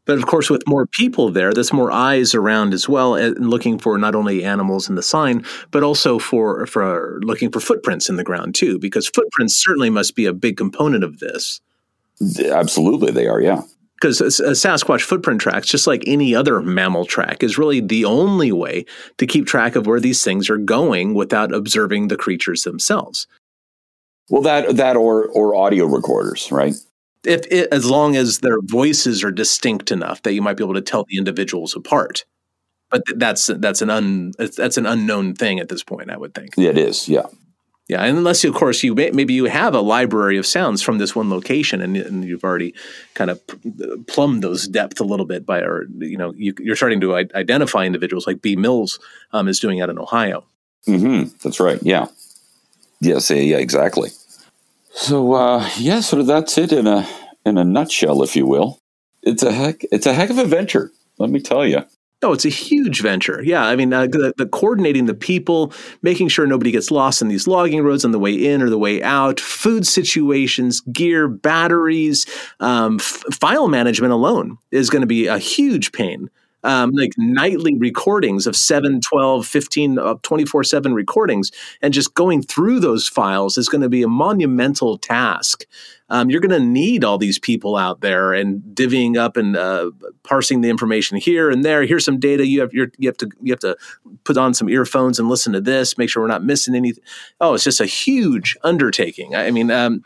But 0.06 0.20
of 0.20 0.28
course, 0.28 0.52
with 0.52 0.68
more 0.68 0.86
people 0.86 1.32
there, 1.32 1.52
there's 1.52 1.74
more 1.74 1.92
eyes 1.92 2.36
around 2.36 2.76
as 2.76 2.88
well, 2.88 3.16
and 3.16 3.50
looking 3.50 3.80
for 3.80 3.98
not 3.98 4.14
only 4.14 4.44
animals 4.44 4.88
in 4.88 4.94
the 4.94 5.02
sign, 5.02 5.44
but 5.72 5.82
also 5.82 6.20
for 6.20 6.68
for 6.68 7.20
looking 7.24 7.52
for 7.52 7.60
footprints 7.60 8.08
in 8.08 8.18
the 8.18 8.24
ground 8.24 8.54
too, 8.54 8.78
because 8.78 9.08
footprints 9.08 9.58
certainly 9.58 9.90
must 9.90 10.16
be 10.16 10.28
a 10.28 10.34
big 10.34 10.58
component 10.58 11.04
of 11.04 11.18
this. 11.18 11.60
Absolutely, 12.40 13.12
they 13.12 13.28
are. 13.28 13.42
Yeah. 13.42 13.64
Because 13.96 14.22
a 14.22 14.52
Sasquatch 14.52 15.02
footprint 15.02 15.42
tracks, 15.42 15.68
just 15.68 15.88
like 15.88 16.04
any 16.06 16.36
other 16.36 16.62
mammal 16.62 17.06
track, 17.06 17.42
is 17.42 17.58
really 17.58 17.80
the 17.80 18.06
only 18.06 18.52
way 18.52 18.86
to 19.18 19.26
keep 19.26 19.48
track 19.48 19.76
of 19.76 19.88
where 19.88 20.02
these 20.02 20.24
things 20.24 20.50
are 20.52 20.58
going 20.58 21.16
without 21.16 21.52
observing 21.52 22.10
the 22.10 22.18
creatures 22.18 22.64
themselves. 22.64 23.26
Well, 24.30 24.42
that 24.42 24.76
that 24.78 24.96
or 24.96 25.28
or 25.28 25.56
audio 25.56 25.86
recorders, 25.86 26.52
right? 26.52 26.74
If 27.24 27.46
it, 27.52 27.70
as 27.72 27.90
long 27.90 28.16
as 28.16 28.40
their 28.40 28.62
voices 28.62 29.24
are 29.24 29.32
distinct 29.32 29.92
enough 29.92 30.22
that 30.24 30.34
you 30.34 30.42
might 30.42 30.58
be 30.58 30.64
able 30.64 30.76
to 30.76 30.82
tell 30.82 31.06
the 31.08 31.18
individuals 31.18 31.76
apart. 31.76 32.26
But 32.92 33.02
that's 33.16 33.48
that's 33.48 33.82
an 33.82 33.90
un 33.90 34.34
that's 34.38 34.78
an 34.78 34.86
unknown 34.86 35.34
thing 35.34 35.60
at 35.60 35.70
this 35.70 35.84
point. 35.84 36.12
I 36.12 36.18
would 36.18 36.34
think. 36.34 36.58
It 36.58 36.78
is. 36.78 37.10
Yeah. 37.10 37.26
Yeah, 37.88 38.04
unless 38.04 38.44
of 38.44 38.56
course 38.56 38.82
you 38.84 38.96
maybe 38.96 39.34
you 39.36 39.46
have 39.46 39.76
a 39.76 39.80
library 39.80 40.38
of 40.38 40.48
sounds 40.48 40.82
from 40.82 40.98
this 40.98 41.16
one 41.16 41.30
location, 41.30 41.82
and, 41.82 41.96
and 41.96 42.26
you've 42.26 42.44
already 42.44 42.74
kind 43.14 43.30
of 43.30 43.40
plumbed 44.08 44.42
those 44.42 44.68
depth 44.68 45.00
a 45.00 45.04
little 45.04 45.28
bit 45.28 45.46
by, 45.46 45.60
or 45.60 45.86
you 46.00 46.18
know, 46.18 46.34
you, 46.36 46.56
are 46.72 46.76
starting 46.76 47.00
to 47.02 47.16
identify 47.16 47.86
individuals 47.86 48.26
like 48.26 48.42
B 48.42 48.56
Mills 48.56 49.00
um, 49.34 49.48
is 49.48 49.60
doing 49.60 49.82
out 49.82 49.92
in 49.92 50.00
Ohio. 50.00 50.44
Mm-hmm. 50.88 51.36
That's 51.44 51.60
right. 51.60 51.80
Yeah. 51.84 52.08
Yes. 53.00 53.30
Yeah. 53.30 53.38
yeah 53.38 53.58
exactly. 53.58 54.12
So 54.92 55.34
uh, 55.34 55.70
yeah, 55.78 56.00
so 56.00 56.24
that's 56.24 56.58
it 56.58 56.72
in 56.72 56.88
a 56.88 57.08
in 57.46 57.58
a 57.58 57.64
nutshell, 57.64 58.24
if 58.24 58.36
you 58.36 58.46
will. 58.46 58.80
It's 59.22 59.44
a 59.44 59.52
heck. 59.52 59.82
It's 59.92 60.06
a 60.06 60.14
heck 60.14 60.30
of 60.30 60.38
a 60.38 60.46
venture. 60.46 60.92
Let 61.18 61.30
me 61.30 61.40
tell 61.40 61.66
you. 61.66 61.84
Oh, 62.22 62.34
it's 62.34 62.46
a 62.46 62.50
huge 62.50 63.02
venture. 63.02 63.44
Yeah, 63.44 63.66
I 63.66 63.76
mean, 63.76 63.94
uh, 63.94 64.08
the, 64.08 64.34
the, 64.38 64.48
coordinating 64.48 65.06
the 65.06 65.14
people, 65.14 65.74
making 66.02 66.30
sure 66.30 66.48
nobody 66.48 66.72
gets 66.72 66.90
lost 66.90 67.22
in 67.22 67.28
these 67.28 67.46
logging 67.46 67.84
roads 67.84 68.04
on 68.04 68.12
the 68.12 68.20
way 68.20 68.34
in 68.34 68.64
or 68.64 68.70
the 68.70 68.80
way 68.80 69.04
out, 69.04 69.40
food 69.40 69.86
situations, 69.86 70.80
gear, 70.82 71.28
batteries, 71.28 72.26
um, 72.62 72.96
f- 73.00 73.24
file 73.32 73.68
management 73.68 74.12
alone 74.14 74.58
is 74.72 74.90
going 74.90 75.02
to 75.02 75.08
be 75.08 75.28
a 75.28 75.38
huge 75.38 75.92
pain. 75.92 76.30
Um, 76.66 76.92
like 76.92 77.14
nightly 77.18 77.78
recordings 77.78 78.48
of 78.48 78.56
7, 78.56 79.00
12, 79.00 79.46
15, 79.46 79.98
24 80.24 80.64
7 80.64 80.94
recordings. 80.94 81.52
And 81.82 81.94
just 81.94 82.16
going 82.16 82.42
through 82.42 82.80
those 82.80 83.08
files 83.08 83.58
is 83.58 83.70
going 83.70 83.82
to 83.82 83.90
be 83.90 84.04
a 84.04 84.08
monumental 84.08 84.98
task 84.98 85.66
um, 86.10 86.30
you're 86.30 86.42
going 86.42 86.60
to 86.60 86.66
need 86.66 87.04
all 87.04 87.18
these 87.18 87.40
people 87.40 87.76
out 87.76 88.02
there 88.02 88.32
and 88.34 88.62
divvying 88.76 89.18
up 89.18 89.38
and 89.38 89.58
uh, 89.58 89.90
parsing 90.24 90.62
the 90.62 90.70
information 90.70 91.18
here 91.18 91.50
and 91.50 91.66
there. 91.66 91.84
Here's 91.84 92.06
some 92.06 92.20
data. 92.20 92.46
You 92.46 92.62
have 92.62 92.74
you 92.74 92.92
have 93.08 93.18
to 93.18 93.30
you 93.42 93.52
have 93.52 93.60
to 93.60 93.76
put 94.24 94.38
on 94.38 94.54
some 94.54 94.70
earphones 94.70 95.18
and 95.18 95.30
listen 95.30 95.54
to 95.54 95.62
this. 95.62 95.98
Make 95.98 96.10
sure 96.10 96.22
we're 96.22 96.28
not 96.28 96.44
missing 96.44 96.76
anything. 96.76 97.04
Oh, 97.42 97.56
it's 97.56 97.64
just 97.64 97.82
a 97.82 97.88
huge 97.88 98.56
undertaking. 98.64 99.36
I 99.36 99.50
mean, 99.50 99.72
um, 99.72 100.04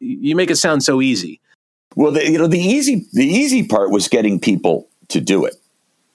you 0.00 0.34
make 0.34 0.50
it 0.50 0.56
sound 0.56 0.82
so 0.82 1.02
easy. 1.02 1.40
Well, 1.96 2.10
the, 2.10 2.24
you 2.28 2.38
know, 2.38 2.46
the 2.46 2.58
easy 2.58 3.06
the 3.12 3.26
easy 3.26 3.66
part 3.66 3.90
was 3.90 4.08
getting 4.08 4.40
people 4.40 4.88
to 5.08 5.20
do 5.20 5.44
it. 5.44 5.54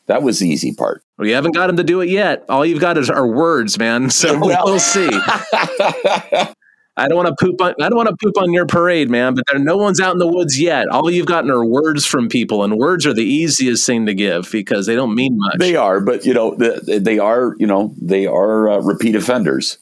That 0.08 0.24
was 0.24 0.40
the 0.40 0.50
easy 0.50 0.74
part. 0.74 1.04
Well, 1.18 1.28
you 1.28 1.36
haven't 1.36 1.54
got 1.54 1.70
him 1.70 1.78
to 1.78 1.84
do 1.84 2.02
it 2.02 2.10
yet. 2.10 2.44
All 2.50 2.66
you've 2.66 2.82
got 2.82 2.98
is 2.98 3.10
our 3.10 3.28
words, 3.28 3.78
man. 3.78 4.10
So 4.10 4.40
well, 4.42 4.66
we'll 4.66 4.80
see. 4.80 5.08
I 7.00 7.08
don't 7.08 7.16
want 7.16 7.28
to 7.30 7.36
poop 7.40 7.62
on 7.62 7.76
I 7.80 7.88
don't 7.88 7.96
want 7.96 8.10
to 8.10 8.16
poop 8.22 8.38
on 8.38 8.52
your 8.52 8.66
parade, 8.66 9.10
man, 9.10 9.34
but 9.34 9.46
there 9.48 9.60
no 9.60 9.78
one's 9.78 10.02
out 10.02 10.12
in 10.14 10.18
the 10.18 10.28
woods 10.28 10.60
yet. 10.60 10.88
All 10.90 11.10
you've 11.10 11.28
gotten 11.28 11.50
are 11.50 11.64
words 11.64 12.06
from 12.06 12.28
people 12.28 12.64
and 12.64 12.78
words 12.78 13.06
are 13.06 13.14
the 13.14 13.24
easiest 13.24 13.86
thing 13.86 14.06
to 14.08 14.14
give 14.14 14.50
because 14.52 14.86
they 14.86 14.96
don't 14.96 15.16
mean 15.16 15.38
much. 15.38 15.58
They 15.60 15.76
are, 15.76 16.02
but 16.02 16.26
you 16.26 16.34
know, 16.34 16.56
they 16.56 17.20
are, 17.20 17.56
you 17.58 17.68
know, 17.68 17.94
they 18.02 18.26
are 18.26 18.70
uh, 18.70 18.80
repeat 18.80 19.16
offenders. 19.16 19.78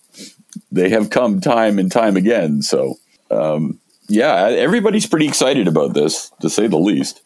They 0.72 0.90
have 0.90 1.10
come 1.10 1.42
time 1.42 1.80
and 1.80 1.92
time 1.92 2.18
again, 2.18 2.62
so 2.62 2.96
um, 3.32 3.80
yeah, 4.10 4.46
everybody's 4.46 5.08
pretty 5.08 5.28
excited 5.28 5.68
about 5.68 5.94
this 5.94 6.32
to 6.42 6.50
say 6.50 6.68
the 6.68 6.78
least. 6.78 7.22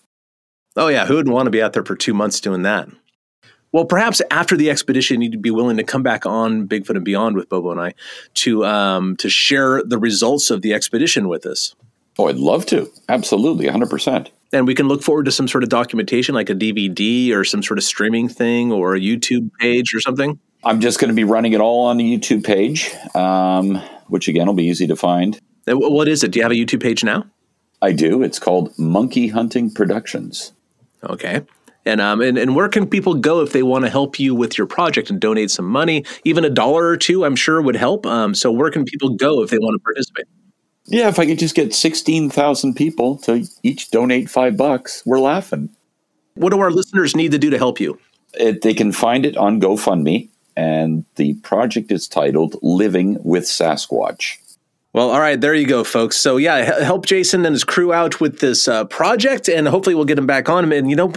Oh 0.75 0.87
yeah, 0.87 1.05
who 1.05 1.15
would 1.15 1.27
want 1.27 1.47
to 1.47 1.51
be 1.51 1.61
out 1.61 1.73
there 1.73 1.83
for 1.83 1.95
2 1.95 2.13
months 2.13 2.39
doing 2.39 2.61
that? 2.63 2.87
Well, 3.73 3.85
perhaps 3.85 4.21
after 4.31 4.57
the 4.57 4.69
expedition, 4.69 5.21
you'd 5.21 5.41
be 5.41 5.51
willing 5.51 5.77
to 5.77 5.83
come 5.83 6.03
back 6.03 6.25
on 6.25 6.67
Bigfoot 6.67 6.95
and 6.95 7.05
Beyond 7.05 7.37
with 7.37 7.47
Bobo 7.47 7.71
and 7.71 7.79
I 7.79 7.93
to 8.35 8.65
um, 8.65 9.15
to 9.17 9.29
share 9.29 9.81
the 9.83 9.97
results 9.97 10.49
of 10.51 10.61
the 10.61 10.73
expedition 10.73 11.27
with 11.27 11.45
us. 11.45 11.75
Oh, 12.19 12.27
I'd 12.27 12.35
love 12.35 12.65
to. 12.67 12.91
Absolutely, 13.07 13.67
100%. 13.67 14.29
And 14.53 14.67
we 14.67 14.75
can 14.75 14.89
look 14.89 15.01
forward 15.01 15.25
to 15.25 15.31
some 15.31 15.47
sort 15.47 15.63
of 15.63 15.69
documentation 15.69 16.35
like 16.35 16.49
a 16.49 16.55
DVD 16.55 17.31
or 17.33 17.45
some 17.45 17.63
sort 17.63 17.77
of 17.77 17.85
streaming 17.85 18.27
thing 18.27 18.71
or 18.71 18.95
a 18.95 18.99
YouTube 18.99 19.49
page 19.59 19.95
or 19.95 20.01
something. 20.01 20.37
I'm 20.63 20.81
just 20.81 20.99
going 20.99 21.09
to 21.09 21.15
be 21.15 21.23
running 21.23 21.53
it 21.53 21.61
all 21.61 21.85
on 21.85 21.97
the 21.97 22.17
YouTube 22.17 22.43
page, 22.43 22.93
um, 23.15 23.75
which 24.07 24.27
again 24.27 24.47
will 24.47 24.53
be 24.53 24.65
easy 24.65 24.87
to 24.87 24.95
find. 24.95 25.39
what 25.65 26.09
is 26.09 26.23
it? 26.23 26.31
Do 26.31 26.39
you 26.39 26.43
have 26.43 26.51
a 26.51 26.55
YouTube 26.55 26.83
page 26.83 27.03
now? 27.03 27.25
I 27.81 27.93
do. 27.93 28.21
It's 28.21 28.39
called 28.39 28.77
Monkey 28.77 29.29
Hunting 29.29 29.71
Productions. 29.71 30.51
Okay. 31.03 31.41
And, 31.83 31.99
um, 31.99 32.21
and 32.21 32.37
and 32.37 32.55
where 32.55 32.69
can 32.69 32.85
people 32.87 33.15
go 33.15 33.41
if 33.41 33.53
they 33.53 33.63
want 33.63 33.85
to 33.85 33.89
help 33.89 34.19
you 34.19 34.35
with 34.35 34.55
your 34.55 34.67
project 34.67 35.09
and 35.09 35.19
donate 35.19 35.49
some 35.49 35.65
money? 35.65 36.05
Even 36.23 36.45
a 36.45 36.49
dollar 36.49 36.85
or 36.85 36.97
two, 36.97 37.25
I'm 37.25 37.35
sure, 37.35 37.59
would 37.59 37.75
help. 37.75 38.05
Um, 38.05 38.35
so 38.35 38.51
where 38.51 38.69
can 38.69 38.85
people 38.85 39.09
go 39.09 39.41
if 39.41 39.49
they 39.49 39.57
want 39.57 39.73
to 39.73 39.83
participate? 39.83 40.27
Yeah, 40.85 41.07
if 41.07 41.17
I 41.17 41.25
could 41.25 41.39
just 41.39 41.55
get 41.55 41.73
sixteen 41.73 42.29
thousand 42.29 42.75
people 42.75 43.17
to 43.19 43.47
each 43.63 43.89
donate 43.89 44.29
five 44.29 44.57
bucks, 44.57 45.01
we're 45.05 45.19
laughing. 45.19 45.69
What 46.35 46.51
do 46.51 46.59
our 46.59 46.71
listeners 46.71 47.15
need 47.15 47.31
to 47.31 47.39
do 47.39 47.49
to 47.49 47.57
help 47.57 47.79
you? 47.79 47.99
It, 48.35 48.61
they 48.61 48.73
can 48.73 48.91
find 48.91 49.25
it 49.25 49.35
on 49.35 49.59
GoFundMe, 49.59 50.29
and 50.55 51.03
the 51.15 51.33
project 51.35 51.91
is 51.91 52.07
titled 52.07 52.57
"Living 52.61 53.17
with 53.23 53.45
Sasquatch." 53.45 54.37
Well, 54.93 55.09
all 55.09 55.19
right, 55.19 55.39
there 55.39 55.53
you 55.53 55.67
go, 55.67 55.83
folks. 55.83 56.17
So 56.17 56.37
yeah, 56.37 56.83
help 56.83 57.05
Jason 57.05 57.45
and 57.45 57.53
his 57.53 57.63
crew 57.63 57.93
out 57.93 58.19
with 58.19 58.39
this 58.39 58.67
uh, 58.67 58.85
project, 58.85 59.47
and 59.47 59.67
hopefully 59.67 59.95
we'll 59.95 60.05
get 60.05 60.17
him 60.17 60.27
back 60.27 60.49
on. 60.49 60.71
And 60.71 60.89
you 60.89 60.95
know, 60.95 61.11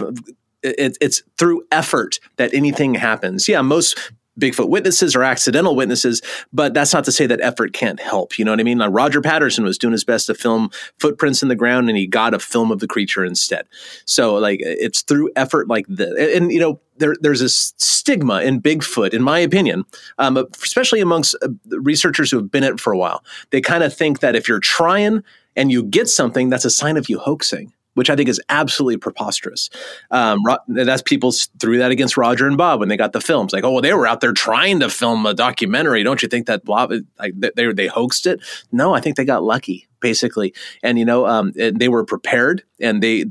it, 0.63 0.97
it's 1.01 1.23
through 1.37 1.63
effort 1.71 2.19
that 2.37 2.53
anything 2.53 2.95
happens. 2.95 3.49
Yeah, 3.49 3.61
most 3.61 4.11
Bigfoot 4.39 4.69
witnesses 4.69 5.15
or 5.15 5.23
accidental 5.23 5.75
witnesses, 5.75 6.21
but 6.51 6.73
that's 6.73 6.93
not 6.93 7.05
to 7.05 7.11
say 7.11 7.25
that 7.25 7.41
effort 7.41 7.73
can't 7.73 7.99
help. 7.99 8.37
You 8.37 8.45
know 8.45 8.51
what 8.51 8.59
I 8.59 8.63
mean? 8.63 8.77
Like 8.77 8.91
Roger 8.91 9.21
Patterson 9.21 9.63
was 9.63 9.77
doing 9.77 9.93
his 9.93 10.03
best 10.03 10.27
to 10.27 10.33
film 10.33 10.69
footprints 10.99 11.41
in 11.41 11.49
the 11.49 11.55
ground, 11.55 11.89
and 11.89 11.97
he 11.97 12.07
got 12.07 12.33
a 12.33 12.39
film 12.39 12.71
of 12.71 12.79
the 12.79 12.87
creature 12.87 13.23
instead. 13.23 13.65
So, 14.05 14.35
like, 14.35 14.59
it's 14.61 15.01
through 15.01 15.31
effort 15.35 15.67
like 15.67 15.85
this, 15.87 16.35
and, 16.35 16.51
you 16.51 16.59
know, 16.59 16.79
there, 16.97 17.15
there's 17.19 17.41
a 17.41 17.49
stigma 17.49 18.41
in 18.41 18.61
Bigfoot, 18.61 19.13
in 19.13 19.21
my 19.21 19.39
opinion, 19.39 19.83
um, 20.17 20.37
especially 20.37 21.01
amongst 21.01 21.35
uh, 21.41 21.49
researchers 21.79 22.31
who 22.31 22.37
have 22.37 22.51
been 22.51 22.63
at 22.63 22.73
it 22.73 22.79
for 22.79 22.93
a 22.93 22.97
while. 22.97 23.23
They 23.49 23.61
kind 23.61 23.83
of 23.83 23.93
think 23.93 24.19
that 24.19 24.35
if 24.35 24.47
you're 24.47 24.59
trying 24.59 25.23
and 25.57 25.71
you 25.71 25.83
get 25.83 26.07
something, 26.07 26.49
that's 26.49 26.65
a 26.65 26.69
sign 26.69 26.95
of 26.97 27.09
you 27.09 27.19
hoaxing 27.19 27.73
which 27.95 28.09
I 28.09 28.15
think 28.15 28.29
is 28.29 28.39
absolutely 28.47 28.97
preposterous. 28.97 29.69
Um, 30.11 30.39
that's 30.67 31.01
people 31.01 31.33
threw 31.59 31.79
that 31.79 31.91
against 31.91 32.15
Roger 32.15 32.47
and 32.47 32.57
Bob 32.57 32.79
when 32.79 32.89
they 32.89 32.97
got 32.97 33.13
the 33.13 33.21
films. 33.21 33.51
Like, 33.51 33.63
oh, 33.63 33.71
well, 33.71 33.81
they 33.81 33.93
were 33.93 34.07
out 34.07 34.21
there 34.21 34.33
trying 34.33 34.79
to 34.81 34.89
film 34.89 35.25
a 35.25 35.33
documentary. 35.33 36.03
Don't 36.03 36.21
you 36.21 36.29
think 36.29 36.47
that 36.47 36.63
blah, 36.63 36.87
like, 37.19 37.33
they 37.39 37.73
they 37.73 37.87
hoaxed 37.87 38.27
it? 38.27 38.41
No, 38.71 38.93
I 38.93 39.01
think 39.01 39.17
they 39.17 39.25
got 39.25 39.43
lucky 39.43 39.87
basically. 40.05 40.53
And 40.83 40.99
you 40.99 41.05
know, 41.05 41.25
um, 41.25 41.51
they 41.55 41.87
were 41.87 42.05
prepared, 42.05 42.61
and 42.79 43.01
they 43.01 43.25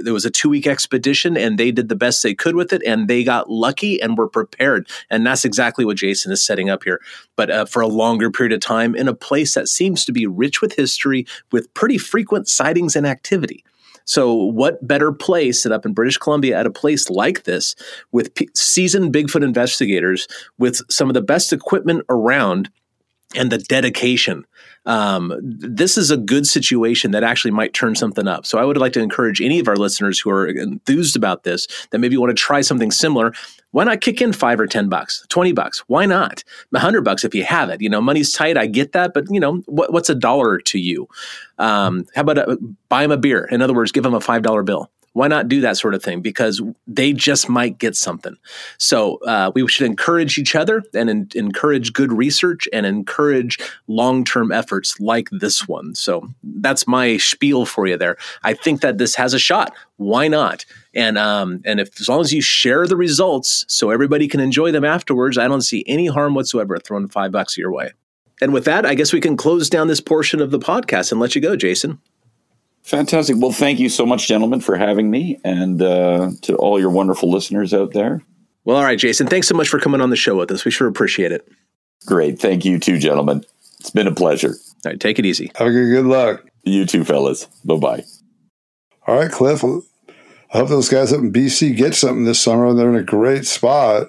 there 0.00 0.12
was 0.12 0.24
a 0.24 0.30
two 0.30 0.48
week 0.48 0.64
expedition, 0.64 1.36
and 1.36 1.58
they 1.58 1.72
did 1.72 1.88
the 1.88 1.96
best 1.96 2.22
they 2.22 2.34
could 2.34 2.54
with 2.54 2.72
it, 2.72 2.82
and 2.86 3.08
they 3.08 3.24
got 3.24 3.50
lucky 3.50 4.00
and 4.00 4.16
were 4.16 4.28
prepared. 4.28 4.88
And 5.10 5.26
that's 5.26 5.44
exactly 5.44 5.84
what 5.84 5.96
Jason 5.96 6.30
is 6.30 6.40
setting 6.40 6.70
up 6.70 6.84
here. 6.84 7.00
But 7.34 7.50
uh, 7.50 7.64
for 7.64 7.82
a 7.82 7.88
longer 7.88 8.30
period 8.30 8.52
of 8.52 8.60
time 8.60 8.94
in 8.94 9.08
a 9.08 9.14
place 9.14 9.54
that 9.54 9.66
seems 9.66 10.04
to 10.04 10.12
be 10.12 10.24
rich 10.24 10.60
with 10.60 10.74
history, 10.74 11.26
with 11.50 11.74
pretty 11.74 11.98
frequent 11.98 12.48
sightings 12.48 12.94
and 12.94 13.08
activity. 13.08 13.64
So, 14.04 14.34
what 14.34 14.86
better 14.86 15.12
place 15.12 15.62
than 15.62 15.72
up 15.72 15.86
in 15.86 15.92
British 15.92 16.18
Columbia 16.18 16.58
at 16.58 16.66
a 16.66 16.70
place 16.70 17.10
like 17.10 17.44
this 17.44 17.74
with 18.12 18.34
p- 18.34 18.48
seasoned 18.54 19.12
Bigfoot 19.12 19.44
investigators 19.44 20.26
with 20.58 20.80
some 20.90 21.08
of 21.08 21.14
the 21.14 21.22
best 21.22 21.52
equipment 21.52 22.04
around 22.08 22.70
and 23.34 23.52
the 23.52 23.58
dedication 23.58 24.44
um, 24.86 25.32
this 25.42 25.98
is 25.98 26.10
a 26.10 26.16
good 26.16 26.46
situation 26.46 27.10
that 27.10 27.22
actually 27.22 27.50
might 27.50 27.74
turn 27.74 27.94
something 27.94 28.26
up. 28.26 28.46
So 28.46 28.58
I 28.58 28.64
would 28.64 28.76
like 28.76 28.92
to 28.94 29.00
encourage 29.00 29.40
any 29.40 29.58
of 29.58 29.68
our 29.68 29.76
listeners 29.76 30.18
who 30.18 30.30
are 30.30 30.46
enthused 30.46 31.16
about 31.16 31.44
this 31.44 31.66
that 31.90 31.98
maybe 31.98 32.16
want 32.16 32.30
to 32.30 32.40
try 32.40 32.60
something 32.60 32.90
similar. 32.90 33.32
Why 33.72 33.84
not 33.84 34.00
kick 34.00 34.20
in 34.20 34.32
five 34.32 34.58
or 34.58 34.66
ten 34.66 34.88
bucks, 34.88 35.24
twenty 35.28 35.52
bucks? 35.52 35.80
Why 35.86 36.06
not 36.06 36.42
a 36.74 36.78
hundred 36.78 37.02
bucks 37.02 37.24
if 37.24 37.34
you 37.34 37.44
have 37.44 37.70
it? 37.70 37.80
You 37.80 37.88
know, 37.88 38.00
money's 38.00 38.32
tight. 38.32 38.56
I 38.56 38.66
get 38.66 38.92
that, 38.92 39.12
but 39.14 39.26
you 39.30 39.38
know, 39.38 39.58
what, 39.66 39.92
what's 39.92 40.10
a 40.10 40.14
dollar 40.14 40.58
to 40.58 40.78
you? 40.78 41.08
Um, 41.58 42.06
how 42.14 42.22
about 42.22 42.38
a, 42.38 42.58
buy 42.88 43.02
them 43.02 43.12
a 43.12 43.16
beer? 43.16 43.44
In 43.44 43.62
other 43.62 43.74
words, 43.74 43.92
give 43.92 44.02
them 44.02 44.14
a 44.14 44.20
five 44.20 44.42
dollar 44.42 44.62
bill 44.62 44.90
why 45.12 45.26
not 45.26 45.48
do 45.48 45.60
that 45.60 45.76
sort 45.76 45.94
of 45.94 46.02
thing? 46.02 46.20
Because 46.20 46.62
they 46.86 47.12
just 47.12 47.48
might 47.48 47.78
get 47.78 47.96
something. 47.96 48.36
So 48.78 49.16
uh, 49.26 49.50
we 49.54 49.66
should 49.68 49.86
encourage 49.86 50.38
each 50.38 50.54
other 50.54 50.82
and 50.94 51.10
en- 51.10 51.28
encourage 51.34 51.92
good 51.92 52.12
research 52.12 52.68
and 52.72 52.86
encourage 52.86 53.58
long 53.88 54.24
term 54.24 54.52
efforts 54.52 55.00
like 55.00 55.28
this 55.32 55.66
one. 55.66 55.94
So 55.94 56.28
that's 56.42 56.86
my 56.86 57.16
spiel 57.16 57.66
for 57.66 57.86
you 57.86 57.96
there. 57.96 58.16
I 58.44 58.54
think 58.54 58.82
that 58.82 58.98
this 58.98 59.16
has 59.16 59.34
a 59.34 59.38
shot. 59.38 59.72
Why 59.96 60.28
not? 60.28 60.64
And 60.94 61.18
um, 61.18 61.60
and 61.64 61.80
if 61.80 62.00
as 62.00 62.08
long 62.08 62.20
as 62.20 62.32
you 62.32 62.40
share 62.40 62.86
the 62.86 62.96
results 62.96 63.64
so 63.68 63.90
everybody 63.90 64.28
can 64.28 64.40
enjoy 64.40 64.70
them 64.70 64.84
afterwards, 64.84 65.38
I 65.38 65.48
don't 65.48 65.60
see 65.62 65.84
any 65.86 66.06
harm 66.06 66.34
whatsoever 66.34 66.78
throwing 66.78 67.08
five 67.08 67.32
bucks 67.32 67.58
your 67.58 67.72
way. 67.72 67.92
And 68.40 68.52
with 68.52 68.64
that, 68.64 68.86
I 68.86 68.94
guess 68.94 69.12
we 69.12 69.20
can 69.20 69.36
close 69.36 69.68
down 69.68 69.88
this 69.88 70.00
portion 70.00 70.40
of 70.40 70.50
the 70.50 70.58
podcast 70.58 71.12
and 71.12 71.20
let 71.20 71.34
you 71.34 71.42
go, 71.42 71.56
Jason. 71.56 72.00
Fantastic. 72.90 73.36
Well, 73.38 73.52
thank 73.52 73.78
you 73.78 73.88
so 73.88 74.04
much, 74.04 74.26
gentlemen, 74.26 74.60
for 74.60 74.76
having 74.76 75.12
me, 75.12 75.40
and 75.44 75.80
uh, 75.80 76.32
to 76.42 76.56
all 76.56 76.80
your 76.80 76.90
wonderful 76.90 77.30
listeners 77.30 77.72
out 77.72 77.92
there. 77.92 78.20
Well, 78.64 78.78
all 78.78 78.82
right, 78.82 78.98
Jason. 78.98 79.28
Thanks 79.28 79.46
so 79.46 79.54
much 79.54 79.68
for 79.68 79.78
coming 79.78 80.00
on 80.00 80.10
the 80.10 80.16
show 80.16 80.36
with 80.36 80.50
us. 80.50 80.64
We 80.64 80.72
sure 80.72 80.88
appreciate 80.88 81.30
it. 81.30 81.46
Great. 82.04 82.40
Thank 82.40 82.64
you 82.64 82.80
too, 82.80 82.98
gentlemen. 82.98 83.44
It's 83.78 83.90
been 83.90 84.08
a 84.08 84.14
pleasure. 84.14 84.56
All 84.84 84.90
right, 84.90 84.98
take 84.98 85.20
it 85.20 85.24
easy. 85.24 85.52
Have 85.54 85.68
a 85.68 85.70
good, 85.70 85.90
good 85.90 86.06
luck. 86.06 86.44
You 86.64 86.84
too, 86.84 87.04
fellas. 87.04 87.44
Bye 87.64 87.76
bye. 87.76 88.04
All 89.06 89.14
right, 89.14 89.30
Cliff. 89.30 89.62
I 89.62 90.58
hope 90.58 90.68
those 90.68 90.88
guys 90.88 91.12
up 91.12 91.20
in 91.20 91.32
BC 91.32 91.76
get 91.76 91.94
something 91.94 92.24
this 92.24 92.40
summer. 92.40 92.74
They're 92.74 92.90
in 92.90 92.96
a 92.96 93.04
great 93.04 93.46
spot. 93.46 94.08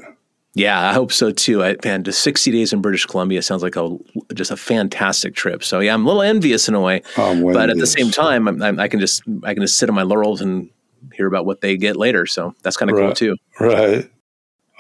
Yeah, 0.54 0.90
I 0.90 0.94
hope 0.94 1.14
so 1.14 1.32
too. 1.32 1.64
I, 1.64 1.78
man, 1.84 2.04
just 2.04 2.22
60 2.22 2.52
days 2.52 2.74
in 2.74 2.82
British 2.82 3.06
Columbia 3.06 3.42
sounds 3.42 3.64
like 3.64 3.78
a 3.78 3.98
just 4.34 4.52
a 4.52 4.58
fantastic 4.58 5.34
trip. 5.34 5.64
So 5.64 5.80
yeah, 5.80 5.94
I'm 5.94 6.04
a 6.06 6.08
little 6.08 6.22
envious 6.22 6.68
in 6.68 6.76
a 6.76 6.82
way, 6.82 7.04
I'm 7.16 7.42
but 7.42 7.70
at 7.70 7.78
the 7.78 7.88
same 7.88 8.12
time, 8.12 8.48
I'm, 8.48 8.62
I'm, 8.62 8.80
I 8.80 8.88
can 8.90 9.00
just 9.00 9.24
I 9.44 9.54
can 9.54 9.64
just 9.64 9.78
sit 9.78 9.88
on 9.88 9.96
my 9.96 10.04
laurels 10.04 10.42
and 10.42 10.70
hear 11.14 11.28
about 11.28 11.46
what 11.46 11.62
they 11.62 11.78
get 11.78 11.96
later. 11.96 12.26
So 12.26 12.54
that's 12.64 12.76
kind 12.76 12.92
of 12.92 12.98
cool 12.98 13.14
too. 13.14 13.38
Right. 13.60 14.10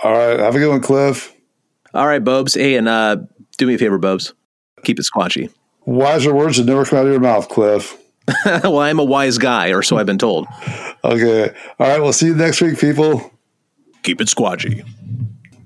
All 0.03 0.11
right. 0.11 0.39
Have 0.39 0.55
a 0.55 0.59
good 0.59 0.69
one, 0.69 0.81
Cliff. 0.81 1.33
All 1.93 2.07
right, 2.07 2.23
Bobes. 2.23 2.55
Hey, 2.55 2.75
and 2.75 2.87
uh, 2.87 3.17
do 3.57 3.67
me 3.67 3.75
a 3.75 3.77
favor, 3.77 3.97
Bobes. 3.97 4.33
Keep 4.83 4.99
it 4.99 5.05
squatchy. 5.05 5.53
Wiser 5.85 6.33
words 6.33 6.57
that 6.57 6.65
never 6.65 6.85
come 6.85 6.99
out 6.99 7.05
of 7.05 7.11
your 7.11 7.21
mouth, 7.21 7.47
Cliff. 7.49 7.97
well, 8.45 8.79
I'm 8.79 8.99
a 8.99 9.03
wise 9.03 9.37
guy, 9.37 9.69
or 9.69 9.81
so 9.81 9.97
I've 9.97 10.05
been 10.05 10.17
told. 10.17 10.47
Okay. 11.03 11.53
All 11.79 11.87
right. 11.87 12.01
We'll 12.01 12.13
see 12.13 12.27
you 12.27 12.35
next 12.35 12.61
week, 12.61 12.79
people. 12.79 13.31
Keep 14.03 14.21
it 14.21 14.27
squatchy. 14.27 14.85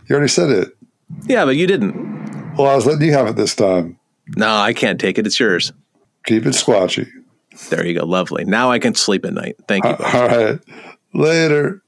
You 0.07 0.15
already 0.15 0.29
said 0.29 0.49
it. 0.49 0.77
Yeah, 1.25 1.45
but 1.45 1.55
you 1.55 1.67
didn't. 1.67 2.55
Well, 2.57 2.67
I 2.67 2.75
was 2.75 2.85
letting 2.85 3.07
you 3.07 3.13
have 3.13 3.27
it 3.27 3.35
this 3.35 3.55
time. 3.55 3.99
No, 4.35 4.55
I 4.55 4.73
can't 4.73 4.99
take 4.99 5.17
it. 5.17 5.25
It's 5.27 5.39
yours. 5.39 5.71
Keep 6.25 6.45
it 6.45 6.53
squatchy. 6.53 7.07
There 7.69 7.85
you 7.85 7.97
go. 7.97 8.05
Lovely. 8.05 8.45
Now 8.45 8.71
I 8.71 8.79
can 8.79 8.95
sleep 8.95 9.25
at 9.25 9.33
night. 9.33 9.55
Thank 9.67 9.85
you. 9.85 9.95
Bobes. 9.95 10.13
All 10.13 10.27
right. 10.27 10.59
Later. 11.13 11.81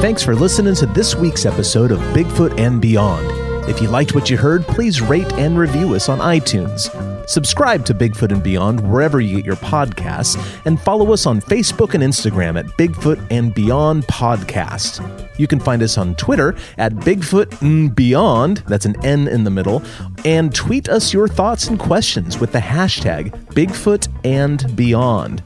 Thanks 0.00 0.22
for 0.22 0.34
listening 0.34 0.74
to 0.74 0.86
this 0.86 1.14
week's 1.14 1.46
episode 1.46 1.92
of 1.92 2.00
Bigfoot 2.12 2.58
and 2.58 2.80
Beyond. 2.82 3.41
If 3.68 3.80
you 3.80 3.88
liked 3.88 4.14
what 4.14 4.28
you 4.28 4.36
heard, 4.36 4.62
please 4.64 5.00
rate 5.00 5.32
and 5.34 5.58
review 5.58 5.94
us 5.94 6.08
on 6.08 6.18
iTunes. 6.18 6.90
Subscribe 7.28 7.84
to 7.86 7.94
Bigfoot 7.94 8.32
and 8.32 8.42
Beyond 8.42 8.80
wherever 8.90 9.20
you 9.20 9.36
get 9.36 9.46
your 9.46 9.56
podcasts, 9.56 10.36
and 10.66 10.80
follow 10.80 11.12
us 11.12 11.26
on 11.26 11.40
Facebook 11.40 11.94
and 11.94 12.02
Instagram 12.02 12.58
at 12.58 12.66
Bigfoot 12.76 13.24
and 13.30 13.54
Beyond 13.54 14.04
Podcast. 14.08 15.00
You 15.38 15.46
can 15.46 15.60
find 15.60 15.82
us 15.82 15.96
on 15.96 16.16
Twitter 16.16 16.56
at 16.78 16.92
Bigfoot 16.92 17.62
and 17.62 17.94
Beyond, 17.94 18.58
that's 18.66 18.86
an 18.86 18.96
N 19.04 19.28
in 19.28 19.44
the 19.44 19.50
middle, 19.50 19.82
and 20.24 20.54
tweet 20.54 20.88
us 20.88 21.12
your 21.12 21.28
thoughts 21.28 21.68
and 21.68 21.78
questions 21.78 22.38
with 22.38 22.52
the 22.52 22.58
hashtag 22.58 23.30
Bigfoot 23.54 24.08
and 24.24 24.74
Beyond. 24.76 25.42